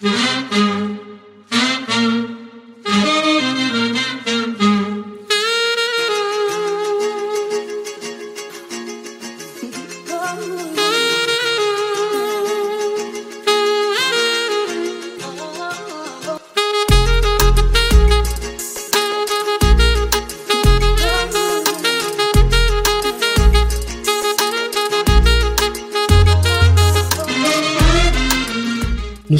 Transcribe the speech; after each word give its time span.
Nous 0.00 0.10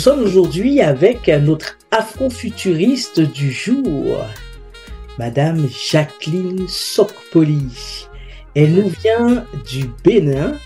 sommes 0.05 0.25
aujourd'hui 0.25 0.83
avec 0.83 1.29
notre 1.29 1.79
afrofuturiste 1.91 3.21
du 3.21 3.51
jour, 3.51 4.19
Madame 5.19 5.67
Jacqueline 5.91 6.69
Sokpoli. 6.69 8.07
Elle 8.55 8.75
nous 8.75 8.93
vient 9.03 9.47
du 9.67 9.87
Bénin. 10.05 10.59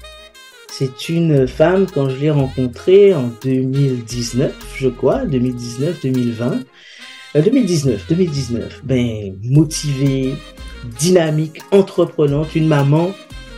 C'est 0.69 1.09
une 1.09 1.47
femme, 1.47 1.87
quand 1.87 2.09
je 2.09 2.17
l'ai 2.17 2.31
rencontrée 2.33 3.15
en 3.15 3.31
2019, 3.45 4.53
je 4.77 4.89
crois, 4.89 5.25
2019-2020, 5.27 6.65
2019, 7.37 8.07
2019, 8.09 8.81
ben, 8.83 9.39
motivée, 9.45 10.35
dynamique, 10.99 11.63
entreprenante, 11.71 12.57
une 12.57 12.67
maman, 12.67 13.13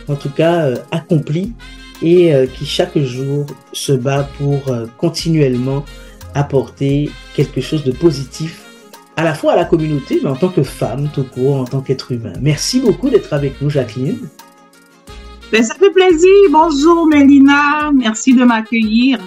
en 0.07 0.15
tout 0.15 0.29
cas, 0.29 0.67
euh, 0.67 0.75
accomplie 0.91 1.53
et 2.01 2.33
euh, 2.33 2.45
qui 2.47 2.65
chaque 2.65 2.97
jour 2.97 3.45
se 3.73 3.91
bat 3.91 4.27
pour 4.37 4.67
euh, 4.69 4.85
continuellement 4.97 5.85
apporter 6.33 7.11
quelque 7.35 7.61
chose 7.61 7.83
de 7.83 7.91
positif 7.91 8.61
à 9.17 9.23
la 9.23 9.33
fois 9.33 9.53
à 9.53 9.55
la 9.55 9.65
communauté, 9.65 10.19
mais 10.23 10.29
en 10.29 10.35
tant 10.35 10.49
que 10.49 10.63
femme, 10.63 11.09
tout 11.13 11.23
court, 11.23 11.57
en 11.57 11.65
tant 11.65 11.81
qu'être 11.81 12.11
humain. 12.11 12.33
Merci 12.41 12.79
beaucoup 12.79 13.09
d'être 13.09 13.33
avec 13.33 13.61
nous, 13.61 13.69
Jacqueline. 13.69 14.17
Ben, 15.51 15.63
ça 15.63 15.75
fait 15.75 15.91
plaisir. 15.91 16.29
Bonjour, 16.49 17.05
Mélina. 17.07 17.91
Merci 17.93 18.33
de 18.33 18.45
m'accueillir. 18.45 19.19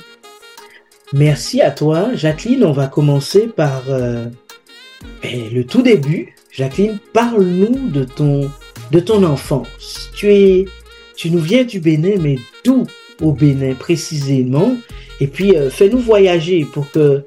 Merci 1.12 1.60
à 1.60 1.70
toi, 1.70 2.14
Jacqueline. 2.14 2.64
On 2.64 2.72
va 2.72 2.86
commencer 2.86 3.46
par 3.46 3.82
euh, 3.88 4.26
ben, 5.22 5.52
le 5.52 5.64
tout 5.64 5.82
début. 5.82 6.34
Jacqueline, 6.50 6.98
parle-nous 7.12 7.90
de 7.90 8.04
ton, 8.04 8.50
de 8.90 9.00
ton 9.00 9.22
enfance. 9.22 10.10
Tu 10.14 10.32
es, 10.32 10.64
tu 11.16 11.30
nous 11.30 11.40
viens 11.40 11.64
du 11.64 11.78
Bénin, 11.78 12.16
mais 12.20 12.38
d'où 12.64 12.86
au 13.20 13.32
Bénin 13.32 13.74
précisément 13.74 14.74
Et 15.20 15.26
puis, 15.26 15.56
euh, 15.56 15.70
fais-nous 15.70 15.98
voyager 15.98 16.66
pour 16.72 16.90
que, 16.90 17.24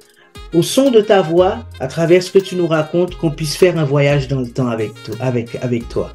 au 0.54 0.62
son 0.62 0.92
de 0.92 1.02
ta 1.02 1.22
voix, 1.22 1.60
à 1.80 1.88
travers 1.88 2.24
ce 2.24 2.32
que 2.32 2.40
tu 2.40 2.56
nous 2.56 2.68
racontes, 2.68 3.16
qu'on 3.18 3.32
puisse 3.32 3.56
faire 3.56 3.78
un 3.78 3.86
voyage 3.86 4.28
dans 4.28 4.42
le 4.42 4.50
temps 4.50 4.68
avec, 4.68 4.92
toi, 5.04 5.16
avec, 5.22 5.90
toi. 5.90 6.12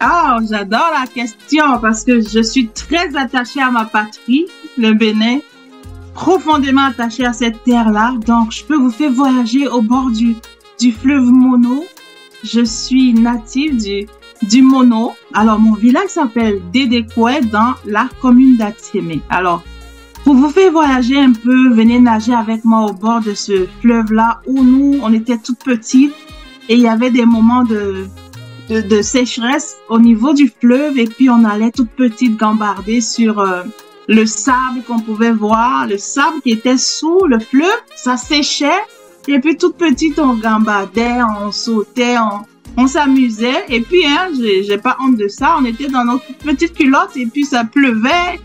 Ah, 0.00 0.38
j'adore 0.48 0.90
la 0.92 1.06
question 1.06 1.64
parce 1.80 2.04
que 2.04 2.20
je 2.20 2.42
suis 2.42 2.68
très 2.68 3.16
attachée 3.16 3.60
à 3.60 3.70
ma 3.70 3.84
patrie, 3.84 4.46
le 4.76 4.92
Bénin, 4.92 5.38
profondément 6.14 6.84
attachée 6.84 7.24
à 7.24 7.32
cette 7.32 7.62
terre-là. 7.64 8.14
Donc, 8.26 8.52
je 8.52 8.64
peux 8.64 8.76
vous 8.76 8.90
faire 8.90 9.10
voyager 9.10 9.66
au 9.68 9.82
bord 9.82 10.10
du, 10.10 10.36
du 10.78 10.92
fleuve 10.92 11.24
Mono. 11.24 11.84
Je 12.44 12.64
suis 12.64 13.12
native 13.12 13.82
du, 13.82 14.06
du 14.42 14.62
Mono. 14.62 15.12
Alors, 15.34 15.58
mon 15.58 15.74
village 15.74 16.08
s'appelle 16.08 16.60
Dédékoué 16.72 17.40
dans 17.40 17.74
la 17.84 18.08
commune 18.20 18.56
d'Atiémé. 18.56 19.20
Alors, 19.28 19.62
pour 20.24 20.34
vous 20.34 20.50
faire 20.50 20.72
voyager 20.72 21.18
un 21.18 21.32
peu, 21.32 21.70
venez 21.72 21.98
nager 21.98 22.34
avec 22.34 22.64
moi 22.64 22.86
au 22.86 22.92
bord 22.92 23.20
de 23.20 23.34
ce 23.34 23.66
fleuve-là 23.80 24.40
où 24.46 24.62
nous, 24.62 24.98
on 25.02 25.12
était 25.12 25.38
toutes 25.38 25.64
petites 25.64 26.14
et 26.68 26.74
il 26.74 26.80
y 26.80 26.88
avait 26.88 27.10
des 27.10 27.24
moments 27.24 27.64
de, 27.64 28.06
de, 28.68 28.80
de, 28.82 29.00
sécheresse 29.00 29.76
au 29.88 29.98
niveau 29.98 30.34
du 30.34 30.52
fleuve 30.60 30.98
et 30.98 31.06
puis 31.06 31.30
on 31.30 31.44
allait 31.44 31.70
toute 31.70 31.90
petite 31.90 32.36
gambarder 32.36 33.00
sur 33.00 33.38
euh, 33.38 33.62
le 34.06 34.26
sable 34.26 34.82
qu'on 34.86 34.98
pouvait 34.98 35.32
voir, 35.32 35.86
le 35.86 35.96
sable 35.96 36.42
qui 36.42 36.50
était 36.50 36.76
sous 36.76 37.24
le 37.26 37.38
fleuve, 37.38 37.80
ça 37.96 38.16
séchait 38.16 38.82
et 39.28 39.38
puis 39.38 39.56
toute 39.56 39.76
petite 39.76 40.18
on 40.18 40.34
gambardait, 40.34 41.20
on 41.22 41.52
sautait, 41.52 42.16
on, 42.18 42.40
on 42.76 42.86
s'amusait. 42.86 43.64
Et 43.68 43.80
puis 43.80 44.04
hein, 44.06 44.28
j'ai 44.34 44.78
pas 44.78 44.96
honte 45.00 45.16
de 45.16 45.28
ça, 45.28 45.56
on 45.58 45.64
était 45.64 45.88
dans 45.88 46.04
notre 46.04 46.32
petite 46.38 46.74
culotte 46.74 47.16
et 47.16 47.26
puis 47.26 47.44
ça 47.44 47.64
pleuvait, 47.64 48.40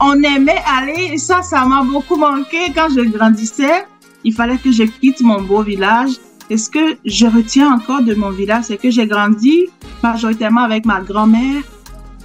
on 0.00 0.22
aimait 0.22 0.62
aller. 0.66 1.18
Ça, 1.18 1.42
ça 1.42 1.64
m'a 1.64 1.82
beaucoup 1.82 2.16
manqué. 2.16 2.72
Quand 2.74 2.88
je 2.94 3.00
grandissais. 3.00 3.84
Il 4.24 4.34
fallait 4.34 4.58
que 4.58 4.72
je 4.72 4.82
quitte 4.82 5.20
mon 5.20 5.42
beau 5.42 5.62
village. 5.62 6.12
Et 6.50 6.56
ce 6.56 6.70
que 6.70 6.96
je 7.04 7.26
retiens 7.26 7.72
encore 7.72 8.02
de 8.02 8.14
mon 8.14 8.30
village, 8.30 8.64
c'est 8.64 8.78
que 8.78 8.90
j'ai 8.90 9.06
grandi 9.06 9.66
majoritairement 10.02 10.62
avec 10.62 10.86
ma 10.86 11.00
grand-mère 11.00 11.62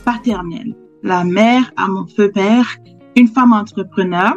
paternelle, 0.05 0.75
la 1.03 1.23
mère 1.23 1.72
à 1.75 1.88
mon 1.88 2.07
feu 2.07 2.31
père, 2.31 2.78
une 3.16 3.28
femme 3.28 3.53
entrepreneur, 3.53 4.35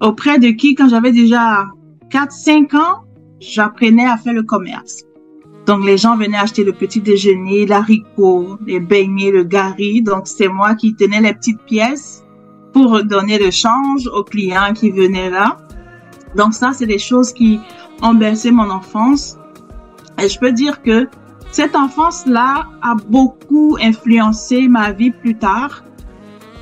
auprès 0.00 0.38
de 0.38 0.50
qui, 0.50 0.74
quand 0.74 0.88
j'avais 0.88 1.12
déjà 1.12 1.66
4-5 2.10 2.76
ans, 2.76 3.04
j'apprenais 3.40 4.06
à 4.06 4.16
faire 4.16 4.32
le 4.32 4.42
commerce. 4.42 5.02
Donc, 5.70 5.84
les 5.84 5.98
gens 5.98 6.16
venaient 6.16 6.36
acheter 6.36 6.64
le 6.64 6.72
petit 6.72 7.00
déjeuner, 7.00 7.64
l'haricot, 7.64 8.58
les 8.66 8.80
beignets, 8.80 9.30
le 9.30 9.44
gari. 9.44 10.02
Donc, 10.02 10.26
c'est 10.26 10.48
moi 10.48 10.74
qui 10.74 10.96
tenais 10.96 11.20
les 11.20 11.32
petites 11.32 11.62
pièces 11.62 12.24
pour 12.72 13.04
donner 13.04 13.38
le 13.38 13.52
change 13.52 14.08
aux 14.08 14.24
clients 14.24 14.72
qui 14.74 14.90
venaient 14.90 15.30
là. 15.30 15.58
Donc, 16.34 16.54
ça, 16.54 16.72
c'est 16.72 16.86
des 16.86 16.98
choses 16.98 17.32
qui 17.32 17.60
ont 18.02 18.14
bercé 18.14 18.50
mon 18.50 18.68
enfance. 18.68 19.38
Et 20.20 20.28
je 20.28 20.40
peux 20.40 20.50
dire 20.50 20.82
que 20.82 21.06
cette 21.52 21.76
enfance-là 21.76 22.66
a 22.82 22.96
beaucoup 23.08 23.78
influencé 23.80 24.66
ma 24.66 24.90
vie 24.90 25.12
plus 25.12 25.36
tard 25.36 25.84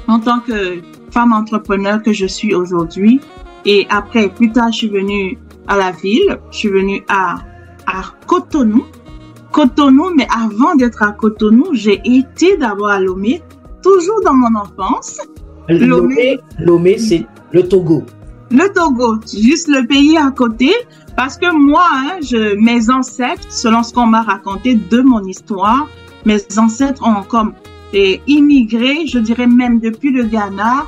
en 0.07 0.21
tant 0.21 0.41
que 0.41 0.83
femme 1.13 1.33
entrepreneur 1.33 2.03
que 2.03 2.13
je 2.13 2.27
suis 2.27 2.55
aujourd'hui. 2.55 3.23
Et 3.65 3.87
après, 3.89 4.29
plus 4.29 4.53
tard, 4.53 4.71
je 4.71 4.77
suis 4.77 4.91
venue 4.91 5.39
à 5.67 5.79
la 5.79 5.93
ville. 5.93 6.39
Je 6.51 6.59
suis 6.59 6.69
venue 6.69 7.03
à, 7.09 7.37
à 7.87 8.03
Cotonou. 8.27 8.85
Cotonou, 9.53 10.11
mais 10.15 10.27
avant 10.35 10.75
d'être 10.75 11.03
à 11.03 11.13
Cotonou, 11.13 11.67
j'ai 11.73 12.01
été 12.05 12.57
d'abord 12.57 12.89
à 12.89 13.01
Lomé, 13.01 13.43
toujours 13.83 14.21
dans 14.25 14.35
mon 14.35 14.55
enfance. 14.59 15.21
Lomé, 15.69 16.39
Lomé 16.59 16.99
c'est 16.99 17.27
le 17.53 17.67
Togo. 17.67 18.05
Le 18.51 18.73
Togo, 18.73 19.17
juste 19.27 19.69
le 19.69 19.87
pays 19.87 20.17
à 20.17 20.31
côté. 20.31 20.73
Parce 21.17 21.37
que 21.37 21.53
moi, 21.53 21.85
hein, 21.93 22.19
je, 22.23 22.55
mes 22.57 22.91
ancêtres, 22.91 23.47
selon 23.51 23.83
ce 23.83 23.93
qu'on 23.93 24.07
m'a 24.07 24.23
raconté 24.23 24.77
de 24.77 25.01
mon 25.01 25.23
histoire, 25.25 25.89
mes 26.25 26.39
ancêtres 26.57 27.07
ont 27.07 27.23
comme 27.23 27.53
et 27.93 28.21
immigré, 28.27 29.07
je 29.07 29.19
dirais 29.19 29.47
même 29.47 29.81
depuis 29.81 30.13
le 30.13 30.25
Ghana, 30.25 30.85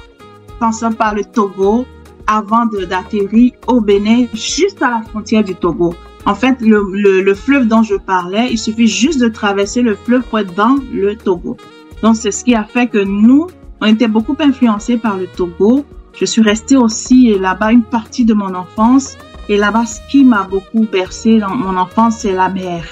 passant 0.59 0.93
par 0.93 1.15
le 1.15 1.25
Togo, 1.25 1.87
avant 2.27 2.67
d'atterrir 2.67 3.53
au 3.67 3.81
Bénin, 3.81 4.27
juste 4.35 4.83
à 4.83 4.91
la 4.91 5.03
frontière 5.03 5.43
du 5.43 5.55
Togo. 5.55 5.95
En 6.27 6.35
fait, 6.35 6.61
le, 6.61 6.87
le, 6.93 7.23
le, 7.23 7.35
fleuve 7.35 7.67
dont 7.67 7.83
je 7.83 7.95
parlais, 7.95 8.49
il 8.51 8.59
suffit 8.59 8.87
juste 8.87 9.21
de 9.21 9.29
traverser 9.29 9.83
le 9.83 9.95
fleuve 9.95 10.23
pour 10.25 10.39
être 10.39 10.55
dans 10.55 10.77
le 10.93 11.17
Togo. 11.17 11.57
Donc, 12.03 12.17
c'est 12.17 12.31
ce 12.31 12.45
qui 12.45 12.55
a 12.55 12.65
fait 12.65 12.87
que 12.87 12.99
nous, 12.99 13.47
on 13.81 13.87
était 13.87 14.09
beaucoup 14.09 14.37
influencés 14.39 14.99
par 14.99 15.17
le 15.17 15.27
Togo. 15.27 15.85
Je 16.19 16.25
suis 16.25 16.43
restée 16.43 16.77
aussi 16.77 17.39
là-bas 17.39 17.73
une 17.73 17.83
partie 17.83 18.25
de 18.25 18.35
mon 18.35 18.55
enfance. 18.55 19.17
Et 19.49 19.57
là-bas, 19.57 19.87
ce 19.87 20.01
qui 20.11 20.25
m'a 20.25 20.43
beaucoup 20.43 20.87
bercé 20.91 21.39
dans 21.39 21.55
mon 21.55 21.77
enfance, 21.77 22.19
c'est 22.19 22.33
la 22.33 22.49
mer. 22.49 22.85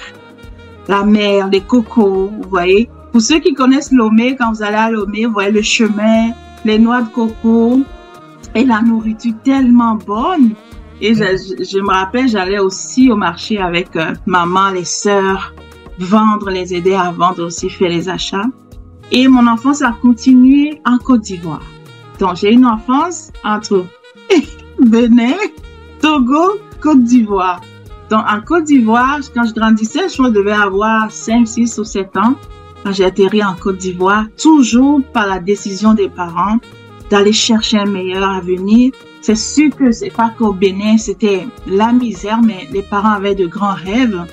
La 0.87 1.03
mer, 1.03 1.47
les 1.49 1.61
cocos, 1.61 2.31
vous 2.31 2.49
voyez. 2.49 2.89
Pour 3.11 3.21
ceux 3.21 3.39
qui 3.39 3.53
connaissent 3.53 3.91
Lomé, 3.91 4.35
quand 4.35 4.51
vous 4.51 4.63
allez 4.63 4.75
à 4.75 4.89
Lomé, 4.89 5.25
vous 5.25 5.33
voyez 5.33 5.51
le 5.51 5.61
chemin, 5.61 6.31
les 6.65 6.79
noix 6.79 7.01
de 7.01 7.09
coco 7.09 7.81
et 8.55 8.65
la 8.65 8.81
nourriture 8.81 9.33
tellement 9.43 9.95
bonne. 9.95 10.53
Et 11.01 11.13
je, 11.13 11.79
me 11.79 11.93
rappelle, 11.93 12.27
j'allais 12.27 12.59
aussi 12.59 13.09
au 13.09 13.15
marché 13.15 13.57
avec 13.57 13.95
euh, 13.95 14.13
maman, 14.25 14.71
les 14.71 14.83
sœurs, 14.83 15.53
vendre, 15.97 16.49
les 16.49 16.73
aider 16.73 16.93
à 16.93 17.11
vendre 17.11 17.45
aussi, 17.45 17.69
faire 17.69 17.89
les 17.89 18.09
achats. 18.09 18.47
Et 19.11 19.27
mon 19.27 19.47
enfance 19.47 19.81
a 19.81 19.95
continué 20.01 20.81
en 20.85 20.97
Côte 20.97 21.21
d'Ivoire. 21.21 21.63
Donc, 22.19 22.35
j'ai 22.35 22.51
une 22.51 22.65
enfance 22.65 23.31
entre 23.43 23.85
Bénin, 24.79 25.35
Togo, 26.01 26.59
Côte 26.81 27.03
d'Ivoire. 27.03 27.61
Donc, 28.09 28.23
en 28.29 28.41
Côte 28.41 28.65
d'Ivoire, 28.65 29.19
quand 29.33 29.45
je 29.45 29.53
grandissais, 29.53 30.09
je 30.09 30.21
devais 30.29 30.51
avoir 30.51 31.11
5, 31.11 31.47
6 31.47 31.77
ou 31.79 31.83
7 31.85 32.17
ans. 32.17 32.35
Quand 32.83 32.91
j'ai 32.91 33.05
atterri 33.05 33.43
en 33.43 33.55
Côte 33.55 33.77
d'Ivoire, 33.77 34.25
toujours 34.41 35.01
par 35.13 35.27
la 35.27 35.39
décision 35.39 35.93
des 35.93 36.09
parents 36.09 36.57
d'aller 37.09 37.33
chercher 37.33 37.79
un 37.79 37.85
meilleur 37.85 38.29
avenir. 38.29 38.91
C'est 39.21 39.35
sûr 39.35 39.75
que 39.75 39.91
c'est 39.91 40.11
pas 40.11 40.31
qu'au 40.37 40.53
Bénin, 40.53 40.97
c'était 40.97 41.45
la 41.67 41.91
misère, 41.91 42.41
mais 42.41 42.67
les 42.71 42.81
parents 42.81 43.13
avaient 43.13 43.35
de 43.35 43.47
grands 43.47 43.73
rêves 43.73 44.25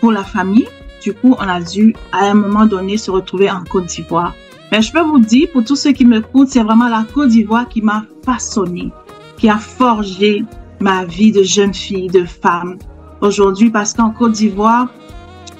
pour 0.00 0.12
la 0.12 0.24
famille. 0.24 0.68
Du 1.02 1.14
coup, 1.14 1.34
on 1.38 1.48
a 1.48 1.60
dû, 1.60 1.94
à 2.12 2.26
un 2.26 2.34
moment 2.34 2.66
donné, 2.66 2.96
se 2.96 3.10
retrouver 3.10 3.50
en 3.50 3.62
Côte 3.64 3.86
d'Ivoire. 3.86 4.34
Mais 4.70 4.82
je 4.82 4.92
peux 4.92 5.02
vous 5.02 5.20
dire, 5.20 5.48
pour 5.52 5.64
tous 5.64 5.76
ceux 5.76 5.92
qui 5.92 6.04
m'écoutent, 6.04 6.48
c'est 6.48 6.62
vraiment 6.62 6.88
la 6.88 7.04
Côte 7.12 7.28
d'Ivoire 7.28 7.68
qui 7.68 7.82
m'a 7.82 8.04
façonné, 8.24 8.90
qui 9.36 9.48
a 9.48 9.58
forgé 9.58 10.44
ma 10.80 11.04
vie 11.04 11.30
de 11.30 11.42
jeune 11.42 11.74
fille, 11.74 12.08
de 12.08 12.24
femme 12.24 12.78
aujourd'hui 13.22 13.70
parce 13.70 13.94
qu'en 13.94 14.10
Côte 14.10 14.32
d'Ivoire, 14.32 14.88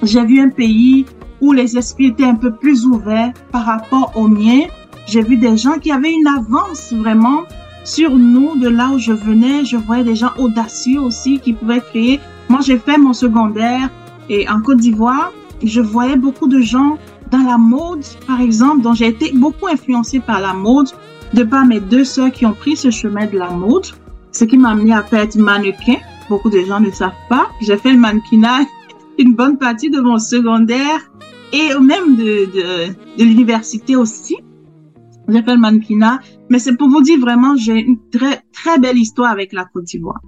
j'ai 0.03 0.23
vu 0.25 0.41
un 0.41 0.49
pays 0.49 1.05
où 1.41 1.53
les 1.53 1.77
esprits 1.77 2.07
étaient 2.07 2.25
un 2.25 2.35
peu 2.35 2.53
plus 2.53 2.85
ouverts 2.85 3.33
par 3.51 3.65
rapport 3.65 4.11
au 4.15 4.27
mien. 4.27 4.61
J'ai 5.07 5.21
vu 5.21 5.37
des 5.37 5.57
gens 5.57 5.79
qui 5.79 5.91
avaient 5.91 6.11
une 6.11 6.27
avance 6.27 6.93
vraiment 6.93 7.43
sur 7.83 8.11
nous 8.11 8.55
de 8.55 8.67
là 8.67 8.89
où 8.89 8.97
je 8.97 9.13
venais. 9.13 9.65
Je 9.65 9.77
voyais 9.77 10.03
des 10.03 10.15
gens 10.15 10.31
audacieux 10.37 10.99
aussi 10.99 11.39
qui 11.39 11.53
pouvaient 11.53 11.81
créer. 11.81 12.19
Moi, 12.49 12.61
j'ai 12.61 12.77
fait 12.77 12.97
mon 12.97 13.13
secondaire 13.13 13.89
et 14.29 14.47
en 14.49 14.61
Côte 14.61 14.77
d'Ivoire, 14.77 15.31
je 15.63 15.81
voyais 15.81 16.17
beaucoup 16.17 16.47
de 16.47 16.59
gens 16.59 16.97
dans 17.31 17.43
la 17.43 17.57
mode, 17.57 18.03
par 18.27 18.41
exemple, 18.41 18.81
dont 18.81 18.93
j'ai 18.93 19.07
été 19.07 19.31
beaucoup 19.33 19.67
influencée 19.67 20.19
par 20.19 20.39
la 20.39 20.53
mode 20.53 20.87
de 21.33 21.43
par 21.43 21.65
mes 21.65 21.79
deux 21.79 22.03
sœurs 22.03 22.31
qui 22.31 22.45
ont 22.45 22.53
pris 22.53 22.75
ce 22.75 22.91
chemin 22.91 23.25
de 23.25 23.37
la 23.37 23.49
mode, 23.49 23.87
ce 24.31 24.45
qui 24.45 24.57
m'a 24.57 24.69
amené 24.69 24.93
à 24.93 25.03
faire 25.03 25.21
être 25.21 25.35
mannequin. 25.35 25.97
Beaucoup 26.29 26.49
de 26.49 26.59
gens 26.59 26.79
ne 26.79 26.91
savent 26.91 27.11
pas. 27.29 27.47
J'ai 27.61 27.77
fait 27.77 27.91
le 27.91 27.97
mannequinat 27.97 28.59
une 29.19 29.33
bonne 29.33 29.57
partie 29.57 29.89
de 29.89 29.99
mon 29.99 30.19
secondaire 30.19 30.99
et 31.51 31.69
même 31.79 32.15
de, 32.15 32.45
de, 32.45 32.93
de 33.17 33.23
l'université 33.23 33.95
aussi. 33.95 34.37
J'ai 35.29 35.41
fait 35.41 35.53
le 35.53 35.59
mannequinat, 35.59 36.19
mais 36.49 36.59
c'est 36.59 36.75
pour 36.75 36.89
vous 36.89 37.01
dire 37.01 37.19
vraiment, 37.19 37.55
j'ai 37.55 37.79
une 37.79 37.97
très, 38.11 38.41
très 38.51 38.77
belle 38.79 38.97
histoire 38.97 39.31
avec 39.31 39.53
la 39.53 39.65
Côte 39.65 39.85
d'Ivoire. 39.85 40.21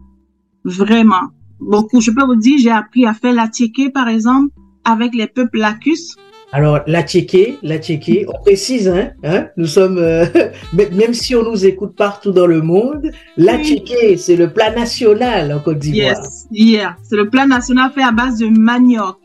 Vraiment. 0.63 1.30
Beaucoup. 1.59 2.01
Je 2.01 2.12
peux 2.12 2.25
vous 2.25 2.36
dire, 2.36 2.57
j'ai 2.59 2.71
appris 2.71 3.06
à 3.06 3.13
faire 3.13 3.33
la 3.33 3.47
tchéké, 3.47 3.89
par 3.89 4.07
exemple, 4.07 4.53
avec 4.83 5.13
les 5.15 5.27
peuples 5.27 5.59
lacus. 5.59 6.15
Alors, 6.51 6.80
la 6.88 7.03
tchéké, 7.03 7.57
la 7.63 7.80
tchéké, 7.80 8.25
on 8.30 8.42
précise, 8.42 8.88
hein, 8.88 9.09
hein 9.24 9.47
nous 9.57 9.65
sommes, 9.65 9.97
euh, 9.97 10.25
même 10.74 11.13
si 11.13 11.36
on 11.36 11.44
nous 11.44 11.65
écoute 11.65 11.95
partout 11.95 12.31
dans 12.31 12.47
le 12.47 12.62
monde, 12.62 13.12
la 13.36 13.62
tchéké, 13.62 14.15
c'est 14.15 14.36
le 14.36 14.53
plat 14.53 14.71
national 14.74 15.51
en 15.51 15.59
Côte 15.59 15.80
d'Ivoire. 15.80 16.15
Yes, 16.15 16.47
yeah. 16.51 16.95
c'est 17.03 17.18
le 17.18 17.30
plat 17.30 17.45
national 17.45 17.92
fait 17.92 18.03
à 18.03 18.12
base 18.12 18.38
de 18.38 18.47
manioc. 18.47 19.18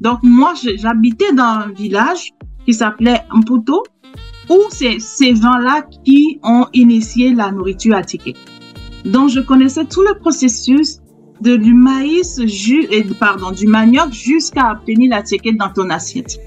Donc, 0.00 0.20
moi, 0.22 0.54
j'habitais 0.76 1.32
dans 1.34 1.64
un 1.66 1.72
village 1.72 2.30
qui 2.64 2.72
s'appelait 2.72 3.20
Mputo, 3.34 3.82
où 4.50 4.58
c'est 4.70 4.98
ces 4.98 5.34
gens-là 5.36 5.86
qui 6.04 6.40
ont 6.42 6.66
initié 6.74 7.34
la 7.34 7.50
nourriture 7.52 7.98
ticket. 8.04 8.34
Donc, 9.04 9.30
je 9.30 9.40
connaissais 9.40 9.84
tout 9.86 10.02
le 10.02 10.18
processus 10.18 10.98
de 11.40 11.56
du 11.56 11.72
maïs, 11.72 12.38
et, 12.90 13.04
pardon, 13.18 13.50
du 13.52 13.66
manioc 13.66 14.12
jusqu'à 14.12 14.72
obtenir 14.72 15.10
la 15.10 15.22
ticket 15.22 15.52
dans 15.52 15.70
ton 15.70 15.88
assiette. 15.88 16.38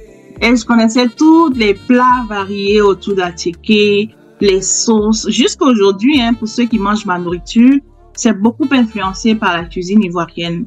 Et 0.41 0.55
je 0.55 0.65
connaissais 0.65 1.07
tous 1.07 1.49
les 1.49 1.73
plats 1.73 2.25
variés 2.29 2.81
autour 2.81 3.15
de 3.15 3.21
la 3.21 3.31
ticket, 3.31 4.09
les 4.41 4.61
sauces. 4.61 5.27
Jusqu'à 5.29 5.65
aujourd'hui, 5.65 6.21
hein, 6.21 6.33
pour 6.33 6.47
ceux 6.47 6.65
qui 6.65 6.77
mangent 6.77 7.05
ma 7.05 7.17
nourriture, 7.17 7.79
c'est 8.13 8.33
beaucoup 8.33 8.67
influencé 8.71 9.33
par 9.33 9.53
la 9.53 9.63
cuisine 9.63 10.03
ivoirienne. 10.03 10.65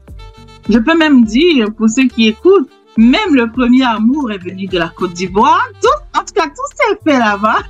Je 0.68 0.78
peux 0.78 0.96
même 0.96 1.24
dire, 1.24 1.66
pour 1.76 1.88
ceux 1.88 2.08
qui 2.08 2.28
écoutent, 2.28 2.68
même 2.96 3.34
le 3.34 3.52
premier 3.52 3.84
amour 3.84 4.32
est 4.32 4.38
venu 4.38 4.66
de 4.66 4.78
la 4.78 4.88
Côte 4.88 5.12
d'Ivoire. 5.12 5.68
Tout, 5.80 6.05
tout 6.26 6.34
cas, 6.34 6.46
tout 6.46 6.76
s'est 6.76 6.98
fait 7.04 7.18
là-bas. 7.18 7.62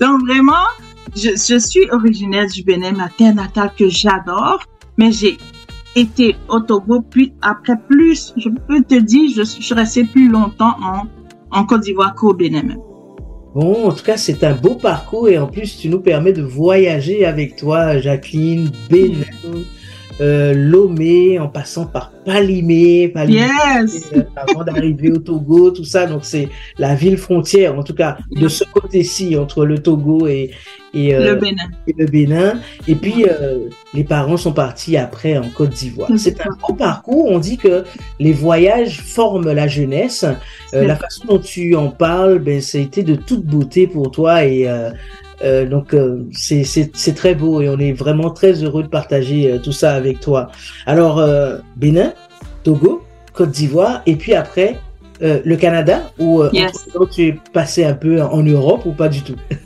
Donc 0.00 0.22
vraiment, 0.22 0.66
je, 1.14 1.58
suis 1.58 1.90
originaire 1.90 2.46
du 2.48 2.62
Bénin, 2.62 2.92
ma 2.92 3.08
terre 3.08 3.34
natale 3.34 3.72
que 3.78 3.88
j'adore, 3.88 4.60
mais 4.98 5.12
j'ai 5.12 5.38
été 5.94 6.36
au 6.48 6.60
Togo, 6.60 7.02
puis 7.02 7.34
après 7.42 7.76
plus, 7.88 8.32
je 8.36 8.48
peux 8.48 8.82
te 8.82 8.96
dire, 8.96 9.30
je 9.36 9.42
suis 9.42 9.74
restée 9.74 10.04
plus 10.04 10.28
longtemps 10.28 10.76
en, 10.82 11.02
en 11.50 11.64
Côte 11.64 11.82
d'Ivoire 11.82 12.14
qu'au 12.14 12.34
Bénin. 12.34 12.76
Bon, 13.54 13.88
en 13.88 13.92
tout 13.92 14.02
cas, 14.02 14.16
c'est 14.16 14.42
un 14.42 14.54
beau 14.54 14.74
parcours 14.74 15.28
et 15.28 15.38
en 15.38 15.46
plus, 15.46 15.78
tu 15.78 15.88
nous 15.88 16.00
permets 16.00 16.32
de 16.32 16.42
voyager 16.42 17.24
avec 17.24 17.54
toi, 17.54 17.98
Jacqueline, 17.98 18.70
Bénin, 18.90 19.22
euh, 20.20 20.54
Lomé, 20.54 21.38
en 21.38 21.48
passant 21.48 21.86
par 21.86 22.12
Palimé, 22.24 23.08
Palimé 23.08 23.40
yes. 23.40 24.12
Euh, 24.16 24.22
avant 24.36 24.64
d'arriver 24.64 25.10
au 25.10 25.18
Togo, 25.18 25.70
tout 25.70 25.84
ça. 25.84 26.06
Donc 26.06 26.24
c'est 26.24 26.48
la 26.78 26.94
ville 26.94 27.16
frontière, 27.16 27.78
en 27.78 27.82
tout 27.82 27.94
cas 27.94 28.18
de 28.30 28.48
ce 28.48 28.64
côté-ci 28.64 29.36
entre 29.36 29.64
le 29.64 29.78
Togo 29.78 30.26
et, 30.26 30.50
et, 30.94 31.14
euh, 31.14 31.34
le 31.34 31.40
Bénin. 31.40 31.70
et 31.86 31.94
le 31.98 32.06
Bénin. 32.06 32.60
Et 32.86 32.94
puis 32.94 33.26
euh, 33.28 33.68
les 33.92 34.04
parents 34.04 34.36
sont 34.36 34.52
partis 34.52 34.96
après 34.96 35.36
en 35.36 35.48
Côte 35.48 35.70
d'Ivoire. 35.70 36.10
C'est 36.16 36.40
un 36.40 36.50
beau 36.66 36.74
parcours. 36.74 37.30
On 37.30 37.38
dit 37.38 37.56
que 37.56 37.84
les 38.20 38.32
voyages 38.32 39.00
forment 39.00 39.52
la 39.52 39.68
jeunesse. 39.68 40.24
Euh, 40.74 40.86
la 40.86 40.96
façon 40.96 41.24
dont 41.26 41.38
tu 41.38 41.74
en 41.74 41.88
parles, 41.88 42.38
ben 42.38 42.60
ça 42.60 42.78
a 42.78 42.80
été 42.80 43.02
de 43.02 43.16
toute 43.16 43.44
beauté 43.44 43.86
pour 43.86 44.10
toi 44.10 44.44
et 44.44 44.68
euh, 45.42 45.66
donc 45.66 45.94
euh, 45.94 46.24
c'est 46.32 47.14
très 47.14 47.34
beau 47.34 47.60
et 47.60 47.68
on 47.68 47.78
est 47.78 47.92
vraiment 47.92 48.30
très 48.30 48.62
heureux 48.62 48.82
de 48.82 48.88
partager 48.88 49.52
euh, 49.52 49.58
tout 49.58 49.72
ça 49.72 49.94
avec 49.94 50.20
toi. 50.20 50.50
Alors 50.86 51.22
Bénin, 51.76 52.12
Togo, 52.62 53.02
Côte 53.32 53.50
d'Ivoire 53.50 54.02
et 54.06 54.16
puis 54.16 54.34
après 54.34 54.78
le 55.20 55.56
Canada 55.56 56.10
ou 56.18 56.42
tu 57.12 57.22
es 57.22 57.38
passé 57.52 57.84
un 57.84 57.94
peu 57.94 58.22
en 58.22 58.42
Europe 58.42 58.86
ou 58.86 58.92
pas 58.92 59.08
du 59.08 59.22
tout? 59.22 59.36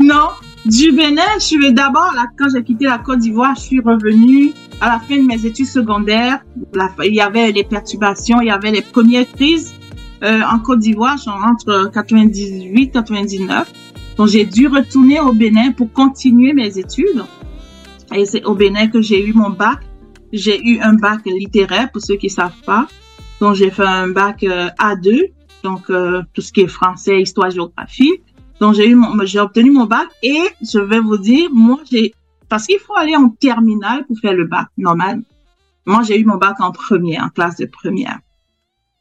Non, 0.00 0.30
du 0.64 0.90
Bénin, 0.90 1.22
je 1.36 1.44
suis 1.44 1.72
d'abord 1.72 2.12
quand 2.36 2.48
j'ai 2.52 2.64
quitté 2.64 2.86
la 2.86 2.98
Côte 2.98 3.20
d'Ivoire, 3.20 3.54
je 3.54 3.60
suis 3.60 3.80
revenue 3.80 4.52
à 4.80 4.88
la 4.88 4.98
fin 4.98 5.16
de 5.16 5.22
mes 5.22 5.46
études 5.46 5.68
secondaires. 5.68 6.40
il 7.04 7.14
y 7.14 7.20
avait 7.20 7.52
les 7.52 7.62
perturbations, 7.62 8.40
il 8.40 8.48
y 8.48 8.50
avait 8.50 8.72
les 8.72 8.82
premières 8.82 9.30
crises 9.32 9.74
en 10.22 10.58
Côte 10.58 10.80
d'Ivoire 10.80 11.16
entre 11.48 11.88
98 11.94 12.90
99. 12.90 13.72
Donc, 14.16 14.28
j'ai 14.28 14.44
dû 14.44 14.66
retourner 14.68 15.20
au 15.20 15.32
Bénin 15.32 15.72
pour 15.72 15.92
continuer 15.92 16.52
mes 16.52 16.78
études. 16.78 17.24
Et 18.14 18.24
c'est 18.24 18.44
au 18.44 18.54
Bénin 18.54 18.88
que 18.88 19.02
j'ai 19.02 19.26
eu 19.26 19.32
mon 19.32 19.50
bac. 19.50 19.80
J'ai 20.32 20.60
eu 20.62 20.80
un 20.80 20.94
bac 20.94 21.20
littéraire, 21.26 21.90
pour 21.92 22.02
ceux 22.02 22.16
qui 22.16 22.30
savent 22.30 22.62
pas. 22.64 22.88
Donc, 23.40 23.54
j'ai 23.54 23.70
fait 23.70 23.84
un 23.84 24.08
bac 24.08 24.42
euh, 24.42 24.68
A2, 24.78 25.30
donc 25.62 25.90
euh, 25.90 26.22
tout 26.32 26.40
ce 26.40 26.52
qui 26.52 26.62
est 26.62 26.68
français, 26.68 27.20
histoire, 27.20 27.50
géographie. 27.50 28.14
Donc, 28.60 28.74
j'ai 28.74 28.88
eu 28.88 28.94
mon, 28.94 29.24
j'ai 29.24 29.40
obtenu 29.40 29.70
mon 29.70 29.84
bac 29.84 30.08
et 30.22 30.40
je 30.62 30.78
vais 30.78 31.00
vous 31.00 31.18
dire, 31.18 31.50
moi, 31.52 31.78
j'ai, 31.90 32.14
parce 32.48 32.66
qu'il 32.66 32.78
faut 32.78 32.96
aller 32.96 33.14
en 33.16 33.28
terminale 33.28 34.06
pour 34.06 34.18
faire 34.18 34.32
le 34.32 34.46
bac 34.46 34.68
normal. 34.78 35.22
Moi, 35.84 36.02
j'ai 36.02 36.18
eu 36.18 36.24
mon 36.24 36.36
bac 36.36 36.58
en 36.60 36.72
première, 36.72 37.24
en 37.24 37.28
classe 37.28 37.56
de 37.56 37.66
première. 37.66 38.18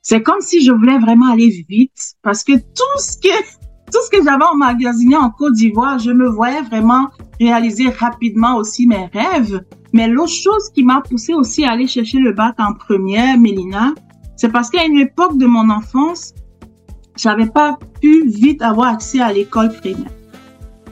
C'est 0.02 0.22
comme 0.22 0.42
si 0.42 0.64
je 0.64 0.72
voulais 0.72 1.00
vraiment 1.00 1.32
aller 1.32 1.66
vite 1.68 2.16
parce 2.22 2.44
que 2.44 2.54
tout 2.54 3.00
ce 3.00 3.18
que 3.18 3.65
tout 3.92 4.00
ce 4.06 4.10
que 4.18 4.24
j'avais 4.24 4.44
emmagasiné 4.44 5.16
en 5.16 5.30
Côte 5.30 5.54
d'Ivoire, 5.54 6.00
je 6.00 6.12
me 6.12 6.28
voyais 6.28 6.62
vraiment 6.62 7.08
réaliser 7.40 7.90
rapidement 7.90 8.58
aussi 8.58 8.88
mes 8.88 9.10
rêves. 9.14 9.62
Mais 9.94 10.08
l'autre 10.08 10.34
chose 10.34 10.70
qui 10.74 10.84
m'a 10.84 11.02
poussé 11.02 11.34
aussi 11.34 11.64
à 11.64 11.72
aller 11.72 11.88
chercher 11.88 12.20
le 12.20 12.34
bac 12.34 12.56
en 12.60 12.74
première, 12.74 13.38
Mélina, 13.38 13.94
c'est 14.36 14.50
parce 14.50 14.70
qu'à 14.70 14.86
une 14.86 14.98
époque 14.98 15.38
de 15.38 15.46
mon 15.46 15.70
enfance, 15.70 16.34
j'avais 17.16 17.46
pas 17.46 17.78
pu 18.02 18.28
vite 18.28 18.62
avoir 18.62 18.94
accès 18.94 19.22
à 19.22 19.32
l'école 19.32 19.72
primaire. 19.72 20.12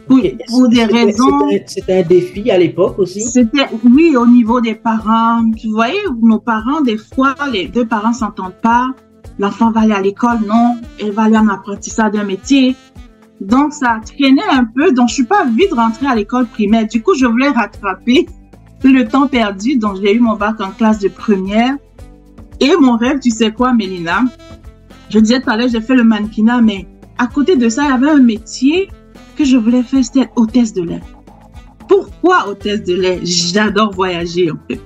Pour, 0.07 0.19
pour 0.47 0.67
des 0.69 0.83
raisons. 0.83 1.49
C'était 1.65 1.99
un 1.99 2.07
défi 2.07 2.51
à 2.51 2.57
l'époque 2.57 2.99
aussi. 2.99 3.21
C'était, 3.21 3.67
oui, 3.85 4.15
au 4.17 4.27
niveau 4.27 4.59
des 4.59 4.75
parents. 4.75 5.49
Tu 5.51 5.69
voyez, 5.69 5.99
nos 6.21 6.39
parents, 6.39 6.81
des 6.81 6.97
fois, 6.97 7.35
les 7.51 7.67
deux 7.67 7.85
parents 7.85 8.13
s'entendent 8.13 8.59
pas 8.61 8.93
l'enfant 9.39 9.71
va 9.71 9.81
aller 9.81 9.93
à 9.93 10.01
l'école, 10.01 10.39
non, 10.47 10.77
elle 10.99 11.11
va 11.11 11.23
aller 11.23 11.37
en 11.37 11.47
apprentissage 11.47 12.11
d'un 12.11 12.23
métier. 12.23 12.75
Donc, 13.41 13.73
ça 13.73 13.99
traînait 14.05 14.41
un 14.51 14.65
peu, 14.65 14.91
donc 14.91 15.09
je 15.09 15.15
suis 15.15 15.25
pas 15.25 15.45
vite 15.45 15.73
rentrée 15.73 16.07
à 16.07 16.15
l'école 16.15 16.45
primaire. 16.45 16.87
Du 16.87 17.01
coup, 17.01 17.13
je 17.15 17.25
voulais 17.25 17.49
rattraper 17.49 18.27
le 18.83 19.07
temps 19.07 19.27
perdu, 19.27 19.77
donc 19.77 19.97
j'ai 20.01 20.13
eu 20.15 20.19
mon 20.19 20.35
bac 20.35 20.59
en 20.59 20.71
classe 20.71 20.99
de 20.99 21.07
première. 21.07 21.75
Et 22.59 22.71
mon 22.79 22.97
rêve, 22.97 23.19
tu 23.19 23.29
sais 23.29 23.51
quoi, 23.51 23.73
Mélina? 23.73 24.23
Je 25.09 25.19
disais 25.19 25.41
tout 25.41 25.49
à 25.49 25.57
l'heure, 25.57 25.69
j'ai 25.69 25.81
fait 25.81 25.95
le 25.95 26.03
mannequinat, 26.03 26.61
mais 26.61 26.87
à 27.17 27.27
côté 27.27 27.55
de 27.55 27.69
ça, 27.69 27.83
il 27.83 27.89
y 27.89 27.91
avait 27.91 28.09
un 28.09 28.19
métier 28.19 28.89
que 29.35 29.45
je 29.45 29.57
voulais 29.57 29.83
faire, 29.83 30.03
c'était 30.03 30.29
hôtesse 30.35 30.73
de 30.73 30.83
lait. 30.83 31.01
Pourquoi 31.87 32.47
hôtesse 32.47 32.83
de 32.83 32.95
lait? 32.95 33.19
J'adore 33.23 33.91
voyager, 33.93 34.51
en 34.51 34.57
fait. 34.67 34.79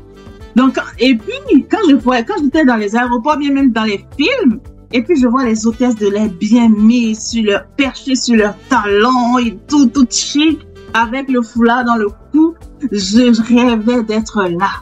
Donc, 0.58 0.80
et 0.98 1.14
puis, 1.14 1.68
quand 1.70 1.88
je 1.88 1.94
vois, 1.94 2.24
quand 2.24 2.34
j'étais 2.42 2.66
dans 2.66 2.78
les 2.78 2.96
aéroports, 2.96 3.38
bien 3.38 3.52
même 3.52 3.72
dans 3.72 3.84
les 3.84 4.04
films, 4.18 4.60
et 4.92 5.04
puis 5.04 5.16
je 5.22 5.28
vois 5.28 5.46
les 5.46 5.68
hôtesses 5.68 5.96
de 5.96 6.08
l'air 6.08 6.30
bien 6.30 6.68
mises 6.68 7.30
sur 7.30 7.44
leur, 7.44 7.68
perchées 7.78 8.16
sur 8.16 8.36
leurs 8.38 8.56
talons 8.68 9.38
et 9.38 9.56
tout, 9.68 9.86
tout 9.86 10.08
chic, 10.10 10.60
avec 10.96 11.30
le 11.30 11.44
foulard 11.44 11.86
dans 11.86 11.98
le 11.98 12.08
cou, 12.32 12.56
je 12.92 13.40
rêvais 13.54 14.02
d'être 14.02 14.42
là. 14.50 14.82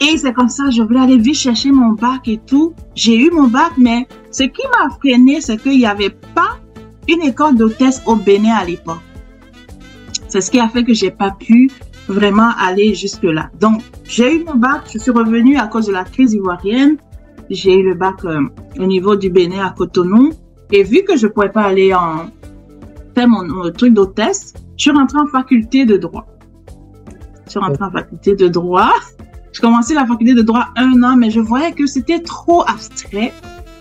Et 0.00 0.18
c'est 0.18 0.32
comme 0.32 0.48
ça, 0.48 0.70
je 0.70 0.82
voulais 0.82 0.98
aller 0.98 1.18
vite 1.18 1.36
chercher 1.36 1.70
mon 1.70 1.90
bac 1.90 2.26
et 2.26 2.40
tout. 2.44 2.74
J'ai 2.96 3.16
eu 3.16 3.30
mon 3.30 3.46
bac, 3.46 3.70
mais 3.78 4.08
ce 4.32 4.42
qui 4.42 4.62
m'a 4.72 4.90
freiné, 4.96 5.40
c'est 5.40 5.58
qu'il 5.58 5.78
n'y 5.78 5.86
avait 5.86 6.16
pas 6.34 6.58
une 7.06 7.22
école 7.22 7.54
d'hôtesse 7.54 8.02
au 8.06 8.16
Bénin 8.16 8.56
à 8.56 8.64
l'époque. 8.64 8.98
C'est 10.26 10.40
ce 10.40 10.50
qui 10.50 10.58
a 10.58 10.68
fait 10.68 10.82
que 10.82 10.94
j'ai 10.94 11.12
pas 11.12 11.30
pu 11.30 11.70
vraiment 12.10 12.50
aller 12.58 12.94
jusque-là. 12.94 13.50
Donc, 13.60 13.82
j'ai 14.04 14.36
eu 14.36 14.44
mon 14.44 14.56
bac, 14.56 14.82
je 14.92 14.98
suis 14.98 15.10
revenue 15.10 15.56
à 15.56 15.66
cause 15.66 15.86
de 15.86 15.92
la 15.92 16.04
crise 16.04 16.34
ivoirienne. 16.34 16.96
J'ai 17.48 17.78
eu 17.78 17.82
le 17.82 17.94
bac 17.94 18.24
euh, 18.24 18.42
au 18.78 18.84
niveau 18.84 19.16
du 19.16 19.30
Bénin 19.30 19.66
à 19.66 19.70
Cotonou. 19.70 20.32
Et 20.72 20.82
vu 20.84 21.02
que 21.02 21.16
je 21.16 21.26
pouvais 21.26 21.48
pas 21.48 21.62
aller 21.62 21.92
en 21.94 22.26
faire 23.14 23.28
mon, 23.28 23.70
truc 23.72 23.94
d'hôtesse, 23.94 24.54
je 24.76 24.82
suis 24.82 24.90
rentrée 24.90 25.18
en 25.18 25.26
faculté 25.26 25.84
de 25.84 25.96
droit. 25.96 26.26
Je 27.46 27.50
suis 27.50 27.60
rentrée 27.60 27.84
en 27.84 27.90
faculté 27.90 28.36
de 28.36 28.48
droit. 28.48 28.92
Je 29.52 29.60
commençais 29.60 29.94
la 29.94 30.06
faculté 30.06 30.34
de 30.34 30.42
droit 30.42 30.66
un 30.76 31.02
an, 31.02 31.16
mais 31.16 31.28
je 31.28 31.40
voyais 31.40 31.72
que 31.72 31.84
c'était 31.84 32.20
trop 32.20 32.62
abstrait. 32.68 33.32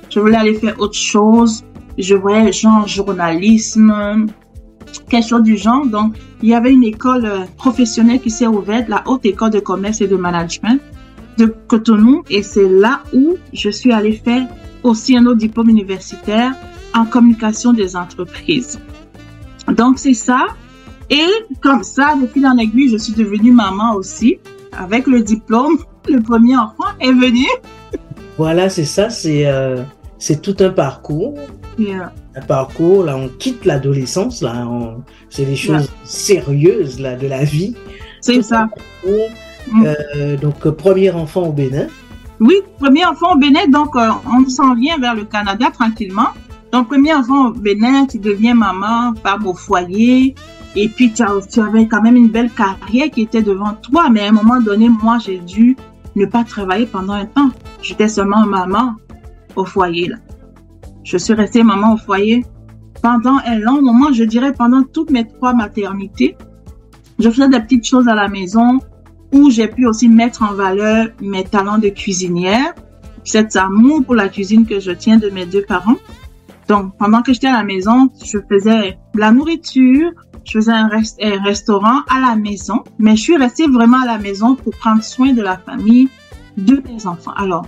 Je 0.10 0.20
voulais 0.20 0.36
aller 0.36 0.56
faire 0.56 0.80
autre 0.80 0.98
chose. 0.98 1.64
Je 1.96 2.16
voyais 2.16 2.52
genre 2.52 2.88
journalisme, 2.88 4.26
quelque 5.10 5.28
chose 5.28 5.44
du 5.44 5.58
genre. 5.58 5.86
Donc, 5.86 6.16
il 6.42 6.50
y 6.50 6.54
avait 6.54 6.72
une 6.72 6.84
école 6.84 7.26
euh, 7.26 7.40
professionnelle 7.58 8.20
qui 8.20 8.30
s'est 8.30 8.48
ouverte, 8.48 8.88
la 8.88 9.04
Haute 9.08 9.26
École 9.26 9.52
de 9.52 9.60
Commerce 9.60 10.02
et 10.02 10.08
de 10.08 10.16
Management 10.16 10.80
de 11.38 11.46
Cotonou. 11.68 12.24
Et 12.30 12.44
c'est 12.44 12.68
là 12.68 13.02
où 13.14 13.38
je 13.54 13.70
suis 13.70 13.92
allée 13.92 14.14
faire 14.14 14.48
aussi 14.84 15.18
un 15.18 15.26
autre 15.26 15.38
diplôme 15.38 15.70
universitaire 15.70 16.54
en 16.96 17.06
communication 17.06 17.74
des 17.74 17.96
entreprises. 17.96 18.80
Donc, 19.68 20.00
c'est 20.00 20.14
ça. 20.14 20.48
Et 21.10 21.28
comme 21.62 21.84
ça, 21.84 22.16
depuis 22.20 22.42
fil 22.42 22.60
aiguille, 22.60 22.90
je 22.90 22.98
suis 22.98 23.14
devenue 23.14 23.52
maman 23.52 23.94
aussi. 23.96 24.38
Avec 24.78 25.08
le 25.08 25.22
diplôme, 25.22 25.78
le 26.08 26.22
premier 26.22 26.56
enfant 26.56 26.86
est 27.00 27.12
venu. 27.12 27.48
Voilà, 28.38 28.70
c'est 28.70 28.86
ça, 28.86 29.10
c'est 29.10 29.48
euh, 29.48 29.82
c'est 30.20 30.42
tout 30.42 30.56
un 30.60 30.70
parcours. 30.70 31.36
Un 32.36 32.42
parcours, 32.42 33.04
là, 33.04 33.18
on 33.18 33.28
quitte 33.28 33.66
l'adolescence, 33.66 34.42
là, 34.42 34.68
c'est 35.30 35.46
des 35.46 35.56
choses 35.56 35.90
sérieuses, 36.04 37.00
là, 37.00 37.16
de 37.16 37.28
la 37.28 37.44
vie. 37.44 37.76
C'est 38.22 38.42
ça. 38.42 38.70
Euh, 39.06 40.38
donc, 40.38 40.68
premier 40.70 41.12
enfant 41.12 41.48
au 41.48 41.52
Bénin. 41.52 41.88
Oui, 42.40 42.56
premier 42.80 43.06
enfant 43.06 43.34
au 43.34 43.38
Bénin, 43.38 43.68
donc 43.68 43.96
euh, 43.96 44.10
on 44.32 44.48
s'en 44.48 44.76
vient 44.76 44.98
vers 44.98 45.16
le 45.16 45.26
Canada 45.26 45.68
tranquillement. 45.74 46.30
Donc, 46.72 46.88
premier 46.90 47.14
enfant 47.14 47.48
au 47.48 47.52
Bénin, 47.52 48.06
tu 48.06 48.20
deviens 48.20 48.54
maman, 48.54 49.14
femme 49.24 49.48
au 49.48 49.54
foyer, 49.54 50.36
et 50.76 50.88
puis 50.88 51.12
tu, 51.12 51.24
tu, 51.52 51.60
avais 51.62 51.88
quand 51.88 52.02
même 52.02 52.16
une 52.16 52.30
belle 52.30 52.52
carrière 52.52 53.10
qui 53.10 53.24
était 53.24 53.42
devant 53.42 53.74
toi. 53.74 54.10
Mais 54.10 54.22
à 54.22 54.30
un 54.30 54.34
moment 54.34 54.62
donné, 54.62 54.88
moi, 54.88 55.18
j'ai 55.18 55.40
dû 55.40 55.76
ne 56.16 56.26
pas 56.26 56.44
travailler 56.44 56.86
pendant 56.86 57.14
un 57.14 57.26
temps. 57.26 57.50
J'étais 57.82 58.08
seulement 58.08 58.46
maman 58.46 58.96
au 59.56 59.66
foyer. 59.66 60.10
Là. 60.10 60.18
Je 61.10 61.18
suis 61.18 61.34
restée 61.34 61.64
maman 61.64 61.96
au 61.96 61.98
foyer 61.98 62.46
pendant 63.02 63.40
un 63.44 63.58
long 63.58 63.82
moment, 63.82 64.14
je 64.14 64.24
dirais 64.24 64.54
pendant 64.54 64.84
toutes 64.84 65.10
mes 65.10 65.28
trois 65.28 65.54
maternités. 65.54 66.38
Je 67.18 67.32
faisais 67.32 67.50
des 67.50 67.60
petites 67.62 67.88
choses 67.88 68.08
à 68.08 68.14
la 68.14 68.28
maison 68.28 68.78
où 69.34 69.50
j'ai 69.50 69.68
pu 69.68 69.88
aussi 69.88 70.08
mettre 70.08 70.44
en 70.44 70.54
valeur 70.54 71.08
mes 71.20 71.44
talents 71.44 71.80
de 71.80 71.90
cuisinière, 71.90 72.76
cet 73.24 73.56
amour 73.56 74.04
pour 74.06 74.14
la 74.14 74.30
cuisine 74.30 74.68
que 74.68 74.80
je 74.80 74.92
tiens 74.92 75.18
de 75.18 75.32
mes 75.32 75.48
deux 75.48 75.64
parents. 75.64 75.98
Donc, 76.68 76.96
pendant 77.00 77.24
que 77.24 77.34
j'étais 77.34 77.48
à 77.48 77.54
la 77.54 77.64
maison, 77.64 78.12
je 78.24 78.38
faisais 78.48 79.00
la 79.16 79.32
nourriture, 79.32 80.12
je 80.46 80.60
faisais 80.60 80.72
un, 80.72 80.92
un, 80.92 81.44
restaurant 81.44 82.02
à 82.08 82.20
la 82.20 82.36
maison, 82.36 82.84
mais 83.00 83.16
je 83.16 83.22
suis 83.24 83.38
restée 83.38 83.66
vraiment 83.66 84.04
à 84.04 84.06
la 84.06 84.20
maison 84.20 84.54
pour 84.54 84.76
prendre 84.78 85.04
soin 85.04 85.34
de 85.34 85.42
la 85.42 85.58
famille, 85.58 86.08
de 86.56 86.84
mes 86.88 87.08
enfants. 87.08 87.34
Alors, 87.36 87.66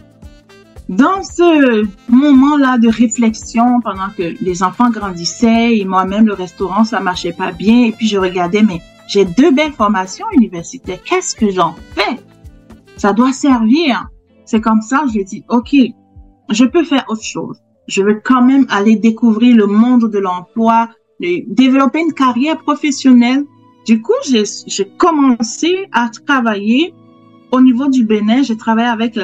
dans 0.92 1.24
ce 1.24 1.86
moment-là 2.10 2.78
de 2.78 2.90
réflexion, 2.90 3.80
pendant 3.80 4.10
que 4.16 4.36
les 4.42 4.62
enfants 4.62 4.90
grandissaient 4.90 5.78
et 5.78 5.86
moi-même 5.86 6.28
le 6.28 6.34
restaurant, 6.34 6.84
ça 6.84 7.00
marchait 7.00 7.32
pas 7.32 7.54
bien, 7.54 7.86
et 7.86 7.92
puis 7.94 8.08
je 8.08 8.18
regardais, 8.18 8.62
mais 8.62 8.82
j'ai 9.08 9.24
deux 9.24 9.52
belles 9.52 9.72
formations 9.72 10.26
universitaires, 10.34 11.02
qu'est-ce 11.04 11.34
que 11.34 11.50
j'en 11.50 11.76
fais? 11.96 12.20
Ça 12.98 13.14
doit 13.14 13.32
servir. 13.32 14.10
C'est 14.46 14.60
comme 14.60 14.82
ça, 14.82 15.06
je 15.08 15.22
dit, 15.22 15.46
OK, 15.48 15.74
je 16.50 16.66
peux 16.66 16.84
faire 16.84 17.06
autre 17.08 17.24
chose. 17.24 17.58
Je 17.88 18.04
veux 18.04 18.22
quand 18.24 18.44
même 18.44 18.66
aller 18.70 18.98
découvrir 18.98 19.56
le 19.56 19.68
monde 19.68 20.12
de 20.12 20.20
l'emploi, 20.20 20.90
développer 21.20 22.02
une 22.02 22.14
carrière 22.14 22.58
professionnelle. 22.58 23.46
Du 23.86 24.02
coup, 24.02 24.14
j'ai 24.24 24.44
commencé 24.98 25.88
à 25.94 26.10
travailler 26.10 26.94
au 27.52 27.62
niveau 27.62 27.88
du 27.88 28.04
Bénin. 28.04 28.44
J'ai 28.44 28.58
travaillé 28.58 28.90
avec 28.90 29.18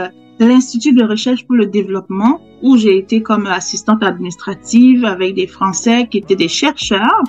l'Institut 0.46 0.94
de 0.94 1.04
recherche 1.04 1.46
pour 1.46 1.56
le 1.56 1.66
développement 1.66 2.42
où 2.62 2.78
j'ai 2.78 2.98
été 2.98 3.22
comme 3.22 3.48
assistante 3.48 4.04
administrative 4.04 5.06
avec 5.06 5.36
des 5.36 5.48
Français 5.48 6.08
qui 6.10 6.20
étaient 6.20 6.36
des 6.36 6.48
chercheurs. 6.48 7.24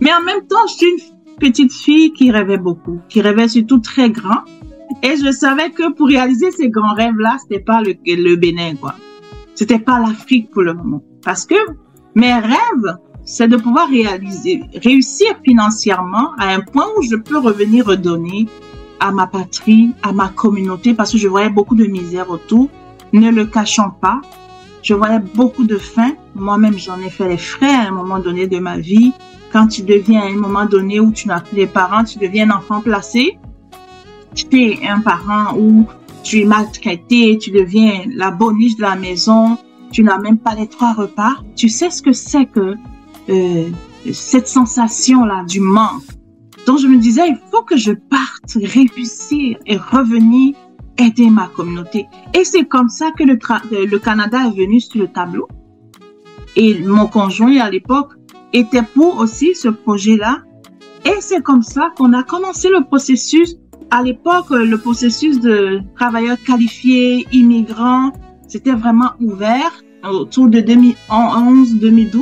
Mais 0.00 0.12
en 0.12 0.22
même 0.22 0.46
temps, 0.46 0.66
je 0.68 0.74
suis 0.74 0.86
une 0.86 1.36
petite 1.38 1.72
fille 1.72 2.12
qui 2.12 2.30
rêvait 2.30 2.58
beaucoup, 2.58 3.00
qui 3.08 3.20
rêvait 3.20 3.48
surtout 3.48 3.78
très 3.78 4.10
grand. 4.10 4.42
Et 5.02 5.16
je 5.16 5.30
savais 5.30 5.70
que 5.70 5.92
pour 5.92 6.08
réaliser 6.08 6.50
ces 6.50 6.68
grands 6.68 6.94
rêves-là, 6.94 7.36
c'était 7.42 7.62
pas 7.62 7.82
le, 7.82 7.94
le 8.06 8.36
Bénin, 8.36 8.74
quoi. 8.76 8.94
C'était 9.54 9.78
pas 9.78 9.98
l'Afrique 9.98 10.50
pour 10.50 10.62
le 10.62 10.74
moment. 10.74 11.02
Parce 11.24 11.44
que 11.44 11.56
mes 12.14 12.32
rêves, 12.32 12.96
c'est 13.24 13.48
de 13.48 13.56
pouvoir 13.56 13.88
réaliser, 13.88 14.62
réussir 14.74 15.28
financièrement 15.44 16.32
à 16.38 16.54
un 16.54 16.60
point 16.60 16.86
où 16.96 17.02
je 17.02 17.16
peux 17.16 17.38
revenir 17.38 17.86
redonner 17.86 18.46
à 19.00 19.12
ma 19.12 19.26
patrie, 19.26 19.90
à 20.02 20.12
ma 20.12 20.28
communauté, 20.28 20.94
parce 20.94 21.12
que 21.12 21.18
je 21.18 21.28
voyais 21.28 21.50
beaucoup 21.50 21.74
de 21.74 21.86
misère 21.86 22.30
autour. 22.30 22.68
Ne 23.12 23.30
le 23.30 23.46
cachons 23.46 23.90
pas. 24.00 24.20
Je 24.82 24.94
voyais 24.94 25.20
beaucoup 25.34 25.64
de 25.64 25.76
faim. 25.76 26.12
Moi-même, 26.34 26.78
j'en 26.78 27.00
ai 27.00 27.10
fait 27.10 27.28
les 27.28 27.36
frais 27.36 27.74
à 27.74 27.88
un 27.88 27.90
moment 27.90 28.18
donné 28.18 28.46
de 28.46 28.58
ma 28.58 28.78
vie. 28.78 29.12
Quand 29.52 29.66
tu 29.66 29.82
deviens 29.82 30.22
à 30.22 30.26
un 30.26 30.36
moment 30.36 30.66
donné 30.66 31.00
où 31.00 31.10
tu 31.10 31.28
n'as 31.28 31.40
plus 31.40 31.56
les 31.56 31.66
parents, 31.66 32.04
tu 32.04 32.18
deviens 32.18 32.50
un 32.50 32.56
enfant 32.58 32.80
placé. 32.80 33.38
Tu 34.34 34.46
es 34.52 34.86
un 34.86 35.00
parent 35.00 35.56
où 35.56 35.86
tu 36.22 36.42
es 36.42 36.44
maltraité, 36.44 37.38
tu 37.38 37.50
deviens 37.50 38.02
la 38.14 38.30
boniche 38.30 38.76
de 38.76 38.82
la 38.82 38.96
maison, 38.96 39.56
tu 39.90 40.02
n'as 40.02 40.18
même 40.18 40.38
pas 40.38 40.54
les 40.54 40.66
trois 40.66 40.92
repas. 40.92 41.36
Tu 41.56 41.68
sais 41.68 41.90
ce 41.90 42.02
que 42.02 42.12
c'est 42.12 42.46
que 42.46 42.74
euh, 43.30 43.70
cette 44.12 44.48
sensation-là 44.48 45.44
du 45.44 45.60
manque. 45.60 46.02
Donc 46.68 46.80
je 46.80 46.86
me 46.86 46.98
disais, 46.98 47.22
il 47.26 47.38
faut 47.50 47.62
que 47.62 47.78
je 47.78 47.92
parte, 47.92 48.58
réussir 48.62 49.56
et 49.64 49.78
revenir 49.78 50.54
aider 50.98 51.30
ma 51.30 51.46
communauté. 51.46 52.04
Et 52.34 52.44
c'est 52.44 52.66
comme 52.66 52.90
ça 52.90 53.10
que 53.16 53.24
le, 53.24 53.38
le 53.86 53.98
Canada 53.98 54.40
est 54.46 54.54
venu 54.54 54.78
sur 54.78 55.00
le 55.00 55.08
tableau. 55.08 55.48
Et 56.56 56.78
mon 56.80 57.06
conjoint 57.06 57.56
à 57.56 57.70
l'époque 57.70 58.10
était 58.52 58.82
pour 58.82 59.16
aussi 59.16 59.54
ce 59.54 59.68
projet-là. 59.68 60.42
Et 61.06 61.18
c'est 61.20 61.42
comme 61.42 61.62
ça 61.62 61.88
qu'on 61.96 62.12
a 62.12 62.22
commencé 62.22 62.68
le 62.68 62.84
processus. 62.84 63.56
À 63.90 64.02
l'époque, 64.02 64.50
le 64.50 64.76
processus 64.76 65.40
de 65.40 65.80
travailleurs 65.96 66.36
qualifiés, 66.44 67.26
immigrants, 67.32 68.12
c'était 68.46 68.74
vraiment 68.74 69.12
ouvert 69.22 69.72
autour 70.04 70.50
de 70.50 70.58
2011-2012. 70.58 72.20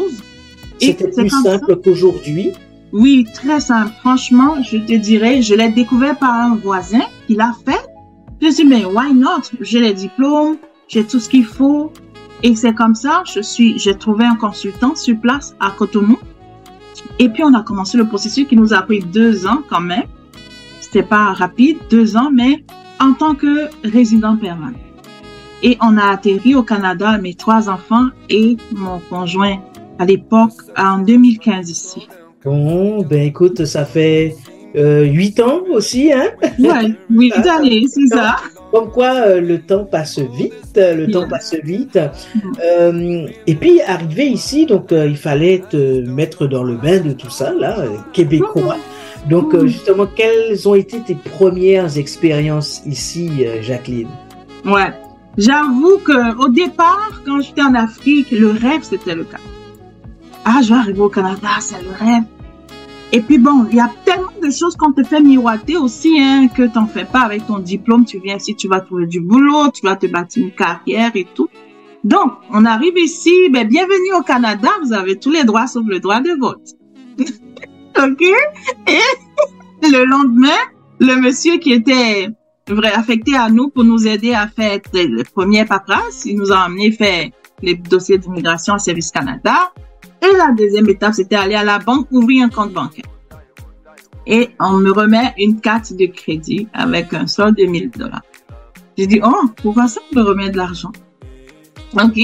C'était 0.79 1.11
plus 1.11 1.31
simple 1.31 1.81
qu'aujourd'hui. 1.83 2.53
Oui, 2.93 3.27
très 3.35 3.61
simple. 3.61 3.93
Franchement, 4.01 4.63
je 4.63 4.79
te 4.79 4.95
dirais, 4.95 5.43
je 5.43 5.55
l'ai 5.55 5.71
découvert 5.71 6.17
par 6.19 6.33
un 6.33 6.57
voisin 6.57 7.03
qui 7.27 7.35
l'a 7.35 7.53
fait. 7.65 7.85
Je 8.41 8.47
me 8.47 8.53
suis 8.53 8.65
dit, 8.65 8.71
mais 8.71 8.85
why 8.85 9.13
not? 9.13 9.43
J'ai 9.61 9.81
les 9.81 9.93
diplômes, 9.93 10.57
j'ai 10.89 11.05
tout 11.05 11.19
ce 11.19 11.29
qu'il 11.29 11.45
faut. 11.45 11.93
Et 12.43 12.55
c'est 12.55 12.75
comme 12.75 12.95
ça, 12.95 13.23
je 13.27 13.41
suis, 13.41 13.79
j'ai 13.79 13.97
trouvé 13.97 14.25
un 14.25 14.37
consultant 14.37 14.95
sur 14.95 15.19
place 15.19 15.57
à 15.59 15.71
Cotonou. 15.71 16.19
Et 17.19 17.29
puis, 17.29 17.43
on 17.45 17.55
a 17.55 17.63
commencé 17.63 17.97
le 17.97 18.07
processus 18.07 18.47
qui 18.47 18.57
nous 18.57 18.73
a 18.73 18.83
pris 18.83 19.01
deux 19.01 19.47
ans 19.47 19.63
quand 19.69 19.81
même. 19.81 20.05
C'était 20.81 21.03
pas 21.03 21.33
rapide, 21.33 21.79
deux 21.91 22.17
ans, 22.17 22.31
mais 22.33 22.65
en 23.01 23.15
tant 23.15 23.35
que 23.35 23.69
résident 23.85 24.37
permanent. 24.37 24.79
Et 25.63 25.77
on 25.81 25.97
a 25.97 26.11
atterri 26.11 26.55
au 26.55 26.63
Canada, 26.63 27.19
mes 27.19 27.35
trois 27.35 27.69
enfants 27.69 28.09
et 28.29 28.57
mon 28.73 29.01
conjoint 29.01 29.59
à 29.99 30.05
l'époque, 30.05 30.53
en 30.77 30.99
2015 30.99 31.71
ici. 31.71 32.07
Bon, 32.47 33.03
ben 33.03 33.23
écoute, 33.23 33.65
ça 33.65 33.85
fait 33.85 34.37
euh, 34.77 35.03
huit 35.03 35.41
ans 35.41 35.63
aussi, 35.69 36.13
hein 36.13 36.29
Ouais, 36.61 36.95
huit 37.11 37.35
ah, 37.35 37.57
années, 37.59 37.83
c'est 37.89 38.07
ça. 38.07 38.37
Comme 38.71 38.93
quoi, 38.93 39.15
euh, 39.15 39.41
le 39.41 39.61
temps 39.61 39.85
passe 39.85 40.21
vite, 40.21 40.55
le 40.77 41.11
temps 41.11 41.29
passe 41.29 41.57
vite. 41.65 41.99
Euh, 42.65 43.27
et 43.49 43.55
puis, 43.57 43.81
arrivé 43.81 44.27
ici, 44.27 44.65
donc 44.65 44.93
il 44.93 45.17
fallait 45.17 45.65
te 45.69 46.09
mettre 46.09 46.47
dans 46.47 46.63
le 46.63 46.77
bain 46.77 47.01
de 47.01 47.11
tout 47.15 47.31
ça, 47.31 47.53
là, 47.53 47.79
québécois. 48.13 48.77
Donc, 49.29 49.59
justement, 49.65 50.07
quelles 50.07 50.69
ont 50.69 50.77
été 50.77 51.01
tes 51.01 51.17
premières 51.17 51.99
expériences 51.99 52.81
ici, 52.87 53.45
Jacqueline? 53.61 54.09
Ouais, 54.65 54.93
j'avoue 55.37 55.99
que 55.99 56.45
au 56.45 56.49
départ, 56.49 57.23
quand 57.25 57.41
j'étais 57.41 57.63
en 57.63 57.75
Afrique, 57.75 58.31
le 58.31 58.53
rêve, 58.53 58.83
c'était 58.83 59.17
le 59.17 59.25
cas. 59.25 59.41
Ah, 60.45 60.61
je 60.63 60.69
vais 60.69 60.79
arriver 60.79 61.01
au 61.01 61.09
Canada, 61.09 61.49
c'est 61.59 61.83
le 61.83 61.91
rêve. 61.99 62.23
Et 63.13 63.21
puis 63.21 63.39
bon, 63.39 63.67
il 63.71 63.77
y 63.77 63.81
a 63.81 63.91
tellement 64.05 64.33
de 64.43 64.51
choses 64.51 64.77
qu'on 64.77 64.93
te 64.93 65.03
fait 65.03 65.21
miroiter 65.21 65.77
aussi, 65.77 66.19
hein, 66.21 66.49
que 66.49 66.67
t'en 66.67 66.87
fais 66.87 67.05
pas 67.05 67.21
avec 67.21 67.47
ton 67.47 67.59
diplôme. 67.59 68.05
Tu 68.05 68.19
viens 68.19 68.37
ici, 68.37 68.55
tu 68.55 68.69
vas 68.69 68.81
trouver 68.81 69.07
du 69.07 69.21
boulot, 69.21 69.71
tu 69.73 69.87
vas 69.87 69.97
te 69.97 70.07
bâtir 70.07 70.45
une 70.45 70.53
carrière 70.53 71.13
et 71.15 71.27
tout. 71.35 71.49
Donc, 72.05 72.33
on 72.51 72.65
arrive 72.65 72.99
ici, 72.99 73.49
ben, 73.51 73.67
bienvenue 73.67 74.13
au 74.19 74.23
Canada, 74.23 74.69
vous 74.85 74.93
avez 74.93 75.19
tous 75.19 75.31
les 75.31 75.45
droits 75.45 75.67
sauf 75.67 75.85
le 75.87 76.01
droit 76.01 76.21
de 76.21 76.39
vote. 76.39 76.75
ok? 77.99 78.23
Et 78.89 79.01
le 79.89 80.05
lendemain, 80.05 80.59
le 81.01 81.21
monsieur 81.21 81.59
qui 81.59 81.73
était 81.73 82.29
affecté 82.95 83.37
à 83.37 83.49
nous 83.49 83.69
pour 83.69 83.85
nous 83.85 84.07
aider 84.07 84.35
à 84.35 84.49
faire 84.49 84.81
le 84.95 85.23
premier 85.23 85.65
paperasse, 85.65 86.25
il 86.25 86.37
nous 86.37 86.53
a 86.53 86.59
amené 86.59 86.91
faire 86.91 87.29
les 87.63 87.75
dossiers 87.75 88.19
d'immigration 88.19 88.75
à 88.75 88.79
Service 88.79 89.11
Canada. 89.11 89.73
Et 90.27 90.37
la 90.37 90.53
deuxième 90.53 90.89
étape, 90.89 91.15
c'était 91.15 91.37
aller 91.37 91.55
à 91.55 91.63
la 91.63 91.79
banque 91.79 92.09
ouvrir 92.11 92.47
un 92.47 92.49
compte 92.49 92.73
bancaire. 92.73 93.05
et 94.27 94.51
on 94.59 94.79
me 94.79 94.91
remet 94.91 95.35
une 95.39 95.61
carte 95.61 95.93
de 95.93 96.07
crédit 96.07 96.67
avec 96.73 97.15
un 97.15 97.29
solde 97.29 97.57
de 97.57 97.65
1000 97.65 97.91
dollars. 97.91 98.23
J'ai 98.99 99.07
dit, 99.07 99.21
oh, 99.23 99.49
pourquoi 99.63 99.87
ça 99.87 100.01
me 100.13 100.23
remet 100.23 100.51
de 100.51 100.57
l'argent? 100.57 100.91
OK. 101.95 102.19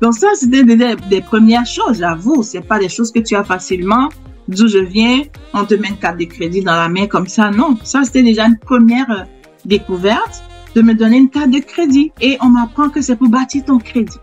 Donc 0.00 0.14
ça, 0.14 0.28
c'était 0.34 0.64
des, 0.64 1.20
premières 1.20 1.66
choses, 1.66 1.98
j'avoue. 1.98 2.42
C'est 2.42 2.62
pas 2.62 2.78
des 2.78 2.88
choses 2.88 3.12
que 3.12 3.20
tu 3.20 3.36
as 3.36 3.44
facilement. 3.44 4.08
D'où 4.48 4.66
je 4.66 4.78
viens, 4.78 5.22
on 5.54 5.64
te 5.64 5.74
met 5.74 5.88
une 5.88 5.98
carte 5.98 6.18
de 6.18 6.24
crédit 6.24 6.62
dans 6.62 6.74
la 6.74 6.88
main 6.88 7.06
comme 7.06 7.28
ça. 7.28 7.50
Non, 7.50 7.76
ça, 7.84 8.02
c'était 8.02 8.22
déjà 8.22 8.46
une 8.46 8.58
première 8.58 9.10
euh, 9.10 9.22
découverte 9.64 10.42
de 10.74 10.82
me 10.82 10.94
donner 10.94 11.18
une 11.18 11.30
carte 11.30 11.50
de 11.50 11.60
crédit. 11.60 12.10
Et 12.20 12.38
on 12.40 12.46
m'apprend 12.46 12.88
que 12.88 13.02
c'est 13.02 13.14
pour 13.14 13.28
bâtir 13.28 13.64
ton 13.66 13.78
crédit. 13.78 14.18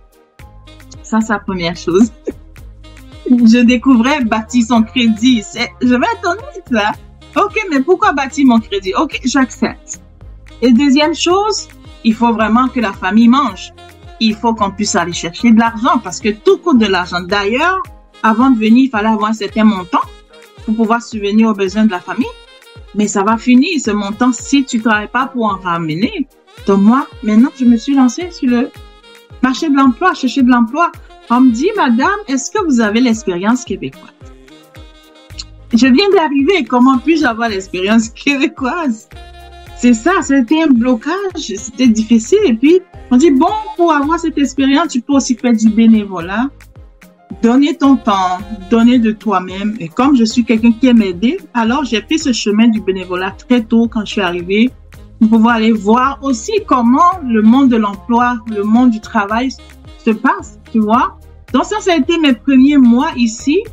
Ça, 1.03 1.21
c'est 1.21 1.31
la 1.31 1.39
première 1.39 1.77
chose. 1.77 2.11
je 3.29 3.59
découvrais 3.59 4.23
bâtir 4.23 4.65
son 4.65 4.83
crédit. 4.83 5.43
Je 5.81 5.87
vais 5.87 5.95
être 5.95 6.29
honnête 6.29 6.63
là. 6.71 6.91
Ok, 7.35 7.55
mais 7.69 7.81
pourquoi 7.81 8.13
bâtir 8.13 8.45
mon 8.47 8.59
crédit? 8.59 8.93
Ok, 8.95 9.19
j'accepte. 9.25 10.01
Et 10.61 10.71
deuxième 10.71 11.13
chose, 11.13 11.67
il 12.03 12.13
faut 12.13 12.33
vraiment 12.33 12.67
que 12.67 12.79
la 12.79 12.93
famille 12.93 13.27
mange. 13.27 13.73
Il 14.19 14.35
faut 14.35 14.55
qu'on 14.55 14.71
puisse 14.71 14.95
aller 14.95 15.13
chercher 15.13 15.51
de 15.51 15.59
l'argent 15.59 15.99
parce 16.03 16.19
que 16.19 16.29
tout 16.29 16.57
coûte 16.57 16.79
de 16.79 16.87
l'argent. 16.87 17.21
D'ailleurs, 17.21 17.83
avant 18.23 18.49
de 18.49 18.57
venir, 18.57 18.85
il 18.85 18.89
fallait 18.89 19.09
avoir 19.09 19.29
un 19.29 19.33
certain 19.33 19.63
montant 19.63 20.01
pour 20.65 20.75
pouvoir 20.75 21.03
subvenir 21.03 21.49
aux 21.49 21.53
besoins 21.53 21.85
de 21.85 21.91
la 21.91 21.99
famille. 21.99 22.25
Mais 22.95 23.07
ça 23.07 23.23
va 23.23 23.37
finir 23.37 23.79
ce 23.79 23.91
montant 23.91 24.31
si 24.31 24.65
tu 24.65 24.81
travailles 24.81 25.09
pas 25.09 25.27
pour 25.27 25.45
en 25.45 25.57
ramener. 25.57 26.27
Donc 26.65 26.79
moi, 26.79 27.05
maintenant, 27.21 27.51
je 27.55 27.65
me 27.65 27.77
suis 27.77 27.93
lancée 27.93 28.31
sur 28.31 28.49
le 28.49 28.71
marché 29.43 29.69
de 29.69 29.75
l'emploi, 29.75 30.15
chercher 30.15 30.41
de 30.41 30.49
l'emploi. 30.49 30.91
On 31.29 31.41
me 31.41 31.51
dit, 31.51 31.69
madame, 31.75 32.19
est-ce 32.27 32.49
que 32.49 32.63
vous 32.65 32.79
avez 32.79 33.01
l'expérience 33.01 33.65
québécoise? 33.65 34.13
Je 35.73 35.87
viens 35.87 36.09
d'arriver, 36.15 36.63
comment 36.63 36.97
puis-je 36.99 37.25
avoir 37.25 37.49
l'expérience 37.49 38.07
québécoise? 38.09 39.09
C'est 39.77 39.93
ça, 39.93 40.21
c'était 40.21 40.63
un 40.63 40.67
blocage, 40.67 41.13
c'était 41.35 41.89
difficile. 41.89 42.39
Et 42.45 42.53
puis, 42.53 42.79
on 43.11 43.17
dit, 43.17 43.31
bon, 43.31 43.51
pour 43.75 43.91
avoir 43.93 44.19
cette 44.19 44.37
expérience, 44.37 44.87
tu 44.87 45.01
peux 45.01 45.13
aussi 45.13 45.35
faire 45.35 45.53
du 45.53 45.69
bénévolat, 45.69 46.49
donner 47.41 47.75
ton 47.75 47.97
temps, 47.97 48.37
donner 48.69 48.97
de 48.97 49.11
toi-même. 49.11 49.75
Et 49.81 49.89
comme 49.89 50.15
je 50.15 50.23
suis 50.23 50.45
quelqu'un 50.45 50.71
qui 50.71 50.87
aime 50.87 51.01
aider, 51.01 51.37
alors 51.53 51.83
j'ai 51.83 52.01
pris 52.01 52.19
ce 52.19 52.31
chemin 52.31 52.69
du 52.69 52.79
bénévolat 52.79 53.31
très 53.31 53.61
tôt 53.63 53.89
quand 53.91 54.05
je 54.05 54.13
suis 54.13 54.21
arrivée 54.21 54.71
pour 55.19 55.29
pouvoir 55.29 55.55
aller 55.55 55.73
voir 55.73 56.19
aussi 56.21 56.53
comment 56.65 57.19
le 57.27 57.41
monde 57.41 57.69
de 57.69 57.75
l'emploi, 57.75 58.37
le 58.49 58.63
monde 58.63 58.91
du 58.91 59.01
travail 59.01 59.49
se 60.05 60.11
passe, 60.11 60.57
tu 60.71 60.79
vois? 60.79 61.16
Donc 61.53 61.65
ça, 61.65 61.79
ça 61.79 61.93
a 61.93 61.95
été 61.95 62.17
mes 62.17 62.33
premiers 62.33 62.77
mois 62.77 63.11
ici. 63.15 63.63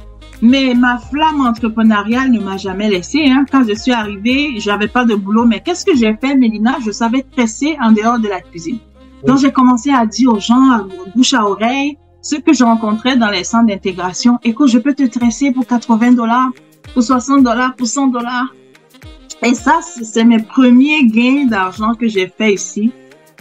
Mais 0.43 0.75
ma 0.75 0.99
flamme 0.99 1.41
entrepreneuriale 1.41 2.31
ne 2.31 2.41
m'a 2.41 2.57
jamais 2.59 2.91
laissé. 2.91 3.25
Hein. 3.27 3.47
Quand 3.51 3.65
je 3.67 3.75
suis 3.75 3.93
arrivée, 3.93 4.59
j'avais 4.59 4.89
pas 4.89 5.05
de 5.05 5.15
boulot. 5.15 5.47
Mais 5.47 5.61
qu'est-ce 5.61 5.87
que 5.87 5.97
j'ai 5.97 6.15
fait, 6.21 6.35
Mélina? 6.35 6.77
Je 6.85 6.91
savais 6.91 7.23
tresser 7.23 7.77
en 7.81 7.93
dehors 7.93 8.19
de 8.19 8.29
la 8.29 8.41
cuisine. 8.41 8.79
Donc 9.27 9.39
j'ai 9.39 9.53
commencé 9.53 9.91
à 9.91 10.05
dire 10.05 10.33
aux 10.33 10.41
gens, 10.41 10.87
bouche 11.15 11.33
à 11.33 11.45
oreille, 11.45 11.97
ceux 12.21 12.41
que 12.41 12.53
je 12.53 12.65
rencontrais 12.65 13.17
dans 13.17 13.31
les 13.31 13.45
centres 13.45 13.69
d'intégration, 13.69 14.39
écoute, 14.45 14.69
je 14.69 14.79
peux 14.79 14.95
te 14.95 15.05
tresser 15.05 15.51
pour 15.51 15.67
80 15.67 16.13
dollars, 16.13 16.51
pour 16.93 17.03
60 17.03 17.43
dollars, 17.43 17.75
pour 17.75 17.87
100 17.87 18.09
dollars. 18.09 18.55
Et 19.43 19.55
ça, 19.55 19.81
c'est 19.83 20.25
mes 20.25 20.43
premiers 20.43 21.07
gains 21.07 21.47
d'argent 21.47 21.95
que 21.95 22.09
j'ai 22.09 22.29
fait 22.29 22.55
ici 22.55 22.93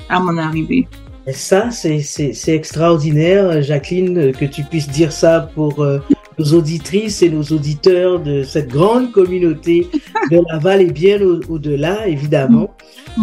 à 0.10 0.20
mon 0.20 0.38
arrivée. 0.38 0.88
Ça, 1.32 1.70
c'est 1.72 2.34
extraordinaire, 2.48 3.62
Jacqueline, 3.62 4.34
que 4.34 4.46
tu 4.46 4.64
puisses 4.64 4.90
dire 4.90 5.12
ça 5.12 5.50
pour 5.56 5.82
euh, 5.82 6.00
nos 6.38 6.54
auditrices 6.54 7.22
et 7.22 7.30
nos 7.30 7.44
auditeurs 7.44 8.20
de 8.20 8.44
cette 8.44 8.68
grande 8.68 9.12
communauté 9.12 9.88
de 10.32 10.42
Laval 10.52 10.82
et 10.82 10.92
bien 10.92 11.20
au-delà, 11.22 12.08
évidemment. 12.08 12.72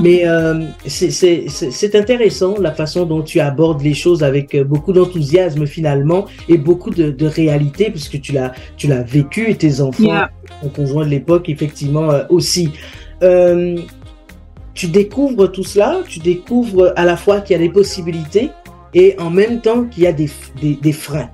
Mais 0.01 0.23
euh, 0.25 0.65
c'est 0.87 1.95
intéressant 1.95 2.55
la 2.61 2.73
façon 2.73 3.07
dont 3.07 3.23
tu 3.23 3.41
abordes 3.41 3.83
les 3.83 3.95
choses 3.95 4.23
avec 4.23 4.57
beaucoup 4.63 4.93
d'enthousiasme 4.93 5.67
finalement 5.67 6.27
et 6.49 6.59
beaucoup 6.59 6.91
de, 6.91 7.11
de 7.11 7.27
réalité 7.27 7.91
puisque 7.91 8.21
tu 8.21 8.33
l'as 8.33 8.53
tu 8.77 8.87
l'as 8.87 9.03
vécu 9.03 9.51
et 9.51 9.57
tes 9.57 9.81
enfants, 9.81 10.27
ton 10.63 10.69
conjoint 10.69 11.05
de 11.05 11.11
l'époque 11.11 11.49
effectivement 11.49 12.11
euh, 12.11 12.23
aussi. 12.29 12.71
Euh, 13.23 13.77
tu 14.75 14.89
découvres 14.89 15.51
tout 15.51 15.65
cela, 15.65 16.01
tu 16.09 16.19
découvres 16.21 16.93
à 16.97 17.05
la 17.05 17.17
fois 17.17 17.41
qu'il 17.41 17.55
y 17.55 17.61
a 17.61 17.63
des 17.63 17.73
possibilités 17.73 18.51
et 18.95 19.17
en 19.19 19.31
même 19.31 19.61
temps 19.61 19.85
qu'il 19.85 20.05
y 20.05 20.07
a 20.07 20.13
des, 20.13 20.31
des, 20.61 20.75
des 20.75 20.93
freins. 20.93 21.31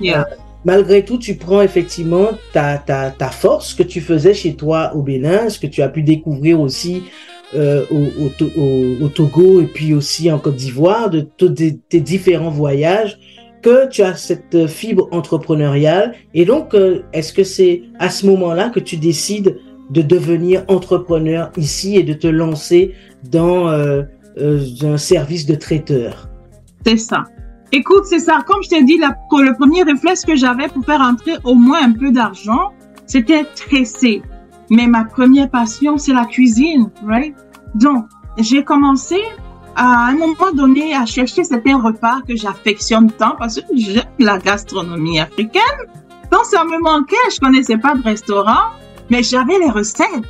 Yeah. 0.00 0.20
Euh, 0.20 0.34
malgré 0.64 1.04
tout, 1.04 1.18
tu 1.18 1.34
prends 1.34 1.62
effectivement 1.62 2.30
ta, 2.52 2.78
ta, 2.78 3.10
ta 3.10 3.28
force 3.28 3.74
que 3.74 3.82
tu 3.82 4.00
faisais 4.00 4.34
chez 4.34 4.54
toi 4.54 4.92
au 4.94 5.02
Bénin, 5.02 5.48
ce 5.48 5.58
que 5.58 5.66
tu 5.66 5.82
as 5.82 5.88
pu 5.88 6.02
découvrir 6.02 6.60
aussi 6.60 7.04
euh, 7.54 7.84
au, 7.90 8.26
au, 8.44 9.04
au, 9.04 9.08
Togo 9.08 9.62
et 9.62 9.66
puis 9.66 9.94
aussi 9.94 10.30
en 10.30 10.38
Côte 10.38 10.56
d'Ivoire, 10.56 11.08
de 11.08 11.20
tous 11.20 11.54
tes 11.88 12.00
différents 12.00 12.50
voyages, 12.50 13.18
que 13.62 13.88
tu 13.88 14.02
as 14.02 14.14
cette 14.16 14.66
fibre 14.66 15.08
entrepreneuriale. 15.10 16.14
Et 16.34 16.44
donc, 16.44 16.74
euh, 16.74 17.02
est-ce 17.12 17.32
que 17.32 17.44
c'est 17.44 17.82
à 17.98 18.10
ce 18.10 18.26
moment-là 18.26 18.68
que 18.68 18.80
tu 18.80 18.96
décides 18.96 19.56
de 19.90 20.02
devenir 20.02 20.64
entrepreneur 20.68 21.50
ici 21.56 21.96
et 21.96 22.02
de 22.02 22.12
te 22.12 22.26
lancer 22.26 22.94
dans 23.30 23.68
euh, 23.68 24.02
euh 24.38 24.60
un 24.82 24.98
service 24.98 25.46
de 25.46 25.54
traiteur 25.54 26.28
C'est 26.86 26.98
ça. 26.98 27.24
Écoute, 27.72 28.04
c'est 28.04 28.20
ça. 28.20 28.42
Comme 28.46 28.62
je 28.62 28.70
t'ai 28.70 28.82
dit, 28.82 28.98
la, 28.98 29.08
le 29.32 29.54
premier 29.54 29.82
réflexe 29.82 30.24
que 30.24 30.36
j'avais 30.36 30.68
pour 30.68 30.84
faire 30.84 31.00
entrer 31.00 31.32
au 31.44 31.54
moins 31.54 31.82
un 31.82 31.92
peu 31.92 32.10
d'argent, 32.10 32.72
c'était 33.06 33.44
tresser. 33.44 34.22
Mais 34.70 34.86
ma 34.86 35.04
première 35.04 35.50
passion, 35.50 35.98
c'est 35.98 36.14
la 36.14 36.24
cuisine, 36.24 36.90
right? 37.06 37.34
Donc, 37.74 38.06
j'ai 38.38 38.64
commencé 38.64 39.16
à 39.76 40.08
un 40.08 40.14
moment 40.14 40.52
donné 40.54 40.94
à 40.94 41.04
chercher 41.04 41.44
certains 41.44 41.78
repas 41.78 42.20
que 42.26 42.36
j'affectionne 42.36 43.10
tant 43.12 43.36
parce 43.38 43.56
que 43.56 43.76
j'aime 43.76 44.04
la 44.18 44.38
gastronomie 44.38 45.20
africaine. 45.20 45.62
Donc, 46.32 46.44
ça 46.44 46.64
me 46.64 46.80
manquait. 46.80 47.16
Je 47.32 47.38
connaissais 47.38 47.76
pas 47.78 47.94
de 47.94 48.02
restaurant, 48.02 48.72
mais 49.10 49.22
j'avais 49.22 49.58
les 49.58 49.70
recettes. 49.70 50.24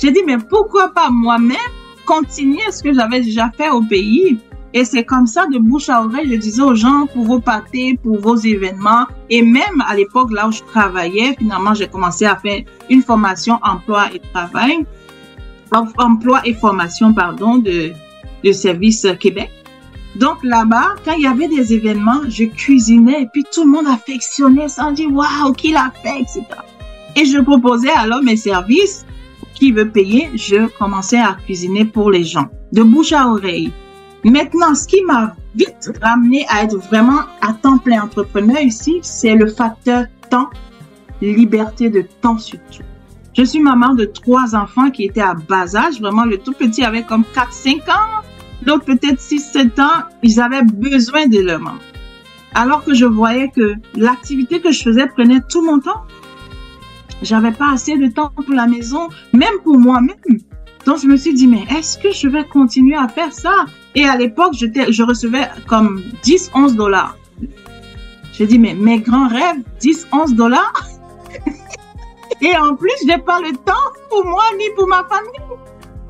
J'ai 0.00 0.10
dit, 0.10 0.20
mais 0.26 0.38
pourquoi 0.38 0.88
pas 0.88 1.10
moi-même 1.10 1.56
continuer 2.06 2.70
ce 2.70 2.82
que 2.82 2.92
j'avais 2.92 3.20
déjà 3.20 3.50
fait 3.56 3.70
au 3.70 3.82
pays? 3.82 4.38
Et 4.74 4.84
c'est 4.86 5.04
comme 5.04 5.26
ça, 5.26 5.46
de 5.46 5.58
bouche 5.58 5.90
à 5.90 6.02
oreille, 6.02 6.30
je 6.30 6.36
disais 6.36 6.62
aux 6.62 6.74
gens, 6.74 7.06
pour 7.12 7.24
vos 7.24 7.40
pâtés, 7.40 7.98
pour 8.02 8.18
vos 8.18 8.36
événements. 8.36 9.06
Et 9.28 9.42
même 9.42 9.82
à 9.86 9.94
l'époque, 9.94 10.32
là 10.32 10.48
où 10.48 10.52
je 10.52 10.62
travaillais, 10.62 11.34
finalement, 11.38 11.74
j'ai 11.74 11.88
commencé 11.88 12.24
à 12.24 12.36
faire 12.36 12.62
une 12.88 13.02
formation 13.02 13.58
emploi 13.62 14.06
et 14.14 14.20
travail. 14.32 14.86
Emploi 15.98 16.40
et 16.46 16.54
formation, 16.54 17.12
pardon, 17.12 17.58
de, 17.58 17.92
de 18.42 18.52
Service 18.52 19.06
Québec. 19.20 19.50
Donc 20.16 20.42
là-bas, 20.42 20.94
quand 21.04 21.12
il 21.12 21.22
y 21.22 21.26
avait 21.26 21.48
des 21.48 21.72
événements, 21.72 22.20
je 22.28 22.44
cuisinais 22.44 23.22
et 23.22 23.26
puis 23.26 23.44
tout 23.52 23.64
le 23.64 23.70
monde 23.70 23.86
affectionnait. 23.86 24.66
On 24.78 24.92
dit, 24.92 25.06
waouh, 25.06 25.52
qui 25.52 25.72
fait, 26.02 26.20
etc. 26.20 26.44
Et 27.16 27.24
je 27.24 27.38
proposais 27.38 27.90
alors 27.90 28.22
mes 28.22 28.36
services. 28.36 29.04
Qui 29.54 29.70
veut 29.70 29.88
payer? 29.88 30.30
Je 30.34 30.66
commençais 30.78 31.18
à 31.18 31.36
cuisiner 31.44 31.84
pour 31.84 32.10
les 32.10 32.24
gens. 32.24 32.48
De 32.72 32.82
bouche 32.82 33.12
à 33.12 33.28
oreille. 33.28 33.72
Maintenant, 34.24 34.74
ce 34.74 34.86
qui 34.86 35.02
m'a 35.04 35.34
vite 35.54 35.92
ramené 36.00 36.46
à 36.48 36.64
être 36.64 36.78
vraiment 36.78 37.20
à 37.40 37.52
temps 37.52 37.78
plein 37.78 38.02
entrepreneur 38.02 38.60
ici, 38.60 38.98
c'est 39.02 39.34
le 39.34 39.46
facteur 39.48 40.06
temps, 40.30 40.48
liberté 41.20 41.90
de 41.90 42.04
temps 42.20 42.38
surtout. 42.38 42.82
Je 43.36 43.44
suis 43.44 43.60
maman 43.60 43.94
de 43.94 44.04
trois 44.04 44.54
enfants 44.54 44.90
qui 44.90 45.04
étaient 45.04 45.22
à 45.22 45.34
bas 45.34 45.74
âge. 45.74 46.00
Vraiment, 46.00 46.24
le 46.24 46.38
tout 46.38 46.52
petit 46.52 46.84
avait 46.84 47.02
comme 47.02 47.24
4-5 47.34 47.90
ans. 47.90 48.22
L'autre 48.66 48.84
peut-être 48.84 49.20
6-7 49.20 49.80
ans. 49.80 50.04
Ils 50.22 50.40
avaient 50.40 50.62
besoin 50.62 51.26
de 51.26 51.40
leur 51.40 51.58
maman. 51.58 51.78
Alors 52.54 52.84
que 52.84 52.94
je 52.94 53.06
voyais 53.06 53.48
que 53.48 53.74
l'activité 53.96 54.60
que 54.60 54.70
je 54.70 54.82
faisais 54.82 55.06
prenait 55.06 55.40
tout 55.48 55.64
mon 55.64 55.78
temps. 55.78 56.02
J'avais 57.22 57.52
pas 57.52 57.72
assez 57.72 57.96
de 57.96 58.08
temps 58.08 58.30
pour 58.34 58.54
la 58.54 58.66
maison, 58.66 59.08
même 59.32 59.58
pour 59.64 59.78
moi-même. 59.78 60.16
Donc, 60.86 60.98
je 60.98 61.06
me 61.06 61.16
suis 61.16 61.34
dit, 61.34 61.46
mais 61.46 61.64
est-ce 61.76 61.96
que 61.96 62.10
je 62.10 62.28
vais 62.28 62.44
continuer 62.44 62.96
à 62.96 63.08
faire 63.08 63.32
ça? 63.32 63.66
Et 63.94 64.04
à 64.04 64.16
l'époque, 64.16 64.54
je, 64.54 64.66
je 64.90 65.02
recevais 65.02 65.48
comme 65.68 66.02
10, 66.24 66.50
11 66.54 66.76
dollars. 66.76 67.16
J'ai 68.32 68.46
dit, 68.46 68.58
mais 68.58 68.74
mes 68.74 68.98
grands 68.98 69.28
rêves, 69.28 69.62
10, 69.80 70.08
11 70.12 70.34
dollars? 70.34 70.88
Et 72.40 72.56
en 72.56 72.74
plus, 72.74 72.90
j'ai 73.06 73.18
pas 73.18 73.38
le 73.40 73.52
temps 73.58 73.72
pour 74.10 74.24
moi 74.24 74.42
ni 74.58 74.64
pour 74.74 74.88
ma 74.88 75.04
famille. 75.04 75.58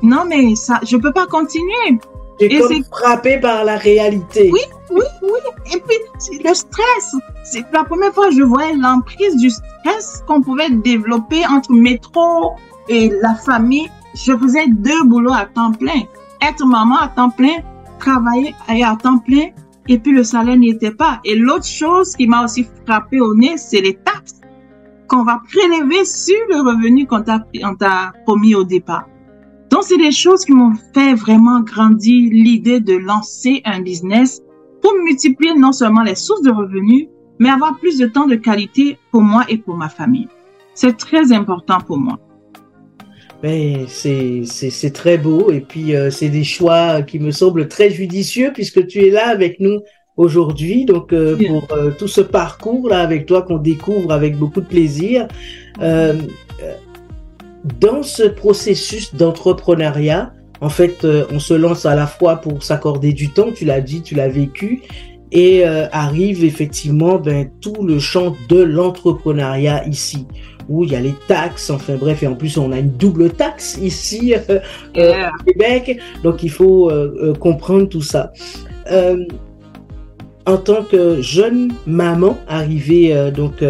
Non, 0.01 0.25
mais 0.27 0.55
ça, 0.55 0.79
je 0.83 0.97
peux 0.97 1.13
pas 1.13 1.27
continuer. 1.27 1.99
Et 2.39 2.59
comme 2.59 2.83
frappé 2.85 3.37
par 3.39 3.63
la 3.63 3.77
réalité. 3.77 4.49
Oui, 4.51 4.61
oui, 4.93 5.03
oui. 5.21 5.73
Et 5.73 5.79
puis, 5.79 6.39
le 6.43 6.53
stress. 6.53 7.15
C'est 7.43 7.65
la 7.73 7.83
première 7.83 8.13
fois 8.13 8.29
que 8.29 8.35
je 8.35 8.43
voyais 8.43 8.75
l'emprise 8.75 9.35
du 9.37 9.49
stress 9.49 10.23
qu'on 10.27 10.41
pouvait 10.41 10.69
développer 10.69 11.45
entre 11.47 11.71
métro 11.71 12.53
et 12.87 13.11
la 13.21 13.35
famille. 13.35 13.89
Je 14.15 14.37
faisais 14.37 14.67
deux 14.67 15.03
boulots 15.03 15.33
à 15.33 15.45
temps 15.45 15.71
plein. 15.71 16.01
Être 16.41 16.65
maman 16.65 16.97
à 16.97 17.07
temps 17.07 17.29
plein, 17.29 17.57
travailler 17.99 18.53
à 18.83 18.95
temps 18.95 19.17
plein, 19.19 19.47
et 19.87 19.97
puis 19.97 20.11
le 20.11 20.23
salaire 20.23 20.57
n'y 20.57 20.69
était 20.69 20.91
pas. 20.91 21.19
Et 21.25 21.35
l'autre 21.35 21.65
chose 21.65 22.15
qui 22.15 22.27
m'a 22.27 22.43
aussi 22.43 22.67
frappé 22.85 23.19
au 23.19 23.33
nez, 23.33 23.57
c'est 23.57 23.81
les 23.81 23.95
taxes. 23.95 24.41
qu'on 25.07 25.23
va 25.23 25.41
prélever 25.51 26.05
sur 26.05 26.39
le 26.49 26.61
revenu 26.61 27.05
qu'on 27.05 27.21
t'a, 27.21 28.13
promis 28.25 28.55
au 28.55 28.63
départ. 28.63 29.05
Donc, 29.69 29.83
c'est 29.83 29.97
des 29.97 30.11
choses 30.11 30.45
qui 30.45 30.53
m'ont 30.53 30.75
fait 30.93 31.13
vraiment 31.15 31.61
grandir 31.61 32.29
l'idée 32.31 32.79
de 32.79 32.95
lancer 32.95 33.61
un 33.65 33.81
business 33.81 34.41
pour 34.83 34.93
multiplier 35.03 35.55
non 35.55 35.71
seulement 35.71 36.03
les 36.03 36.15
sources 36.15 36.43
de 36.43 36.51
revenus, 36.51 37.07
mais 37.39 37.49
avoir 37.49 37.79
plus 37.79 37.97
de 37.97 38.05
temps 38.05 38.27
de 38.27 38.35
qualité 38.35 38.97
pour 39.11 39.21
moi 39.21 39.45
et 39.49 39.57
pour 39.57 39.75
ma 39.75 39.89
famille. 39.89 40.27
C'est 40.75 40.97
très 40.97 41.31
important 41.31 41.79
pour 41.79 41.97
moi. 41.97 42.19
Ben, 43.41 43.87
c'est, 43.87 44.93
très 44.93 45.17
beau 45.17 45.51
et 45.51 45.59
puis 45.59 45.95
euh, 45.95 46.09
c'est 46.09 46.29
des 46.29 46.45
choix 46.45 47.01
qui 47.01 47.19
me 47.19 47.31
semblent 47.31 47.67
très 47.67 47.89
judicieux 47.89 48.51
puisque 48.53 48.87
tu 48.87 49.05
es 49.05 49.09
là 49.09 49.27
avec 49.27 49.59
nous 49.59 49.81
aujourd'hui. 50.15 50.85
Donc 50.85 51.11
euh, 51.11 51.37
pour 51.47 51.67
euh, 51.75 51.91
tout 51.97 52.07
ce 52.07 52.21
parcours 52.21 52.87
là 52.87 53.01
avec 53.01 53.25
toi 53.25 53.41
qu'on 53.41 53.57
découvre 53.57 54.11
avec 54.11 54.37
beaucoup 54.37 54.61
de 54.61 54.67
plaisir. 54.67 55.27
dans 57.79 58.03
ce 58.03 58.23
processus 58.23 59.13
d'entrepreneuriat, 59.15 60.33
en 60.63 60.69
fait, 60.69 61.05
on 61.31 61.39
se 61.39 61.53
lance 61.53 61.85
à 61.85 61.93
la 61.93 62.07
fois 62.07 62.37
pour 62.37 62.63
s'accorder 62.63 63.13
du 63.13 63.29
temps, 63.29 63.51
tu 63.53 63.65
l'as 63.65 63.81
dit, 63.81 64.01
tu 64.01 64.15
l'as 64.15 64.29
vécu, 64.29 64.81
et 65.31 65.65
arrive 65.65 66.43
effectivement 66.43 67.17
ben, 67.17 67.49
tout 67.61 67.83
le 67.83 67.99
champ 67.99 68.35
de 68.49 68.61
l'entrepreneuriat 68.61 69.85
ici 69.87 70.25
où 70.69 70.83
il 70.83 70.91
y 70.91 70.95
a 70.95 70.99
les 70.99 71.15
taxes, 71.27 71.69
enfin 71.69 71.95
bref, 71.95 72.23
et 72.23 72.27
en 72.27 72.35
plus 72.35 72.57
on 72.57 72.71
a 72.71 72.79
une 72.79 72.91
double 72.91 73.31
taxe 73.31 73.77
ici 73.81 74.33
euh, 74.33 74.59
euh, 74.97 75.29
au 75.29 75.43
Québec, 75.43 75.99
donc 76.23 76.43
il 76.43 76.51
faut 76.51 76.89
euh, 76.89 77.33
comprendre 77.39 77.89
tout 77.89 78.01
ça. 78.01 78.31
en 80.45 80.57
tant 80.57 80.83
que 80.83 81.21
jeune 81.21 81.71
maman 81.85 82.37
arrivée 82.47 83.31
donc 83.31 83.63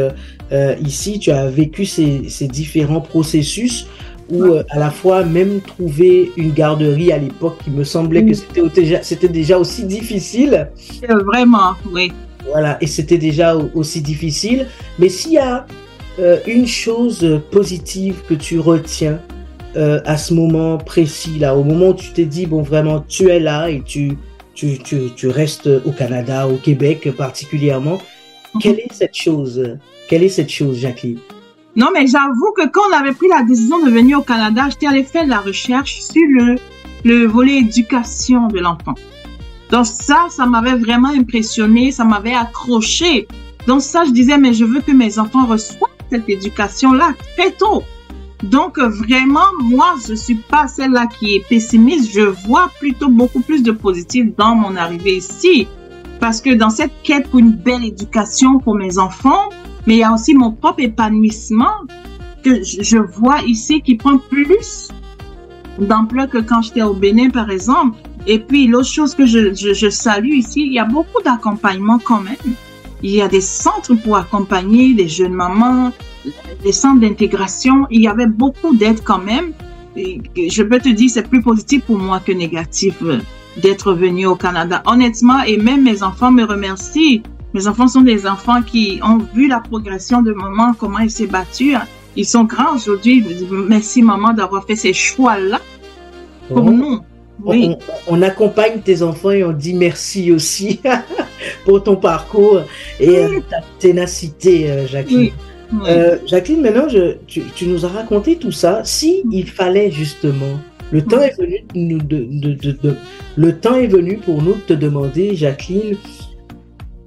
ici, 0.82 1.20
tu 1.20 1.32
as 1.32 1.48
vécu 1.48 1.86
ces, 1.86 2.30
ces 2.30 2.48
différents 2.48 3.02
processus 3.02 3.88
où 4.34 4.56
à 4.70 4.80
la 4.80 4.90
fois 4.90 5.24
même 5.24 5.62
trouver 5.62 6.32
une 6.38 6.52
garderie 6.52 7.12
à 7.12 7.18
l'époque 7.18 7.58
qui 7.64 7.70
me 7.70 7.84
semblait 7.84 8.26
que 8.26 8.34
c'était 8.34 8.68
déjà, 8.70 9.04
c'était 9.04 9.28
déjà 9.28 9.58
aussi 9.58 9.86
difficile. 9.86 10.70
Vraiment, 11.08 11.74
oui. 11.92 12.12
Voilà, 12.52 12.78
et 12.82 12.88
c'était 12.88 13.18
déjà 13.18 13.56
aussi 13.74 14.02
difficile. 14.02 14.68
Mais 15.00 15.10
s'il 15.10 15.34
y 15.34 15.38
a 15.38 15.66
euh, 16.20 16.38
une 16.46 16.68
chose 16.68 17.42
positive 17.52 18.22
que 18.28 18.34
tu 18.34 18.60
retiens 18.60 19.20
euh, 19.76 20.02
à 20.06 20.18
ce 20.18 20.34
moment 20.34 20.78
précis 20.78 21.40
là, 21.40 21.56
au 21.56 21.64
moment 21.64 21.90
où 21.90 21.94
tu 21.94 22.12
t'es 22.12 22.26
dit 22.26 22.46
bon 22.46 22.62
vraiment 22.62 23.04
tu 23.08 23.30
es 23.30 23.40
là 23.40 23.70
et 23.70 23.82
tu 23.82 24.18
tu, 24.54 24.78
tu, 24.78 25.10
tu 25.16 25.30
restes 25.30 25.68
au 25.84 25.92
Canada, 25.92 26.48
au 26.48 26.58
Québec 26.58 27.10
particulièrement. 27.18 27.98
Mhm. 28.54 28.62
Quelle 28.62 28.80
est 28.80 28.94
cette 28.94 29.16
chose? 29.16 29.78
Quelle 30.08 30.22
est 30.22 30.30
cette 30.30 30.50
chose, 30.50 30.78
Jacqueline? 30.78 31.18
Non, 31.76 31.88
mais 31.94 32.06
j'avoue 32.08 32.54
que 32.56 32.68
quand 32.68 32.82
on 32.90 32.94
avait 32.94 33.14
pris 33.14 33.28
la 33.28 33.44
décision 33.44 33.84
de 33.84 33.90
venir 33.90 34.20
au 34.20 34.24
Canada, 34.24 34.68
j'étais 34.70 34.88
allée 34.88 35.04
faire 35.04 35.26
de 35.26 35.30
la 35.30 35.40
recherche 35.40 36.02
sur 36.02 36.22
le 36.30 36.56
le 37.04 37.26
volet 37.26 37.58
éducation 37.58 38.48
de 38.48 38.60
l'enfant. 38.60 38.96
Donc 39.70 39.86
ça, 39.86 40.28
ça 40.30 40.46
m'avait 40.46 40.76
vraiment 40.76 41.10
impressionné, 41.10 41.92
ça 41.92 42.04
m'avait 42.04 42.34
accroché. 42.36 43.28
Donc 43.68 43.82
ça, 43.82 44.06
je 44.06 44.12
disais, 44.12 44.38
mais 44.38 44.54
je 44.54 44.66
veux 44.66 44.82
que 44.82 44.92
mes 44.92 45.20
enfants 45.20 45.46
reçoivent 45.46 45.90
cette 46.12 46.30
éducation-là 46.30 47.14
très 47.36 47.52
tôt. 47.52 47.84
Donc 48.44 48.78
vraiment, 48.78 49.48
moi, 49.62 49.96
je 50.08 50.14
suis 50.14 50.36
pas 50.36 50.68
celle-là 50.68 51.08
qui 51.08 51.36
est 51.36 51.48
pessimiste. 51.48 52.12
Je 52.14 52.22
vois 52.48 52.70
plutôt 52.80 53.10
beaucoup 53.10 53.40
plus 53.40 53.64
de 53.64 53.72
positif 53.72 54.28
dans 54.38 54.56
mon 54.56 54.76
arrivée 54.76 55.18
ici. 55.18 55.68
Parce 56.20 56.42
que 56.42 56.54
dans 56.54 56.70
cette 56.70 56.92
quête 57.04 57.30
pour 57.30 57.40
une 57.40 57.54
belle 57.54 57.86
éducation 57.86 58.60
pour 58.60 58.76
mes 58.76 58.98
enfants, 58.98 59.50
mais 59.88 59.96
il 59.96 60.00
y 60.00 60.04
a 60.04 60.14
aussi 60.14 60.34
mon 60.34 60.52
propre 60.52 60.82
épanouissement 60.82 61.74
que 62.44 62.62
je 62.64 62.98
vois 62.98 63.42
ici 63.44 63.82
qui 63.82 63.96
prend 63.96 64.18
plus 64.18 64.90
d'ampleur 65.80 66.30
que 66.30 66.40
quand 66.40 66.62
j'étais 66.62 66.84
au 66.84 66.94
Bénin, 66.94 67.30
par 67.30 67.50
exemple. 67.50 67.98
Et 68.28 68.40
puis, 68.40 68.68
l'autre 68.68 68.88
chose 68.88 69.16
que 69.16 69.26
je, 69.26 69.54
je, 69.54 69.74
je 69.74 69.90
salue 69.90 70.34
ici, 70.34 70.66
il 70.66 70.74
y 70.74 70.80
a 70.80 70.86
beaucoup 70.86 71.22
d'accompagnement 71.24 72.00
quand 72.00 72.22
même. 72.22 72.56
Il 73.02 73.12
y 73.12 73.22
a 73.22 73.28
des 73.28 73.42
centres 73.42 73.96
pour 73.96 74.16
accompagner 74.16 74.94
des 74.94 75.10
jeunes 75.10 75.34
mamans, 75.34 75.92
des 76.64 76.72
centres 76.72 77.02
d'intégration. 77.02 77.86
Il 77.92 78.02
y 78.02 78.08
avait 78.08 78.28
beaucoup 78.28 78.76
d'aide 78.76 79.04
quand 79.04 79.20
même. 79.20 79.52
Et 79.96 80.22
je 80.50 80.64
peux 80.64 80.80
te 80.80 80.90
dire, 80.90 81.10
c'est 81.10 81.28
plus 81.28 81.42
positif 81.42 81.84
pour 81.84 81.98
moi 81.98 82.20
que 82.20 82.32
négatif 82.32 82.96
euh, 83.04 83.20
d'être 83.58 83.94
venu 83.94 84.26
au 84.26 84.36
Canada. 84.36 84.82
Honnêtement, 84.86 85.44
et 85.44 85.58
même 85.58 85.84
mes 85.84 86.02
enfants 86.02 86.32
me 86.32 86.44
remercient. 86.44 87.22
Mes 87.54 87.68
enfants 87.68 87.88
sont 87.88 88.02
des 88.02 88.26
enfants 88.26 88.62
qui 88.64 89.00
ont 89.04 89.20
vu 89.34 89.48
la 89.48 89.60
progression 89.60 90.22
de 90.22 90.34
maman, 90.34 90.74
comment 90.74 91.00
elle 91.00 91.12
s'est 91.12 91.28
battue. 91.28 91.76
Ils 92.16 92.26
sont 92.26 92.44
grands 92.44 92.76
aujourd'hui. 92.76 93.24
Merci 93.68 94.02
maman 94.02 94.34
d'avoir 94.34 94.66
fait 94.66 94.76
ces 94.76 94.94
choix-là 94.94 95.60
pour 96.48 96.64
nous. 96.64 97.00
Oui. 97.44 97.76
On, 98.08 98.22
accompagne 98.22 98.80
tes 98.82 99.02
enfants 99.02 99.32
et 99.32 99.44
on 99.44 99.52
dit 99.52 99.74
merci 99.74 100.32
aussi 100.32 100.80
pour 101.66 101.84
ton 101.84 101.96
parcours 101.96 102.62
et 103.00 103.10
euh, 103.10 103.40
ta 103.50 103.58
ténacité, 103.80 104.70
euh, 104.70 104.88
Jacqueline. 104.88 105.32
Euh, 105.88 106.18
Jacqueline, 106.26 106.62
maintenant, 106.62 106.88
je, 106.88 107.16
tu, 107.28 107.44
nous 107.66 107.86
as 107.86 107.90
raconté 107.90 108.38
tout 108.38 108.52
ça. 108.52 108.82
Si 108.84 109.24
il 109.32 109.48
fallait 109.50 109.92
justement, 109.92 110.60
le 110.92 111.02
temps 111.02 111.22
est 111.22 111.36
venu 111.38 111.98
de, 111.98 112.96
le 113.36 113.58
temps 113.58 113.76
est 113.76 113.88
venu 113.88 114.18
pour 114.18 114.42
nous 114.42 114.54
de 114.54 114.62
te 114.62 114.74
demander, 114.74 115.36
Jacqueline, 115.36 115.98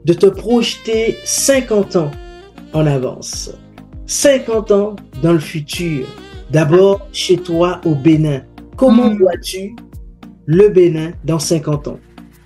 de 0.07 0.13
te 0.13 0.27
projeter 0.27 1.17
50 1.25 1.97
ans 1.97 2.11
en 2.73 2.87
avance, 2.87 3.51
50 4.07 4.71
ans 4.71 4.97
dans 5.21 5.33
le 5.33 5.41
futur. 5.41 6.07
D'abord 6.53 7.09
chez 7.13 7.37
toi 7.37 7.81
au 7.85 7.97
Bénin. 7.97 8.43
Comment 8.77 9.11
mm. 9.11 9.19
vois-tu 9.19 9.75
le 10.47 10.69
Bénin 10.69 11.11
dans 11.25 11.41
50 11.41 11.89
ans? 11.89 11.99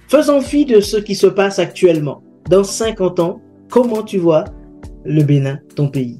Faisons 0.09 0.40
fi 0.40 0.64
de 0.64 0.81
ce 0.81 0.96
qui 0.96 1.14
se 1.14 1.27
passe 1.27 1.59
actuellement. 1.59 2.23
Dans 2.49 2.64
50 2.64 3.20
ans, 3.20 3.42
comment 3.68 4.03
tu 4.03 4.16
vois 4.16 4.44
le 5.05 5.23
Bénin, 5.23 5.59
ton 5.77 5.88
pays? 5.88 6.16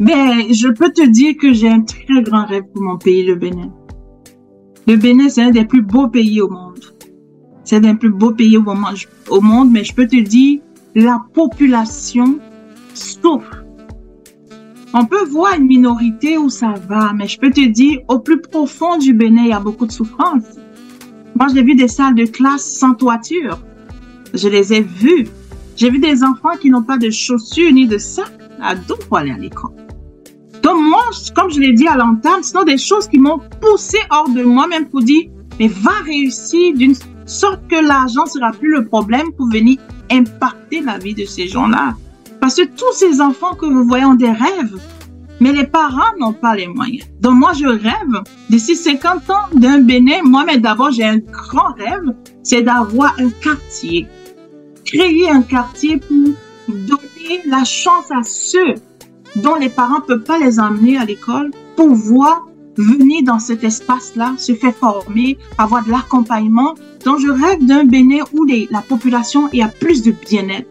Ben, 0.00 0.52
je 0.52 0.68
peux 0.68 0.92
te 0.92 1.08
dire 1.08 1.34
que 1.40 1.52
j'ai 1.52 1.68
un 1.68 1.82
très 1.82 2.22
grand 2.22 2.44
rêve 2.44 2.64
pour 2.74 2.82
mon 2.82 2.98
pays, 2.98 3.24
le 3.24 3.36
Bénin. 3.36 3.72
Le 4.88 4.96
Bénin, 4.96 5.28
c'est 5.28 5.42
un 5.42 5.50
des 5.50 5.64
plus 5.64 5.82
beaux 5.82 6.08
pays 6.08 6.40
au 6.40 6.50
monde. 6.50 6.95
C'est 7.66 7.76
un 7.76 7.80
des 7.80 7.94
plus 7.94 8.10
beaux 8.10 8.30
pays 8.30 8.56
au 8.56 9.40
monde, 9.40 9.70
mais 9.72 9.82
je 9.82 9.92
peux 9.92 10.06
te 10.06 10.20
dire, 10.20 10.60
la 10.94 11.20
population 11.34 12.38
souffre. 12.94 13.64
On 14.94 15.04
peut 15.04 15.24
voir 15.24 15.54
une 15.58 15.66
minorité 15.66 16.38
où 16.38 16.48
ça 16.48 16.74
va, 16.88 17.12
mais 17.12 17.26
je 17.26 17.40
peux 17.40 17.50
te 17.50 17.66
dire, 17.66 17.98
au 18.06 18.20
plus 18.20 18.40
profond 18.40 18.98
du 18.98 19.12
Bénin, 19.12 19.42
il 19.42 19.48
y 19.48 19.52
a 19.52 19.58
beaucoup 19.58 19.84
de 19.84 19.90
souffrance. 19.90 20.44
Moi, 21.34 21.48
j'ai 21.52 21.64
vu 21.64 21.74
des 21.74 21.88
salles 21.88 22.14
de 22.14 22.24
classe 22.24 22.64
sans 22.64 22.94
toiture. 22.94 23.58
Je 24.32 24.48
les 24.48 24.72
ai 24.72 24.82
vues. 24.82 25.26
J'ai 25.74 25.90
vu 25.90 25.98
des 25.98 26.22
enfants 26.22 26.56
qui 26.60 26.70
n'ont 26.70 26.84
pas 26.84 26.98
de 26.98 27.10
chaussures 27.10 27.72
ni 27.72 27.88
de 27.88 27.98
sac 27.98 28.32
à 28.62 28.76
dos 28.76 28.96
pour 29.08 29.18
aller 29.18 29.32
à 29.32 29.38
l'école. 29.38 29.72
Donc 30.62 30.80
moi, 30.80 31.02
comme 31.34 31.50
je 31.50 31.58
l'ai 31.58 31.72
dit 31.72 31.88
à 31.88 31.96
l'entame, 31.96 32.44
ce 32.44 32.52
sont 32.52 32.62
des 32.62 32.78
choses 32.78 33.08
qui 33.08 33.18
m'ont 33.18 33.40
poussé 33.60 33.98
hors 34.10 34.28
de 34.28 34.44
moi-même 34.44 34.88
pour 34.88 35.02
dire, 35.02 35.24
mais 35.58 35.66
va 35.66 35.90
réussir 36.04 36.74
d'une 36.74 36.94
sorte 37.26 37.66
que 37.68 37.76
l'argent 37.76 38.26
sera 38.26 38.52
plus 38.52 38.70
le 38.70 38.86
problème 38.86 39.32
pour 39.36 39.48
venir 39.50 39.78
impacter 40.10 40.80
la 40.80 40.98
vie 40.98 41.14
de 41.14 41.24
ces 41.24 41.48
gens-là. 41.48 41.94
Parce 42.40 42.54
que 42.56 42.64
tous 42.64 42.92
ces 42.94 43.20
enfants 43.20 43.54
que 43.54 43.66
vous 43.66 43.84
voyez 43.84 44.04
ont 44.04 44.14
des 44.14 44.30
rêves. 44.30 44.78
Mais 45.40 45.52
les 45.52 45.66
parents 45.66 46.16
n'ont 46.18 46.32
pas 46.32 46.54
les 46.54 46.66
moyens. 46.66 47.04
Donc 47.20 47.34
moi, 47.34 47.52
je 47.52 47.66
rêve 47.66 48.22
d'ici 48.48 48.74
50 48.74 49.30
ans 49.30 49.48
d'un 49.52 49.80
Bénin. 49.80 50.22
Moi, 50.24 50.44
mais 50.46 50.58
d'abord, 50.58 50.92
j'ai 50.92 51.04
un 51.04 51.18
grand 51.18 51.74
rêve, 51.74 52.14
c'est 52.42 52.62
d'avoir 52.62 53.14
un 53.18 53.28
quartier. 53.28 54.06
Créer 54.84 55.28
un 55.28 55.42
quartier 55.42 55.98
pour 55.98 56.34
donner 56.68 57.42
la 57.44 57.64
chance 57.64 58.10
à 58.10 58.22
ceux 58.22 58.74
dont 59.36 59.56
les 59.56 59.68
parents 59.68 59.98
ne 59.98 60.04
peuvent 60.04 60.24
pas 60.24 60.38
les 60.38 60.58
emmener 60.58 60.96
à 60.96 61.04
l'école 61.04 61.50
pour 61.76 61.88
voir 61.88 62.45
venir 62.76 63.22
dans 63.24 63.38
cet 63.38 63.64
espace-là, 63.64 64.34
se 64.38 64.54
faire 64.54 64.74
former, 64.74 65.38
avoir 65.58 65.84
de 65.84 65.90
l'accompagnement. 65.90 66.74
Donc, 67.04 67.20
je 67.20 67.28
rêve 67.28 67.64
d'un 67.64 67.84
Bénin 67.84 68.24
où 68.32 68.44
les, 68.44 68.68
la 68.70 68.82
population 68.82 69.48
a 69.60 69.68
plus 69.68 70.02
de 70.02 70.12
bien-être 70.12 70.68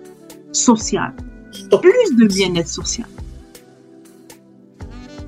social. 0.52 1.15
Plus 1.82 2.15
de 2.15 2.26
bien-être 2.26 2.68
social. 2.68 3.08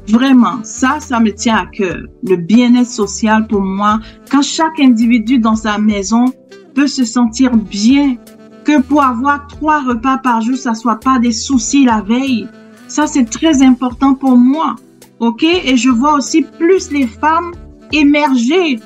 Vraiment, 0.07 0.63
ça, 0.63 0.99
ça 0.99 1.19
me 1.19 1.31
tient 1.33 1.57
à 1.57 1.65
cœur. 1.65 1.97
Le 2.23 2.37
bien-être 2.37 2.89
social 2.89 3.45
pour 3.47 3.61
moi, 3.61 3.99
quand 4.31 4.41
chaque 4.41 4.79
individu 4.79 5.39
dans 5.39 5.55
sa 5.55 5.77
maison 5.77 6.25
peut 6.73 6.87
se 6.87 7.03
sentir 7.03 7.55
bien, 7.55 8.15
que 8.63 8.81
pour 8.81 9.01
avoir 9.01 9.47
trois 9.47 9.81
repas 9.81 10.17
par 10.17 10.41
jour, 10.41 10.57
ça 10.57 10.73
soit 10.73 10.99
pas 10.99 11.19
des 11.19 11.31
soucis 11.31 11.85
la 11.85 12.01
veille. 12.01 12.47
Ça, 12.89 13.07
c'est 13.07 13.23
très 13.23 13.61
important 13.61 14.13
pour 14.13 14.37
moi. 14.37 14.75
OK? 15.19 15.43
Et 15.43 15.77
je 15.77 15.89
vois 15.89 16.13
aussi 16.13 16.43
plus 16.43 16.91
les 16.91 17.07
femmes 17.07 17.51
émerger. 17.91 18.79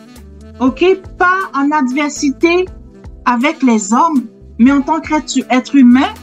OK? 0.60 0.84
Pas 1.18 1.50
en 1.54 1.72
adversité 1.72 2.66
avec 3.26 3.62
les 3.64 3.94
hommes, 3.94 4.26
mais 4.60 4.72
en 4.72 4.82
tant 4.82 5.00
qu'être 5.02 5.76
humain 5.76 6.14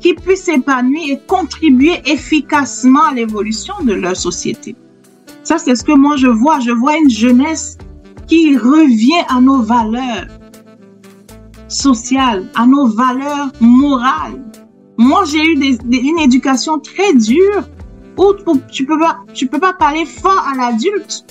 qui 0.00 0.14
puissent 0.14 0.44
s'épanouir 0.44 1.14
et 1.14 1.20
contribuer 1.26 2.00
efficacement 2.04 3.04
à 3.04 3.14
l'évolution 3.14 3.74
de 3.82 3.94
leur 3.94 4.16
société. 4.16 4.76
Ça, 5.42 5.58
c'est 5.58 5.74
ce 5.74 5.84
que 5.84 5.92
moi 5.92 6.16
je 6.16 6.26
vois. 6.26 6.60
Je 6.60 6.70
vois 6.70 6.96
une 6.96 7.10
jeunesse 7.10 7.78
qui 8.26 8.56
revient 8.56 9.24
à 9.28 9.40
nos 9.40 9.62
valeurs 9.62 10.28
sociales, 11.68 12.46
à 12.54 12.66
nos 12.66 12.86
valeurs 12.86 13.50
morales. 13.60 14.42
Moi, 14.96 15.24
j'ai 15.26 15.44
eu 15.44 15.76
une 15.90 16.18
éducation 16.20 16.78
très 16.78 17.12
dure 17.14 17.68
où 18.16 18.32
tu 18.70 18.86
peux 18.86 18.98
pas, 18.98 19.18
tu 19.32 19.46
peux 19.46 19.58
pas 19.58 19.72
parler 19.72 20.04
fort 20.04 20.46
à 20.46 20.56
l'adulte. 20.56 21.24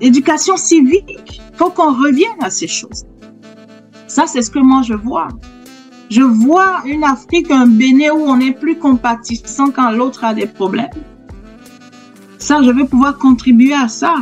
Éducation 0.00 0.56
civique. 0.56 1.40
Faut 1.54 1.70
qu'on 1.70 1.92
revienne 1.92 2.42
à 2.42 2.50
ces 2.50 2.68
choses. 2.68 3.04
Ça, 4.06 4.26
c'est 4.26 4.42
ce 4.42 4.50
que 4.50 4.58
moi 4.58 4.82
je 4.82 4.94
vois. 4.94 5.28
Je 6.10 6.22
vois 6.22 6.82
une 6.84 7.02
Afrique, 7.02 7.50
un 7.50 7.66
Bénin 7.66 8.12
où 8.12 8.22
on 8.26 8.38
est 8.38 8.52
plus 8.52 8.78
compatissant 8.78 9.70
quand 9.70 9.90
l'autre 9.90 10.22
a 10.24 10.34
des 10.34 10.46
problèmes. 10.46 10.90
Ça, 12.38 12.62
je 12.62 12.70
veux 12.70 12.86
pouvoir 12.86 13.18
contribuer 13.18 13.74
à 13.74 13.88
ça. 13.88 14.14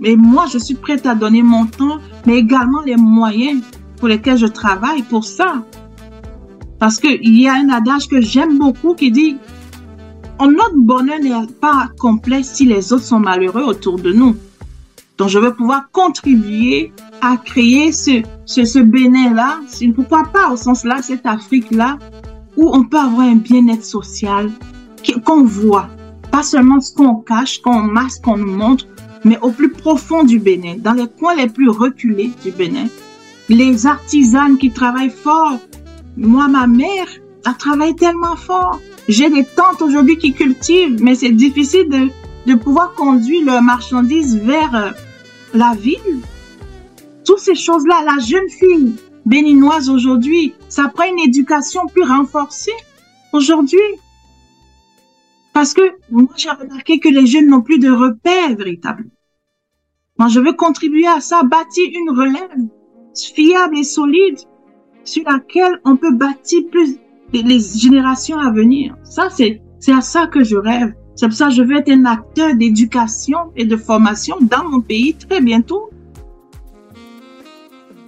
Mais 0.00 0.16
moi, 0.16 0.46
je 0.50 0.58
suis 0.58 0.74
prête 0.74 1.06
à 1.06 1.14
donner 1.14 1.42
mon 1.42 1.66
temps, 1.66 1.98
mais 2.26 2.38
également 2.38 2.80
les 2.82 2.96
moyens 2.96 3.62
pour 3.98 4.08
lesquels 4.08 4.38
je 4.38 4.46
travaille 4.46 5.02
pour 5.02 5.24
ça. 5.24 5.62
Parce 6.78 6.98
qu'il 6.98 7.38
y 7.38 7.48
a 7.48 7.54
un 7.54 7.68
adage 7.68 8.08
que 8.08 8.20
j'aime 8.20 8.58
beaucoup 8.58 8.94
qui 8.94 9.10
dit, 9.10 9.36
notre 10.46 10.76
bonheur 10.76 11.18
n'est 11.20 11.52
pas 11.60 11.88
complet 11.98 12.42
si 12.42 12.64
les 12.64 12.92
autres 12.92 13.04
sont 13.04 13.18
malheureux 13.18 13.62
autour 13.62 13.98
de 13.98 14.12
nous. 14.12 14.36
Donc, 15.16 15.28
je 15.28 15.38
veux 15.38 15.52
pouvoir 15.52 15.90
contribuer 15.90 16.92
à 17.20 17.36
créer 17.36 17.90
ce, 17.90 18.22
ce, 18.46 18.64
ce 18.64 18.78
Bénin-là, 18.78 19.58
pourquoi 19.96 20.24
pas 20.32 20.50
au 20.52 20.56
sens-là, 20.56 21.02
cette 21.02 21.26
Afrique-là, 21.26 21.98
où 22.56 22.70
on 22.72 22.84
peut 22.84 22.98
avoir 22.98 23.22
un 23.22 23.36
bien-être 23.36 23.84
social 23.84 24.50
qu'on 25.24 25.44
voit. 25.44 25.88
Pas 26.30 26.42
seulement 26.42 26.80
ce 26.80 26.94
qu'on 26.94 27.16
cache, 27.16 27.60
qu'on 27.62 27.82
masque, 27.82 28.22
qu'on 28.22 28.36
nous 28.36 28.56
montre, 28.56 28.86
mais 29.24 29.38
au 29.40 29.50
plus 29.50 29.70
profond 29.70 30.22
du 30.22 30.38
Bénin, 30.38 30.76
dans 30.78 30.92
les 30.92 31.08
coins 31.08 31.34
les 31.34 31.48
plus 31.48 31.70
reculés 31.70 32.30
du 32.44 32.52
Bénin. 32.52 32.86
Les 33.48 33.86
artisanes 33.86 34.58
qui 34.58 34.70
travaillent 34.70 35.10
fort. 35.10 35.58
Moi, 36.16 36.48
ma 36.48 36.66
mère, 36.66 37.08
a 37.44 37.54
travaillé 37.54 37.94
tellement 37.94 38.36
fort. 38.36 38.78
J'ai 39.08 39.30
des 39.30 39.44
tantes 39.44 39.80
aujourd'hui 39.80 40.18
qui 40.18 40.34
cultivent, 40.34 41.02
mais 41.02 41.14
c'est 41.14 41.30
difficile 41.30 41.88
de, 41.88 42.08
de 42.46 42.54
pouvoir 42.54 42.92
conduire 42.92 43.42
leurs 43.42 43.62
marchandises 43.62 44.36
vers 44.36 44.74
euh, 44.74 44.90
la 45.54 45.74
ville. 45.74 46.20
Toutes 47.24 47.38
ces 47.38 47.54
choses-là, 47.54 48.02
la 48.04 48.18
jeune 48.22 48.48
fille 48.50 48.96
béninoise 49.24 49.88
aujourd'hui, 49.88 50.52
ça 50.68 50.88
prend 50.88 51.04
une 51.04 51.20
éducation 51.20 51.86
plus 51.86 52.02
renforcée 52.02 52.76
aujourd'hui. 53.32 53.80
Parce 55.54 55.72
que 55.72 55.82
moi, 56.10 56.28
j'ai 56.36 56.50
remarqué 56.50 57.00
que 57.00 57.08
les 57.08 57.26
jeunes 57.26 57.48
n'ont 57.48 57.62
plus 57.62 57.78
de 57.78 57.90
repères 57.90 58.56
véritables. 58.56 59.08
Moi, 60.18 60.28
je 60.28 60.40
veux 60.40 60.52
contribuer 60.52 61.06
à 61.06 61.20
ça, 61.20 61.42
bâtir 61.44 61.88
une 61.94 62.10
relève 62.10 62.68
fiable 63.14 63.78
et 63.78 63.84
solide 63.84 64.38
sur 65.04 65.24
laquelle 65.24 65.80
on 65.84 65.96
peut 65.96 66.12
bâtir 66.12 66.62
plus 66.70 66.98
les 67.32 67.60
générations 67.60 68.38
à 68.38 68.50
venir. 68.50 68.94
Ça, 69.04 69.28
c'est, 69.30 69.60
c'est 69.78 69.92
à 69.92 70.00
ça 70.00 70.26
que 70.26 70.44
je 70.44 70.56
rêve. 70.56 70.92
C'est 71.14 71.26
pour 71.26 71.36
ça 71.36 71.48
que 71.48 71.54
je 71.54 71.62
veux 71.62 71.76
être 71.76 71.90
un 71.90 72.04
acteur 72.04 72.54
d'éducation 72.54 73.38
et 73.56 73.64
de 73.64 73.76
formation 73.76 74.36
dans 74.40 74.68
mon 74.68 74.80
pays 74.80 75.14
très 75.14 75.40
bientôt. 75.40 75.90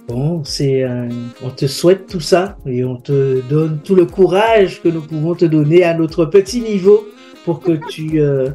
Bon, 0.07 0.43
c'est, 0.43 0.83
euh, 0.83 1.07
on 1.43 1.49
te 1.49 1.67
souhaite 1.67 2.07
tout 2.07 2.19
ça 2.19 2.57
et 2.65 2.83
on 2.83 2.97
te 2.97 3.41
donne 3.49 3.79
tout 3.83 3.95
le 3.95 4.05
courage 4.05 4.81
que 4.81 4.89
nous 4.89 5.01
pouvons 5.01 5.35
te 5.35 5.45
donner 5.45 5.83
à 5.83 5.93
notre 5.93 6.25
petit 6.25 6.61
niveau 6.61 7.07
pour 7.45 7.59
que 7.59 7.73
tu, 7.89 8.19
euh, 8.21 8.49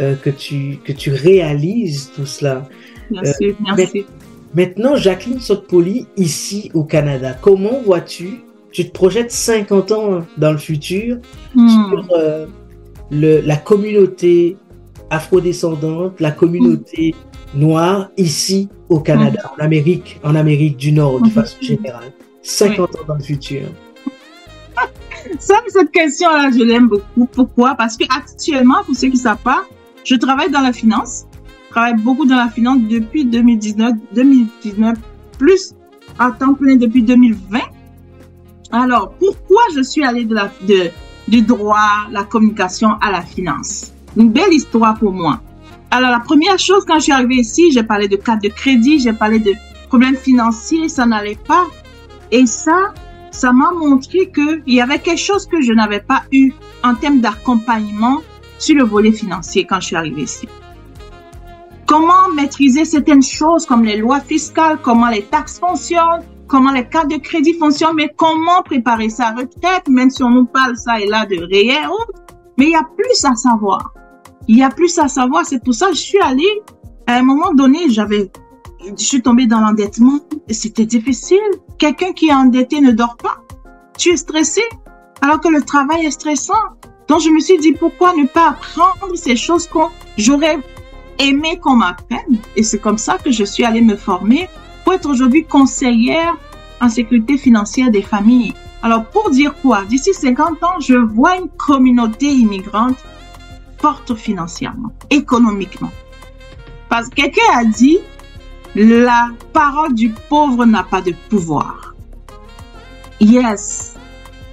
euh, 0.00 0.14
que 0.14 0.30
tu, 0.30 0.78
que 0.84 0.92
tu 0.92 1.10
réalises 1.12 2.10
tout 2.14 2.26
cela. 2.26 2.68
Merci, 3.10 3.54
merci. 3.60 4.06
Maintenant, 4.54 4.96
Jacqueline 4.96 5.40
Sotpoli, 5.40 6.06
ici 6.16 6.70
au 6.72 6.84
Canada, 6.84 7.36
comment 7.40 7.80
vois-tu, 7.84 8.40
tu 8.78 8.86
te 8.86 8.92
projettes 8.92 9.32
50 9.32 9.90
ans 9.90 10.24
dans 10.36 10.52
le 10.52 10.56
futur 10.56 11.18
hmm. 11.56 11.68
sur 11.68 12.06
la 13.10 13.56
communauté 13.56 14.56
afrodescendante, 15.10 16.20
la 16.20 16.30
communauté 16.30 17.12
noire 17.56 18.10
ici 18.16 18.68
au 18.88 19.00
Canada, 19.00 19.52
en 19.58 19.64
Amérique, 19.64 20.20
en 20.22 20.36
Amérique 20.36 20.76
du 20.76 20.92
Nord 20.92 21.22
de 21.22 21.28
façon 21.28 21.56
générale. 21.60 22.12
50 22.44 22.94
ans 22.94 22.98
dans 23.08 23.14
le 23.16 23.22
futur. 23.22 23.62
Ça, 25.40 25.56
cette 25.66 25.90
question-là, 25.90 26.50
je 26.56 26.62
l'aime 26.62 26.86
beaucoup. 26.86 27.26
Pourquoi? 27.32 27.74
Parce 27.74 27.96
que 27.96 28.04
actuellement, 28.16 28.84
pour 28.86 28.94
ceux 28.94 29.08
qui 29.08 29.16
ne 29.16 29.22
savent 29.22 29.42
pas, 29.42 29.64
je 30.04 30.14
travaille 30.14 30.52
dans 30.52 30.60
la 30.60 30.72
finance. 30.72 31.26
Je 31.66 31.70
travaille 31.70 32.00
beaucoup 32.00 32.26
dans 32.26 32.36
la 32.36 32.48
finance 32.48 32.78
depuis 32.88 33.24
2019, 33.24 33.94
2019, 34.14 34.96
plus 35.36 35.74
à 36.20 36.30
temps 36.30 36.54
plein 36.54 36.76
depuis 36.76 37.02
2020. 37.02 37.58
Alors, 38.70 39.14
pourquoi 39.18 39.62
je 39.74 39.82
suis 39.82 40.04
allée 40.04 40.24
de 40.24 40.34
la, 40.34 40.50
de, 40.62 40.90
du 41.26 41.42
droit, 41.42 42.06
la 42.10 42.24
communication 42.24 42.90
à 43.00 43.10
la 43.10 43.22
finance? 43.22 43.92
Une 44.16 44.30
belle 44.30 44.52
histoire 44.52 44.98
pour 44.98 45.12
moi. 45.12 45.40
Alors, 45.90 46.10
la 46.10 46.20
première 46.20 46.58
chose, 46.58 46.84
quand 46.86 46.96
je 46.96 47.04
suis 47.04 47.12
arrivée 47.12 47.36
ici, 47.36 47.72
j'ai 47.72 47.82
parlé 47.82 48.08
de 48.08 48.16
carte 48.16 48.42
de 48.42 48.48
crédit, 48.48 49.00
j'ai 49.00 49.14
parlé 49.14 49.38
de 49.38 49.54
problèmes 49.88 50.16
financiers, 50.16 50.88
ça 50.88 51.06
n'allait 51.06 51.38
pas. 51.46 51.66
Et 52.30 52.44
ça, 52.44 52.92
ça 53.30 53.52
m'a 53.52 53.70
montré 53.70 54.30
qu'il 54.30 54.74
y 54.74 54.82
avait 54.82 54.98
quelque 54.98 55.20
chose 55.20 55.46
que 55.46 55.62
je 55.62 55.72
n'avais 55.72 56.00
pas 56.00 56.24
eu 56.30 56.52
en 56.84 56.94
termes 56.94 57.20
d'accompagnement 57.20 58.18
sur 58.58 58.76
le 58.76 58.84
volet 58.84 59.12
financier 59.12 59.64
quand 59.64 59.80
je 59.80 59.86
suis 59.86 59.96
arrivée 59.96 60.22
ici. 60.22 60.46
Comment 61.86 62.28
maîtriser 62.34 62.84
certaines 62.84 63.22
choses 63.22 63.64
comme 63.64 63.84
les 63.84 63.96
lois 63.96 64.20
fiscales, 64.20 64.78
comment 64.82 65.08
les 65.08 65.22
taxes 65.22 65.58
fonctionnent, 65.58 66.24
comment 66.48 66.72
les 66.72 66.88
cartes 66.88 67.10
de 67.10 67.18
crédit 67.18 67.54
fonctionnent, 67.54 67.94
mais 67.94 68.12
comment 68.16 68.62
préparer 68.64 69.10
sa 69.10 69.30
retraite, 69.30 69.88
même 69.88 70.10
si 70.10 70.22
on 70.22 70.30
nous 70.30 70.46
parle 70.46 70.76
ça 70.76 70.98
et 70.98 71.06
là 71.06 71.26
de 71.26 71.36
réel, 71.36 71.88
mais 72.56 72.66
il 72.66 72.70
y 72.70 72.76
a 72.76 72.82
plus 72.96 73.24
à 73.24 73.34
savoir. 73.34 73.92
Il 74.48 74.58
y 74.58 74.62
a 74.62 74.70
plus 74.70 74.98
à 74.98 75.08
savoir. 75.08 75.44
C'est 75.44 75.62
pour 75.62 75.74
ça 75.74 75.88
que 75.88 75.94
je 75.94 76.00
suis 76.00 76.20
allée, 76.20 76.62
à 77.06 77.16
un 77.16 77.22
moment 77.22 77.52
donné, 77.54 77.90
j'avais, 77.90 78.32
je 78.98 79.04
suis 79.04 79.22
tombée 79.22 79.46
dans 79.46 79.60
l'endettement 79.60 80.20
et 80.48 80.54
c'était 80.54 80.86
difficile. 80.86 81.38
Quelqu'un 81.78 82.12
qui 82.12 82.28
est 82.28 82.34
endetté 82.34 82.80
ne 82.80 82.90
dort 82.90 83.16
pas. 83.16 83.38
Tu 83.96 84.10
es 84.10 84.16
stressé 84.16 84.62
alors 85.20 85.40
que 85.40 85.48
le 85.48 85.62
travail 85.62 86.06
est 86.06 86.10
stressant. 86.10 86.54
Donc 87.08 87.20
je 87.20 87.30
me 87.30 87.40
suis 87.40 87.58
dit 87.58 87.72
pourquoi 87.72 88.14
ne 88.14 88.26
pas 88.26 88.50
apprendre 88.50 89.14
ces 89.14 89.36
choses 89.36 89.66
qu'on 89.66 89.88
j'aurais 90.16 90.58
aimé 91.18 91.58
qu'on 91.60 91.76
m'apprenne? 91.76 92.38
Et 92.56 92.62
c'est 92.62 92.78
comme 92.78 92.98
ça 92.98 93.18
que 93.18 93.30
je 93.30 93.44
suis 93.44 93.64
allée 93.64 93.80
me 93.80 93.96
former 93.96 94.48
être 94.92 95.08
aujourd'hui 95.08 95.44
conseillère 95.44 96.36
en 96.80 96.88
sécurité 96.88 97.38
financière 97.38 97.90
des 97.90 98.02
familles. 98.02 98.54
Alors, 98.82 99.04
pour 99.06 99.30
dire 99.30 99.54
quoi? 99.60 99.84
D'ici 99.84 100.14
50 100.14 100.62
ans, 100.62 100.80
je 100.80 100.94
vois 100.94 101.36
une 101.36 101.48
communauté 101.48 102.26
immigrante 102.26 102.96
forte 103.80 104.14
financièrement, 104.14 104.92
économiquement. 105.10 105.90
Parce 106.88 107.08
que 107.08 107.16
quelqu'un 107.16 107.52
a 107.54 107.64
dit, 107.64 107.98
la 108.74 109.30
parole 109.52 109.94
du 109.94 110.10
pauvre 110.28 110.64
n'a 110.64 110.84
pas 110.84 111.00
de 111.00 111.12
pouvoir. 111.28 111.94
Yes. 113.20 113.94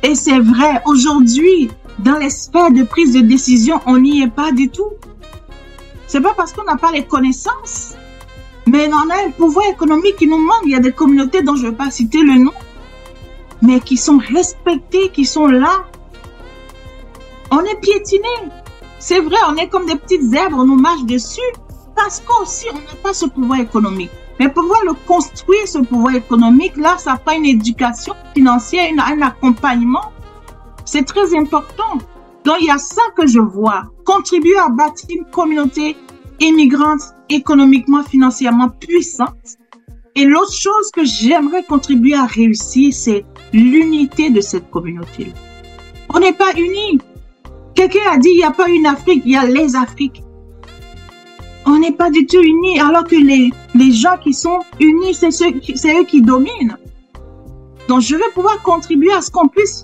Et 0.04 0.16
c'est 0.16 0.40
vrai, 0.40 0.82
aujourd'hui, 0.86 1.70
dans 2.00 2.18
les 2.18 2.30
sphères 2.30 2.72
de 2.72 2.84
prise 2.84 3.14
de 3.14 3.22
décision, 3.22 3.80
on 3.86 4.00
n'y 4.00 4.24
est 4.24 4.30
pas 4.32 4.52
du 4.52 4.70
tout. 4.70 4.92
C'est 6.08 6.22
pas 6.22 6.34
parce 6.36 6.54
qu'on 6.54 6.64
n'a 6.64 6.78
pas 6.78 6.92
les 6.92 7.06
connaissances 7.06 7.96
mais 8.76 8.90
on 8.94 9.10
a 9.10 9.28
un 9.28 9.32
pouvoir 9.32 9.68
économique 9.68 10.18
qui 10.18 10.28
nous 10.28 10.38
manque. 10.38 10.64
Il 10.66 10.72
y 10.72 10.76
a 10.76 10.80
des 10.80 10.92
communautés 10.92 11.42
dont 11.42 11.56
je 11.56 11.66
ne 11.66 11.72
vais 11.72 11.78
pas 11.78 11.90
citer 11.90 12.22
le 12.22 12.36
nom, 12.44 12.52
mais 13.62 13.80
qui 13.80 13.96
sont 13.96 14.18
respectées, 14.18 15.10
qui 15.10 15.26
sont 15.26 15.48
là. 15.48 15.86
On 17.52 17.62
est 17.62 17.80
piétinés. 17.80 18.42
C'est 19.00 19.20
vrai, 19.20 19.38
on 19.50 19.56
est 19.56 19.70
comme 19.70 19.86
des 19.86 19.96
petites 19.96 20.34
herbes, 20.34 20.56
on 20.56 20.66
nous 20.66 20.76
marche 20.76 21.06
dessus 21.06 21.52
parce 21.96 22.20
qu'aussi 22.20 22.66
on 22.74 22.76
n'a 22.78 22.96
pas 23.02 23.14
ce 23.14 23.26
pouvoir 23.28 23.60
économique. 23.60 24.12
Mais 24.40 24.50
pouvoir 24.50 24.82
le 24.84 24.94
construire, 25.08 25.66
ce 25.66 25.78
pouvoir 25.78 26.16
économique, 26.16 26.76
là, 26.76 26.98
ça 26.98 27.16
prend 27.16 27.38
une 27.38 27.46
éducation 27.46 28.14
financière, 28.34 28.92
un 28.98 29.22
accompagnement. 29.22 30.12
C'est 30.84 31.04
très 31.04 31.34
important. 31.38 32.00
Donc, 32.44 32.58
il 32.60 32.68
y 32.68 32.72
a 32.72 32.78
ça 32.78 33.02
que 33.16 33.26
je 33.26 33.40
vois. 33.40 33.84
Contribuer 34.04 34.58
à 34.58 34.68
bâtir 34.68 35.08
une 35.18 35.26
communauté 35.32 35.96
immigrante 36.40 37.02
économiquement, 37.30 38.04
financièrement 38.04 38.70
puissante. 38.70 39.58
Et 40.16 40.26
l'autre 40.26 40.54
chose 40.54 40.92
que 40.94 41.04
j'aimerais 41.04 41.64
contribuer 41.64 42.16
à 42.16 42.26
réussir, 42.26 42.94
c'est 42.94 43.26
l'unité 43.52 44.30
de 44.30 44.42
cette 44.42 44.70
communauté. 44.70 45.34
On 46.14 46.20
n'est 46.20 46.34
pas 46.34 46.54
unis. 46.54 47.00
Quelqu'un 47.74 48.12
a 48.12 48.18
dit, 48.18 48.30
il 48.30 48.38
n'y 48.38 48.44
a 48.44 48.52
pas 48.52 48.70
une 48.70 48.86
Afrique, 48.86 49.24
il 49.26 49.34
y 49.34 49.36
a 49.36 49.46
les 49.46 49.76
Afriques. 49.76 50.24
On 51.66 51.80
n'est 51.80 51.92
pas 51.92 52.12
du 52.12 52.26
tout 52.26 52.42
unis, 52.42 52.80
alors 52.80 53.04
que 53.04 53.16
les, 53.16 53.50
les 53.74 53.92
gens 53.92 54.18
qui 54.24 54.34
sont 54.34 54.60
unis, 54.80 55.16
c'est 55.16 56.00
eux 56.00 56.06
qui 56.06 56.22
dominent. 56.22 56.78
Donc, 57.90 58.02
je 58.02 58.16
vais 58.16 58.30
pouvoir 58.34 58.62
contribuer 58.62 59.12
à 59.12 59.22
ce 59.22 59.32
qu'on 59.32 59.48
puisse 59.48 59.84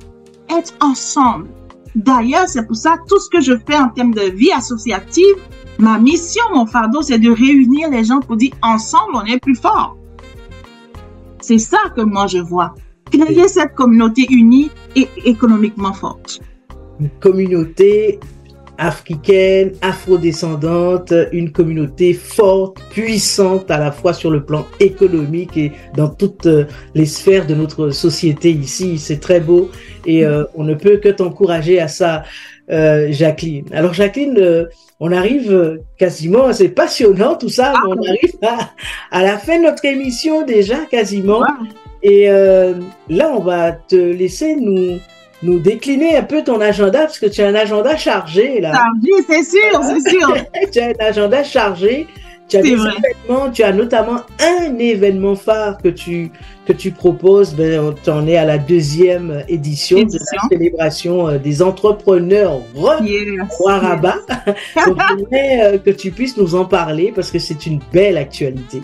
être 0.49 0.73
ensemble. 0.79 1.49
D'ailleurs, 1.95 2.47
c'est 2.47 2.65
pour 2.65 2.75
ça 2.75 2.97
tout 3.07 3.19
ce 3.19 3.29
que 3.29 3.41
je 3.41 3.53
fais 3.67 3.75
en 3.75 3.89
termes 3.89 4.13
de 4.13 4.21
vie 4.21 4.51
associative, 4.51 5.35
ma 5.82 5.98
mission, 5.98 6.44
mon 6.54 6.65
fardeau, 6.65 7.02
c'est 7.02 7.20
de 7.20 7.32
réunir 7.32 7.89
les 7.89 8.04
gens 8.04 8.20
pour 8.20 8.38
dire 8.38 8.52
ensemble, 8.62 9.13
on 9.15 9.26
est 9.26 9.39
plus 9.39 9.56
fort. 9.56 9.98
C'est 11.41 11.58
ça 11.58 11.80
que 11.96 12.02
moi 12.02 12.28
je 12.28 12.38
vois. 12.38 12.76
Créer 13.12 13.48
cette 13.48 13.74
communauté 13.74 14.26
unie 14.30 14.70
et 14.96 15.08
économiquement 15.26 15.91
forte. 15.91 16.39
Une 17.00 17.10
communauté 17.20 18.20
africaine, 18.78 19.74
afrodescendante, 19.82 21.13
une 21.32 21.52
communauté 21.52 22.13
forte, 22.13 22.82
puissante 22.89 23.70
à 23.70 23.78
la 23.78 23.91
fois 23.91 24.13
sur 24.13 24.32
le 24.32 24.44
plan 24.44 24.65
économique 24.80 25.56
et 25.56 25.72
dans 25.96 26.10
toutes 26.10 26.48
euh, 26.48 26.65
les 26.96 27.06
sphères 27.06 27.46
de 27.46 27.54
notre 27.54 27.91
société 27.91 28.52
ici. 28.52 28.98
C'est 28.98 29.20
très 29.20 29.39
beau 29.39 29.70
et 30.06 30.26
euh, 30.26 30.46
on 30.56 30.63
ne 30.63 30.74
peut 30.74 30.98
que 30.98 31.10
t'encourager 31.10 31.80
à 31.80 31.88
ça, 31.88 32.24
euh, 32.71 33.07
Jacqueline. 33.12 33.65
Alors 33.73 33.93
Jacqueline, 33.93 34.67
on 34.99 35.12
arrive 35.12 35.79
quasiment, 35.97 36.53
c'est 36.53 36.69
passionnant 36.69 37.36
tout 37.36 37.49
ça, 37.49 37.73
mais 37.73 37.93
on 37.93 38.07
arrive 38.07 38.71
à, 39.12 39.23
la 39.23 39.38
fin 39.38 39.57
de 39.57 39.63
notre 39.63 39.86
émission 39.86 40.45
déjà 40.45 40.77
quasiment. 40.89 41.43
Et 42.03 42.27
là, 42.27 43.31
on 43.36 43.39
va 43.39 43.71
te 43.73 43.95
laisser 43.95 44.55
nous 44.55 44.99
nous 45.43 45.60
décliner 45.60 46.17
un 46.17 46.23
peu 46.23 46.43
ton 46.43 46.62
agenda, 46.62 46.99
parce 46.99 47.19
que 47.19 47.25
tu 47.25 47.41
as 47.41 47.47
un 47.47 47.55
agenda 47.55 47.97
chargé, 47.97 48.62
là. 48.62 48.73
Chargé, 48.73 49.25
c'est 49.27 49.57
sûr, 49.57 49.81
c'est 49.84 50.10
sûr. 50.10 50.36
tu 50.71 50.79
as 50.79 50.88
un 50.88 51.05
agenda 51.07 51.43
chargé. 51.43 52.07
Tu 52.51 52.57
as 52.57 52.61
des 52.63 52.71
événements, 52.71 53.49
tu 53.49 53.63
as 53.63 53.71
notamment 53.71 54.17
un 54.41 54.77
événement 54.77 55.35
phare 55.35 55.77
que 55.77 55.87
tu, 55.87 56.31
que 56.65 56.73
tu 56.73 56.91
proposes. 56.91 57.55
Ben, 57.55 57.95
tu 58.03 58.09
en 58.09 58.27
es 58.27 58.35
à 58.35 58.43
la 58.43 58.57
deuxième 58.57 59.45
édition, 59.47 60.03
de 60.03 60.19
la 60.19 60.49
célébration 60.49 61.29
euh, 61.29 61.37
des 61.37 61.61
entrepreneurs 61.61 62.59
Roi 62.75 62.97
Rabat. 63.65 64.17
Donc, 64.85 64.97
j'aimerais 65.07 65.75
euh, 65.75 65.77
que 65.77 65.91
tu 65.91 66.11
puisses 66.11 66.35
nous 66.35 66.53
en 66.53 66.65
parler 66.65 67.13
parce 67.15 67.31
que 67.31 67.39
c'est 67.39 67.65
une 67.65 67.79
belle 67.93 68.17
actualité. 68.17 68.81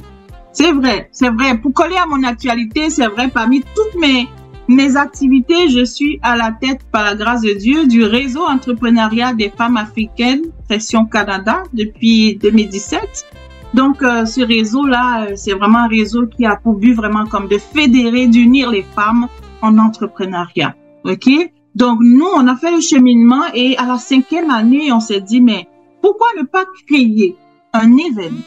C'est 0.53 0.71
vrai, 0.71 1.09
c'est 1.11 1.29
vrai. 1.29 1.57
Pour 1.57 1.73
coller 1.73 1.97
à 1.97 2.05
mon 2.05 2.23
actualité, 2.23 2.89
c'est 2.89 3.07
vrai, 3.07 3.27
parmi 3.27 3.63
toutes 3.75 3.99
mes, 3.99 4.29
mes 4.69 4.95
activités, 4.95 5.67
je 5.67 5.83
suis 5.83 6.21
à 6.23 6.37
la 6.37 6.53
tête, 6.57 6.79
par 6.89 7.03
la 7.03 7.15
grâce 7.15 7.41
de 7.41 7.51
Dieu, 7.51 7.85
du 7.85 8.05
réseau 8.05 8.45
entrepreneurial 8.47 9.35
des 9.35 9.49
femmes 9.49 9.75
africaines, 9.75 10.43
Session 10.69 11.03
Canada, 11.03 11.63
depuis 11.73 12.37
2017. 12.37 13.25
Donc, 13.73 14.01
euh, 14.01 14.25
ce 14.25 14.41
réseau-là, 14.41 15.25
euh, 15.25 15.33
c'est 15.35 15.53
vraiment 15.53 15.79
un 15.79 15.87
réseau 15.87 16.25
qui 16.27 16.45
a 16.45 16.55
pour 16.55 16.75
but 16.75 16.93
vraiment 16.93 17.25
comme 17.25 17.47
de 17.47 17.57
fédérer, 17.57 18.27
d'unir 18.27 18.71
les 18.71 18.83
femmes 18.83 19.27
en 19.61 19.77
entrepreneuriat. 19.77 20.75
OK? 21.03 21.29
Donc, 21.75 21.99
nous, 22.01 22.27
on 22.35 22.47
a 22.47 22.55
fait 22.55 22.71
le 22.71 22.81
cheminement 22.81 23.43
et 23.53 23.77
à 23.77 23.85
la 23.85 23.97
cinquième 23.97 24.49
année, 24.49 24.91
on 24.91 24.99
s'est 24.99 25.21
dit, 25.21 25.41
mais 25.41 25.67
pourquoi 26.01 26.27
ne 26.37 26.43
pas 26.43 26.65
créer 26.87 27.35
un 27.73 27.95
événement 27.97 28.41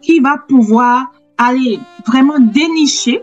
qui 0.00 0.20
va 0.20 0.36
pouvoir 0.48 1.12
aller 1.38 1.80
vraiment 2.06 2.38
dénicher 2.38 3.22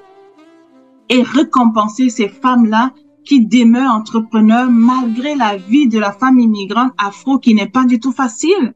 et 1.10 1.22
récompenser 1.22 2.10
ces 2.10 2.28
femmes-là 2.28 2.92
qui 3.24 3.46
demeurent 3.46 3.94
entrepreneurs 3.94 4.70
malgré 4.70 5.36
la 5.36 5.58
vie 5.58 5.88
de 5.88 6.00
la 6.00 6.12
femme 6.12 6.40
immigrante 6.40 6.94
afro 6.98 7.40
qui 7.40 7.54
n'est 7.54 7.70
pas 7.70 7.86
du 7.86 8.00
tout 8.00 8.12
facile? 8.12 8.74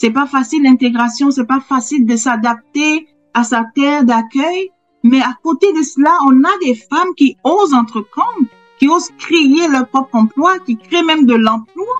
C'est 0.00 0.12
pas 0.12 0.24
facile 0.24 0.62
l'intégration, 0.62 1.30
c'est 1.30 1.44
pas 1.44 1.60
facile 1.60 2.06
de 2.06 2.16
s'adapter 2.16 3.06
à 3.34 3.44
sa 3.44 3.66
terre 3.74 4.02
d'accueil. 4.02 4.70
Mais 5.02 5.20
à 5.20 5.36
côté 5.42 5.74
de 5.74 5.82
cela, 5.82 6.10
on 6.26 6.42
a 6.42 6.58
des 6.62 6.74
femmes 6.74 7.14
qui 7.18 7.36
osent 7.44 7.74
entreprendre, 7.74 8.46
qui 8.78 8.88
osent 8.88 9.10
créer 9.18 9.68
leur 9.68 9.86
propre 9.88 10.14
emploi, 10.14 10.58
qui 10.60 10.78
créent 10.78 11.02
même 11.02 11.26
de 11.26 11.34
l'emploi 11.34 11.94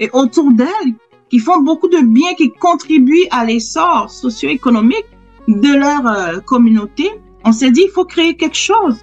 et 0.00 0.10
autour 0.12 0.50
d'elles, 0.50 0.94
qui 1.30 1.38
font 1.38 1.60
beaucoup 1.60 1.86
de 1.86 2.00
bien, 2.00 2.34
qui 2.34 2.50
contribuent 2.50 3.28
à 3.30 3.44
l'essor 3.44 4.10
socio-économique 4.10 5.06
de 5.46 5.72
leur 5.72 6.04
euh, 6.04 6.40
communauté. 6.40 7.12
On 7.44 7.52
s'est 7.52 7.70
dit, 7.70 7.82
il 7.84 7.90
faut 7.90 8.06
créer 8.06 8.34
quelque 8.34 8.56
chose. 8.56 8.98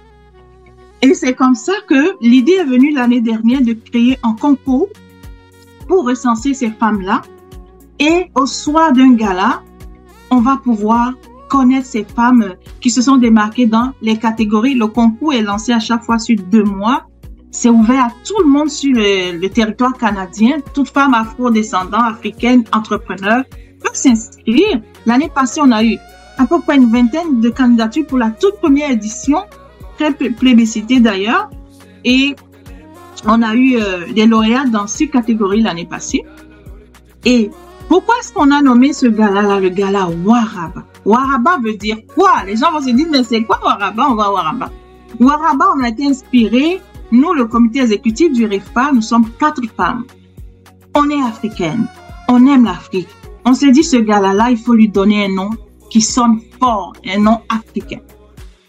Et 1.00 1.14
c'est 1.14 1.32
comme 1.32 1.54
ça 1.54 1.72
que 1.88 2.14
l'idée 2.20 2.58
est 2.60 2.64
venue 2.64 2.92
l'année 2.92 3.22
dernière 3.22 3.62
de 3.62 3.72
créer 3.72 4.18
un 4.22 4.34
concours 4.34 4.90
pour 5.88 6.04
recenser 6.04 6.52
ces 6.52 6.72
femmes-là. 6.72 7.22
Et 7.98 8.30
au 8.34 8.46
soir 8.46 8.92
d'un 8.92 9.14
gala, 9.14 9.62
on 10.30 10.40
va 10.40 10.56
pouvoir 10.56 11.14
connaître 11.48 11.86
ces 11.86 12.04
femmes 12.04 12.54
qui 12.80 12.90
se 12.90 13.00
sont 13.00 13.16
démarquées 13.16 13.66
dans 13.66 13.92
les 14.02 14.18
catégories. 14.18 14.74
Le 14.74 14.88
concours 14.88 15.32
est 15.32 15.42
lancé 15.42 15.72
à 15.72 15.78
chaque 15.78 16.02
fois 16.02 16.18
sur 16.18 16.36
deux 16.50 16.64
mois. 16.64 17.06
C'est 17.50 17.68
ouvert 17.68 18.06
à 18.06 18.08
tout 18.24 18.40
le 18.40 18.48
monde 18.48 18.68
sur 18.68 18.92
le, 18.92 19.46
territoire 19.46 19.92
canadien. 19.96 20.56
Toute 20.74 20.88
femme 20.88 21.14
afro-descendante, 21.14 22.02
africaine, 22.04 22.64
entrepreneur 22.72 23.44
peut 23.80 23.90
s'inscrire. 23.92 24.80
L'année 25.06 25.30
passée, 25.32 25.60
on 25.62 25.70
a 25.70 25.84
eu 25.84 25.96
à 26.36 26.46
peu 26.46 26.60
près 26.60 26.76
une 26.76 26.90
vingtaine 26.90 27.40
de 27.40 27.50
candidatures 27.50 28.06
pour 28.06 28.18
la 28.18 28.30
toute 28.30 28.56
première 28.56 28.90
édition 28.90 29.38
très 29.96 30.12
plébiscité 30.12 30.98
d'ailleurs. 30.98 31.48
Et 32.04 32.34
on 33.26 33.40
a 33.42 33.54
eu 33.54 33.76
euh, 33.76 34.12
des 34.12 34.26
lauréats 34.26 34.64
dans 34.64 34.88
six 34.88 35.08
catégories 35.08 35.62
l'année 35.62 35.86
passée. 35.86 36.24
Et 37.24 37.50
pourquoi 37.88 38.14
est-ce 38.20 38.32
qu'on 38.32 38.50
a 38.50 38.62
nommé 38.62 38.92
ce 38.92 39.06
gala-là 39.06 39.60
le 39.60 39.68
gala 39.68 40.08
Waraba? 40.24 40.84
Waraba 41.04 41.58
veut 41.62 41.76
dire 41.76 41.98
quoi? 42.14 42.44
Les 42.46 42.56
gens 42.56 42.72
vont 42.72 42.80
se 42.80 42.90
dire, 42.90 43.06
mais 43.10 43.24
c'est 43.24 43.42
quoi 43.44 43.60
Waraba? 43.62 44.06
On 44.10 44.14
va 44.14 44.32
Waraba. 44.32 44.70
Waraba, 45.20 45.74
on 45.76 45.82
a 45.84 45.88
été 45.88 46.06
inspiré, 46.06 46.80
nous, 47.12 47.32
le 47.32 47.44
comité 47.44 47.80
exécutif 47.80 48.32
du 48.32 48.46
RIFA, 48.46 48.92
nous 48.92 49.02
sommes 49.02 49.30
quatre 49.38 49.62
femmes. 49.76 50.04
On 50.94 51.08
est 51.10 51.22
africaines, 51.22 51.86
on 52.28 52.46
aime 52.46 52.64
l'Afrique. 52.64 53.08
On 53.44 53.54
s'est 53.54 53.70
dit, 53.70 53.84
ce 53.84 53.96
gala-là, 53.96 54.50
il 54.50 54.58
faut 54.58 54.74
lui 54.74 54.88
donner 54.88 55.26
un 55.26 55.34
nom 55.34 55.50
qui 55.90 56.00
sonne 56.00 56.40
fort, 56.58 56.94
un 57.06 57.18
nom 57.18 57.40
africain 57.48 58.00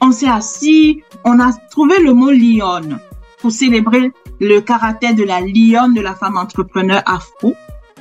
on 0.05 0.11
s'est 0.11 0.27
assis, 0.27 1.01
on 1.23 1.39
a 1.39 1.51
trouvé 1.71 1.99
le 1.99 2.13
mot 2.13 2.31
lionne 2.31 2.99
pour 3.39 3.51
célébrer 3.51 4.11
le 4.39 4.59
caractère 4.59 5.15
de 5.15 5.23
la 5.23 5.41
lionne 5.41 5.93
de 5.93 6.01
la 6.01 6.13
femme 6.13 6.37
entrepreneur 6.37 7.01
afro. 7.05 7.55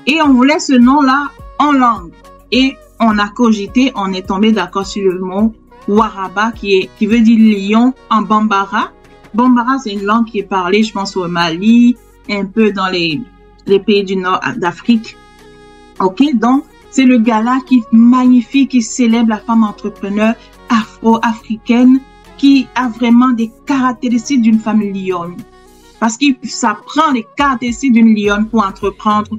Et 0.07 0.21
on 0.23 0.33
voulait 0.33 0.59
ce 0.59 0.75
nom-là 0.75 1.29
en 1.59 1.73
langue. 1.73 2.13
Et 2.53 2.77
on 3.01 3.19
a 3.19 3.29
cogité, 3.29 3.93
on 3.97 4.13
est 4.13 4.27
tombé 4.27 4.53
d'accord 4.53 4.87
sur 4.87 5.11
le 5.11 5.19
mot 5.19 5.55
Waraba 5.89 6.53
qui 6.53 6.89
veut 7.01 7.21
dire 7.21 7.71
lion 7.71 7.93
en 8.11 8.23
Bambara. 8.23 8.91
Bambara, 9.35 9.79
c'est 9.79 9.93
une 9.93 10.05
langue 10.05 10.27
qui 10.27 10.39
est 10.39 10.49
parlée, 10.49 10.83
je 10.83 10.93
pense, 10.93 11.17
au 11.17 11.27
Mali, 11.27 11.97
un 12.31 12.45
peu 12.45 12.73
dans 12.73 12.89
les, 12.89 13.21
les 13.67 13.81
pays 13.81 14.05
du 14.05 14.17
nord 14.17 14.41
d'Afrique. 14.57 15.17
Ok, 16.01 16.23
donc, 16.35 16.65
c'est 16.91 17.05
le 17.05 17.19
gala 17.19 17.59
qui 17.67 17.79
est 17.79 17.93
magnifique, 17.93 18.71
qui 18.71 18.83
célèbre 18.83 19.31
la 19.31 19.39
femme 19.39 19.65
entrepreneur, 19.65 20.35
afro-africaine 20.69 21.99
qui 22.37 22.67
a 22.75 22.89
vraiment 22.89 23.31
des 23.31 23.51
caractéristiques 23.67 24.43
d'une 24.43 24.59
femme 24.59 24.81
lionne. 24.81 25.37
Parce 26.01 26.17
que 26.17 26.27
ça 26.45 26.77
prend 26.87 27.13
les 27.13 27.27
caractéristiques 27.37 27.93
d'une 27.93 28.15
lionne 28.15 28.47
pour 28.47 28.65
entreprendre 28.67 29.37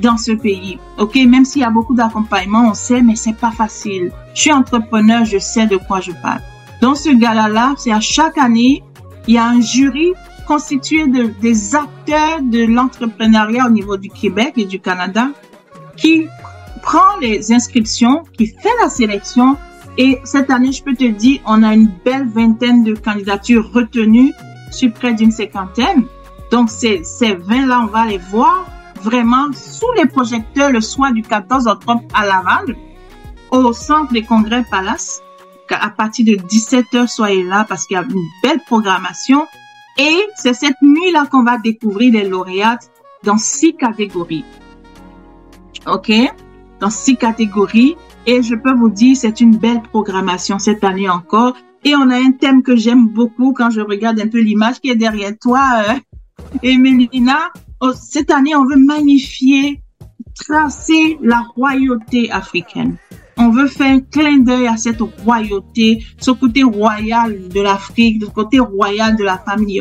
dans 0.00 0.16
ce 0.16 0.32
pays. 0.32 0.78
OK, 0.98 1.14
même 1.16 1.44
s'il 1.44 1.62
y 1.62 1.64
a 1.64 1.70
beaucoup 1.70 1.94
d'accompagnement, 1.94 2.68
on 2.70 2.74
sait, 2.74 3.02
mais 3.02 3.16
c'est 3.16 3.36
pas 3.36 3.50
facile. 3.50 4.10
Je 4.34 4.40
suis 4.42 4.52
entrepreneur, 4.52 5.24
je 5.24 5.38
sais 5.38 5.66
de 5.66 5.76
quoi 5.76 6.00
je 6.00 6.12
parle. 6.22 6.40
Dans 6.80 6.94
ce 6.94 7.10
gala-là, 7.10 7.74
c'est 7.76 7.92
à 7.92 8.00
chaque 8.00 8.38
année, 8.38 8.82
il 9.26 9.34
y 9.34 9.38
a 9.38 9.46
un 9.46 9.60
jury 9.60 10.12
constitué 10.46 11.06
de, 11.06 11.32
des 11.42 11.74
acteurs 11.74 12.40
de 12.42 12.64
l'entrepreneuriat 12.64 13.66
au 13.66 13.70
niveau 13.70 13.96
du 13.96 14.08
Québec 14.08 14.54
et 14.56 14.64
du 14.64 14.80
Canada 14.80 15.28
qui 15.96 16.26
prend 16.82 17.18
les 17.20 17.52
inscriptions, 17.52 18.22
qui 18.36 18.46
fait 18.46 18.74
la 18.80 18.88
sélection 18.88 19.56
et 19.98 20.20
cette 20.22 20.48
année, 20.50 20.70
je 20.70 20.82
peux 20.82 20.94
te 20.94 21.04
dire, 21.04 21.40
on 21.44 21.64
a 21.64 21.74
une 21.74 21.90
belle 22.04 22.28
vingtaine 22.28 22.84
de 22.84 22.94
candidatures 22.94 23.68
retenues 23.72 24.32
sur 24.70 24.92
près 24.92 25.12
d'une 25.12 25.32
cinquantaine. 25.32 26.04
Donc, 26.52 26.70
ces, 26.70 27.02
ces 27.02 27.34
20-là, 27.34 27.80
on 27.82 27.86
va 27.86 28.06
les 28.06 28.18
voir 28.18 28.64
vraiment 29.02 29.52
sous 29.52 29.90
les 29.96 30.06
projecteurs 30.06 30.70
le 30.70 30.80
soir 30.80 31.12
du 31.12 31.22
14 31.22 31.66
octobre 31.66 32.02
à 32.14 32.26
Laval, 32.26 32.76
au 33.50 33.72
centre 33.72 34.12
des 34.12 34.22
congrès 34.22 34.64
Palace. 34.70 35.22
À 35.70 35.90
partir 35.90 36.24
de 36.24 36.32
17h, 36.32 37.08
soyez 37.08 37.44
là 37.44 37.66
parce 37.68 37.86
qu'il 37.86 37.96
y 37.96 37.98
a 37.98 38.02
une 38.02 38.24
belle 38.42 38.60
programmation. 38.66 39.46
Et 39.98 40.26
c'est 40.36 40.54
cette 40.54 40.80
nuit-là 40.80 41.26
qu'on 41.26 41.42
va 41.42 41.58
découvrir 41.58 42.12
les 42.12 42.28
lauréates 42.28 42.90
dans 43.24 43.36
six 43.36 43.74
catégories. 43.74 44.44
OK? 45.86 46.10
Dans 46.80 46.90
six 46.90 47.16
catégories. 47.16 47.96
Et 48.26 48.42
je 48.42 48.54
peux 48.54 48.72
vous 48.72 48.90
dire, 48.90 49.16
c'est 49.16 49.40
une 49.40 49.56
belle 49.56 49.82
programmation 49.82 50.58
cette 50.58 50.84
année 50.84 51.08
encore. 51.08 51.54
Et 51.84 51.94
on 51.94 52.10
a 52.10 52.16
un 52.16 52.32
thème 52.32 52.62
que 52.62 52.76
j'aime 52.76 53.08
beaucoup 53.08 53.52
quand 53.52 53.70
je 53.70 53.80
regarde 53.80 54.20
un 54.20 54.28
peu 54.28 54.40
l'image 54.40 54.80
qui 54.80 54.90
est 54.90 54.96
derrière 54.96 55.32
toi, 55.40 55.82
euh, 55.88 55.94
oh, 56.64 57.58
cette 57.94 58.30
année, 58.30 58.54
on 58.54 58.64
veut 58.64 58.76
magnifier, 58.76 59.82
tracer 60.34 61.18
la 61.22 61.42
royauté 61.54 62.30
africaine. 62.30 62.96
On 63.36 63.50
veut 63.50 63.68
faire 63.68 63.94
un 63.94 64.00
clin 64.00 64.38
d'œil 64.38 64.66
à 64.66 64.76
cette 64.76 65.00
royauté, 65.00 66.04
ce 66.18 66.32
côté 66.32 66.64
royal 66.64 67.48
de 67.48 67.60
l'Afrique, 67.60 68.24
ce 68.24 68.30
côté 68.30 68.58
royal 68.58 69.16
de 69.16 69.22
la 69.22 69.38
famille 69.38 69.80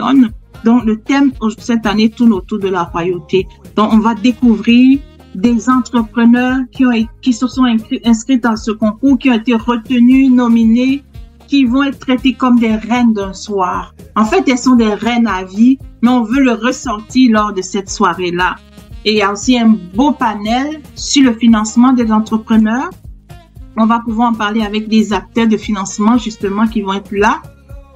Donc, 0.64 0.86
le 0.86 1.02
thème 1.02 1.32
cette 1.58 1.86
année 1.88 2.10
tourne 2.10 2.34
autour 2.34 2.60
de 2.60 2.68
la 2.68 2.84
royauté. 2.84 3.48
Donc, 3.76 3.94
on 3.94 4.00
va 4.00 4.14
découvrir 4.14 5.00
des 5.34 5.70
entrepreneurs 5.70 6.60
qui 6.72 6.86
ont 6.86 6.92
qui 7.22 7.34
se 7.34 7.48
sont 7.48 7.66
inscrits 8.06 8.40
dans 8.40 8.56
ce 8.56 8.72
concours, 8.72 9.18
qui 9.18 9.30
ont 9.30 9.36
été 9.36 9.56
retenus, 9.56 10.32
nominés, 10.32 11.04
qui 11.48 11.66
vont 11.66 11.84
être 11.84 12.00
traités 12.00 12.34
comme 12.34 12.60
des 12.60 12.76
reines 12.76 13.14
d'un 13.14 13.34
soir. 13.34 13.96
En 14.16 14.26
fait, 14.26 14.48
elles 14.48 14.58
sont 14.58 14.76
des 14.76 14.94
reines 14.94 15.28
à 15.28 15.44
vie, 15.44 15.80
mais 16.08 16.14
on 16.14 16.24
veut 16.24 16.42
le 16.42 16.54
ressentir 16.54 17.32
lors 17.34 17.52
de 17.52 17.62
cette 17.62 17.90
soirée-là. 17.90 18.56
Et 19.04 19.12
il 19.12 19.18
y 19.18 19.22
a 19.22 19.32
aussi 19.32 19.60
un 19.60 19.76
beau 19.94 20.14
panel 20.14 20.82
sur 20.96 21.24
le 21.24 21.34
financement 21.34 21.92
des 21.92 22.12
entrepreneurs. 22.12 22.90
On 23.76 23.86
va 23.86 24.00
pouvoir 24.00 24.32
en 24.32 24.34
parler 24.34 24.62
avec 24.62 24.88
des 24.88 25.12
acteurs 25.12 25.48
de 25.48 25.58
financement 25.58 26.18
justement 26.18 26.66
qui 26.66 26.82
vont 26.82 26.94
être 26.94 27.12
là. 27.12 27.42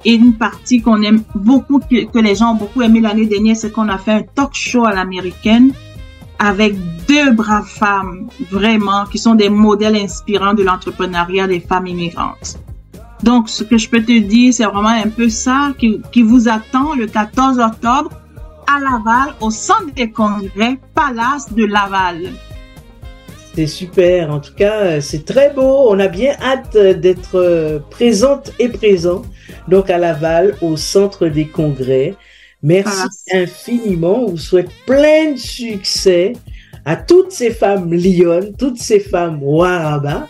Et 0.04 0.14
une 0.14 0.34
partie 0.34 0.82
qu'on 0.82 1.00
aime 1.02 1.22
beaucoup, 1.34 1.78
que, 1.78 2.18
les 2.18 2.34
gens 2.34 2.52
ont 2.52 2.56
beaucoup 2.56 2.82
aimé 2.82 3.00
l'année 3.00 3.26
dernière, 3.26 3.56
c'est 3.56 3.72
qu'on 3.72 3.88
a 3.88 3.98
fait 3.98 4.12
un 4.12 4.22
talk 4.22 4.52
show 4.52 4.84
à 4.84 4.94
l'américaine 4.94 5.72
avec 6.38 6.74
deux 7.06 7.30
braves 7.32 7.68
femmes, 7.68 8.28
vraiment, 8.50 9.04
qui 9.06 9.18
sont 9.18 9.36
des 9.36 9.48
modèles 9.48 9.96
inspirants 9.96 10.54
de 10.54 10.64
l'entrepreneuriat 10.64 11.46
des 11.46 11.60
femmes 11.60 11.86
immigrantes. 11.86 12.58
Donc, 13.22 13.48
ce 13.48 13.62
que 13.62 13.78
je 13.78 13.88
peux 13.88 14.02
te 14.02 14.18
dire, 14.18 14.52
c'est 14.52 14.64
vraiment 14.64 14.88
un 14.88 15.08
peu 15.08 15.28
ça 15.28 15.72
qui, 15.78 16.00
qui 16.10 16.22
vous 16.22 16.48
attend 16.48 16.94
le 16.94 17.06
14 17.06 17.58
octobre 17.58 18.10
à 18.66 18.80
Laval, 18.80 19.34
au 19.40 19.50
centre 19.50 19.92
des 19.94 20.10
congrès 20.10 20.78
Palace 20.94 21.52
de 21.52 21.64
Laval. 21.64 22.30
C'est 23.54 23.66
super. 23.66 24.30
En 24.30 24.40
tout 24.40 24.54
cas, 24.54 25.00
c'est 25.00 25.24
très 25.24 25.50
beau. 25.50 25.86
On 25.88 25.98
a 25.98 26.08
bien 26.08 26.34
hâte 26.40 26.76
d'être 26.76 27.36
euh, 27.36 27.78
présente 27.90 28.52
et 28.58 28.68
présent. 28.68 29.22
Donc, 29.68 29.90
à 29.90 29.98
Laval, 29.98 30.56
au 30.62 30.76
centre 30.76 31.28
des 31.28 31.46
congrès. 31.46 32.14
Merci 32.62 33.08
infiniment. 33.32 34.24
On 34.24 34.30
vous 34.30 34.36
souhaite 34.38 34.70
plein 34.86 35.32
de 35.32 35.38
succès 35.38 36.32
à 36.84 36.96
toutes 36.96 37.32
ces 37.32 37.50
femmes 37.50 37.92
lyonnes, 37.92 38.54
toutes 38.56 38.78
ces 38.78 39.00
femmes 39.00 39.40
Waraba. 39.42 40.28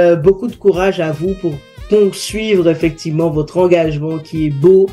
Euh, 0.00 0.16
beaucoup 0.16 0.46
de 0.46 0.54
courage 0.54 1.00
à 1.00 1.12
vous 1.12 1.34
pour 1.34 1.52
poursuivre 1.90 2.70
effectivement 2.70 3.28
votre 3.28 3.58
engagement 3.58 4.18
qui 4.18 4.46
est 4.46 4.50
beau 4.50 4.86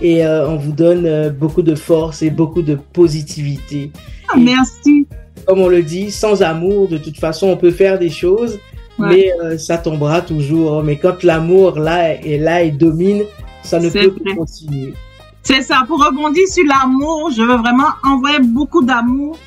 et 0.00 0.24
euh, 0.24 0.48
on 0.48 0.56
vous 0.56 0.72
donne 0.72 1.06
euh, 1.06 1.30
beaucoup 1.30 1.62
de 1.62 1.74
force 1.74 2.22
et 2.22 2.30
beaucoup 2.30 2.62
de 2.62 2.74
positivité. 2.92 3.90
Ah, 4.28 4.36
merci. 4.36 5.06
Comme 5.46 5.60
on 5.60 5.68
le 5.68 5.82
dit, 5.82 6.10
sans 6.10 6.42
amour, 6.42 6.88
de 6.88 6.98
toute 6.98 7.18
façon, 7.18 7.48
on 7.48 7.56
peut 7.56 7.70
faire 7.70 7.98
des 7.98 8.10
choses, 8.10 8.58
mais 8.98 9.30
euh, 9.42 9.58
ça 9.58 9.78
tombera 9.78 10.20
toujours. 10.20 10.82
Mais 10.82 10.96
quand 10.96 11.22
l'amour 11.22 11.78
là 11.78 12.14
est 12.14 12.38
là 12.38 12.62
et 12.62 12.70
domine, 12.70 13.22
ça 13.62 13.80
ne 13.80 13.88
peut 13.88 14.10
plus 14.10 14.34
continuer. 14.36 14.94
C'est 15.42 15.62
ça. 15.62 15.84
Pour 15.86 16.04
rebondir 16.04 16.46
sur 16.48 16.64
l'amour, 16.66 17.30
je 17.36 17.42
veux 17.42 17.56
vraiment 17.56 17.88
envoyer 18.02 18.38
beaucoup 18.40 18.82
d'amour 18.82 19.38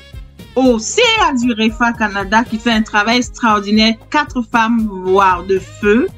au 0.54 0.78
CA 0.78 1.32
du 1.40 1.52
REFA 1.52 1.92
Canada 1.92 2.44
qui 2.44 2.58
fait 2.58 2.72
un 2.72 2.82
travail 2.82 3.18
extraordinaire. 3.18 3.94
Quatre 4.10 4.42
femmes, 4.42 4.88
voire 5.04 5.44
de 5.44 5.58
feu. 5.58 6.08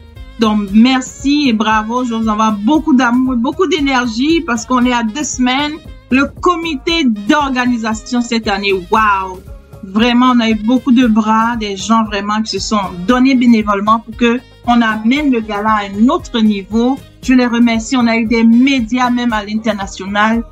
Donc, 0.41 0.70
merci 0.72 1.51
et 1.51 1.53
bravo. 1.53 2.03
Je 2.05 2.14
vous 2.14 2.26
envoie 2.26 2.53
beaucoup 2.53 2.95
d'amour 2.95 3.36
beaucoup 3.36 3.66
d'énergie 3.66 4.41
parce 4.41 4.64
qu'on 4.64 4.86
est 4.86 4.93
à 4.93 5.03
deux 5.03 5.22
semaines. 5.22 5.74
Le 6.11 6.24
comité 6.41 7.05
d'organisation 7.05 8.22
cette 8.22 8.49
année, 8.49 8.72
waouh! 8.72 9.38
Vraiment, 9.84 10.32
on 10.34 10.41
a 10.41 10.49
eu 10.49 10.55
beaucoup 10.55 10.93
de 10.93 11.07
bras, 11.07 11.57
des 11.57 11.76
gens 11.76 12.05
vraiment 12.05 12.41
qui 12.43 12.53
se 12.53 12.59
sont 12.59 12.80
donnés 13.07 13.34
bénévolement 13.34 14.01
pour 14.01 14.16
que 14.16 14.41
on 14.66 14.80
amène 14.80 15.30
le 15.30 15.41
gala 15.41 15.70
à 15.70 15.82
un 15.84 16.09
autre 16.09 16.41
niveau. 16.41 16.99
Je 17.22 17.34
les 17.34 17.47
remercie. 17.47 17.97
On 17.99 18.07
a 18.07 18.16
eu 18.16 18.24
des 18.24 18.43
médias 18.43 19.11
même 19.11 19.34
à 19.34 19.45
l'international 19.45 20.43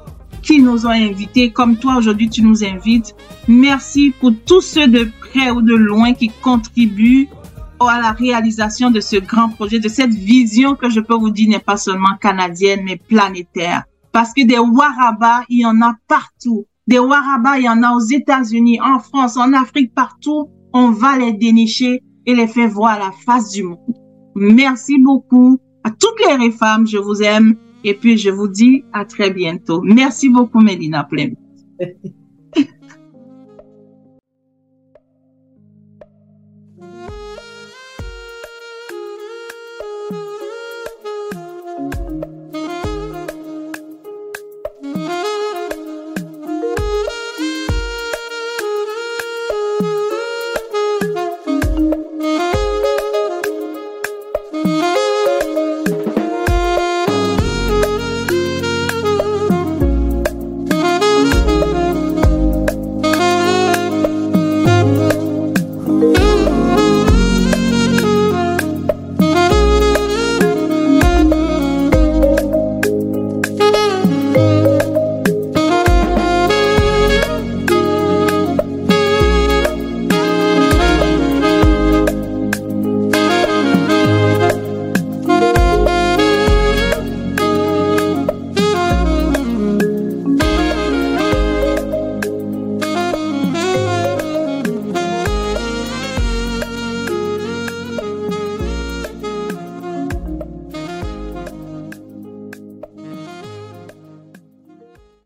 qui 0.43 0.61
nous 0.61 0.87
ont 0.87 0.91
invités, 0.91 1.51
comme 1.51 1.77
toi 1.77 1.97
aujourd'hui 1.97 2.29
tu 2.29 2.43
nous 2.43 2.63
invites. 2.63 3.15
Merci 3.49 4.13
pour 4.21 4.33
tous 4.47 4.61
ceux 4.61 4.87
de 4.87 5.09
près 5.21 5.51
ou 5.51 5.63
de 5.63 5.75
loin 5.75 6.13
qui 6.13 6.31
contribuent 6.43 7.29
à 7.87 8.01
la 8.01 8.13
réalisation 8.13 8.91
de 8.91 9.01
ce 9.01 9.17
grand 9.17 9.51
projet, 9.51 9.79
de 9.79 9.89
cette 9.89 10.15
vision 10.15 10.75
que 10.75 10.91
je 10.91 11.01
peux 11.01 11.15
vous 11.15 11.31
dire 11.31 11.49
n'est 11.49 11.59
pas 11.59 11.77
seulement 11.77 12.17
canadienne, 12.21 12.81
mais 12.85 12.97
planétaire. 12.97 13.85
Parce 14.13 14.33
que 14.33 14.45
des 14.45 14.59
Warabas, 14.59 15.45
il 15.49 15.61
y 15.61 15.67
en 15.67 15.81
a 15.83 15.95
partout. 16.09 16.67
Des 16.87 16.99
Warabas, 16.99 17.59
il 17.59 17.65
y 17.65 17.69
en 17.69 17.83
a 17.83 17.93
aux 17.93 18.01
États-Unis, 18.01 18.81
en 18.81 18.99
France, 18.99 19.37
en 19.37 19.53
Afrique, 19.53 19.95
partout. 19.95 20.49
On 20.73 20.91
va 20.91 21.17
les 21.19 21.33
dénicher 21.33 22.03
et 22.27 22.35
les 22.35 22.49
faire 22.49 22.69
voir 22.69 22.93
à 22.93 22.99
la 22.99 23.13
face 23.25 23.51
du 23.51 23.63
monde. 23.63 23.95
Merci 24.35 24.99
beaucoup 24.99 25.59
à 25.85 25.91
toutes 25.91 26.41
les 26.41 26.51
femmes. 26.51 26.87
Je 26.87 26.99
vous 26.99 27.23
aime. 27.23 27.57
Et 27.85 27.95
puis, 27.95 28.19
je 28.19 28.31
vous 28.31 28.49
dis 28.49 28.85
à 28.93 29.05
très 29.05 29.31
bientôt. 29.31 29.83
Merci 29.83 30.29
beaucoup, 30.29 30.61
Mélina 30.61 31.05
Plem. 31.05 31.35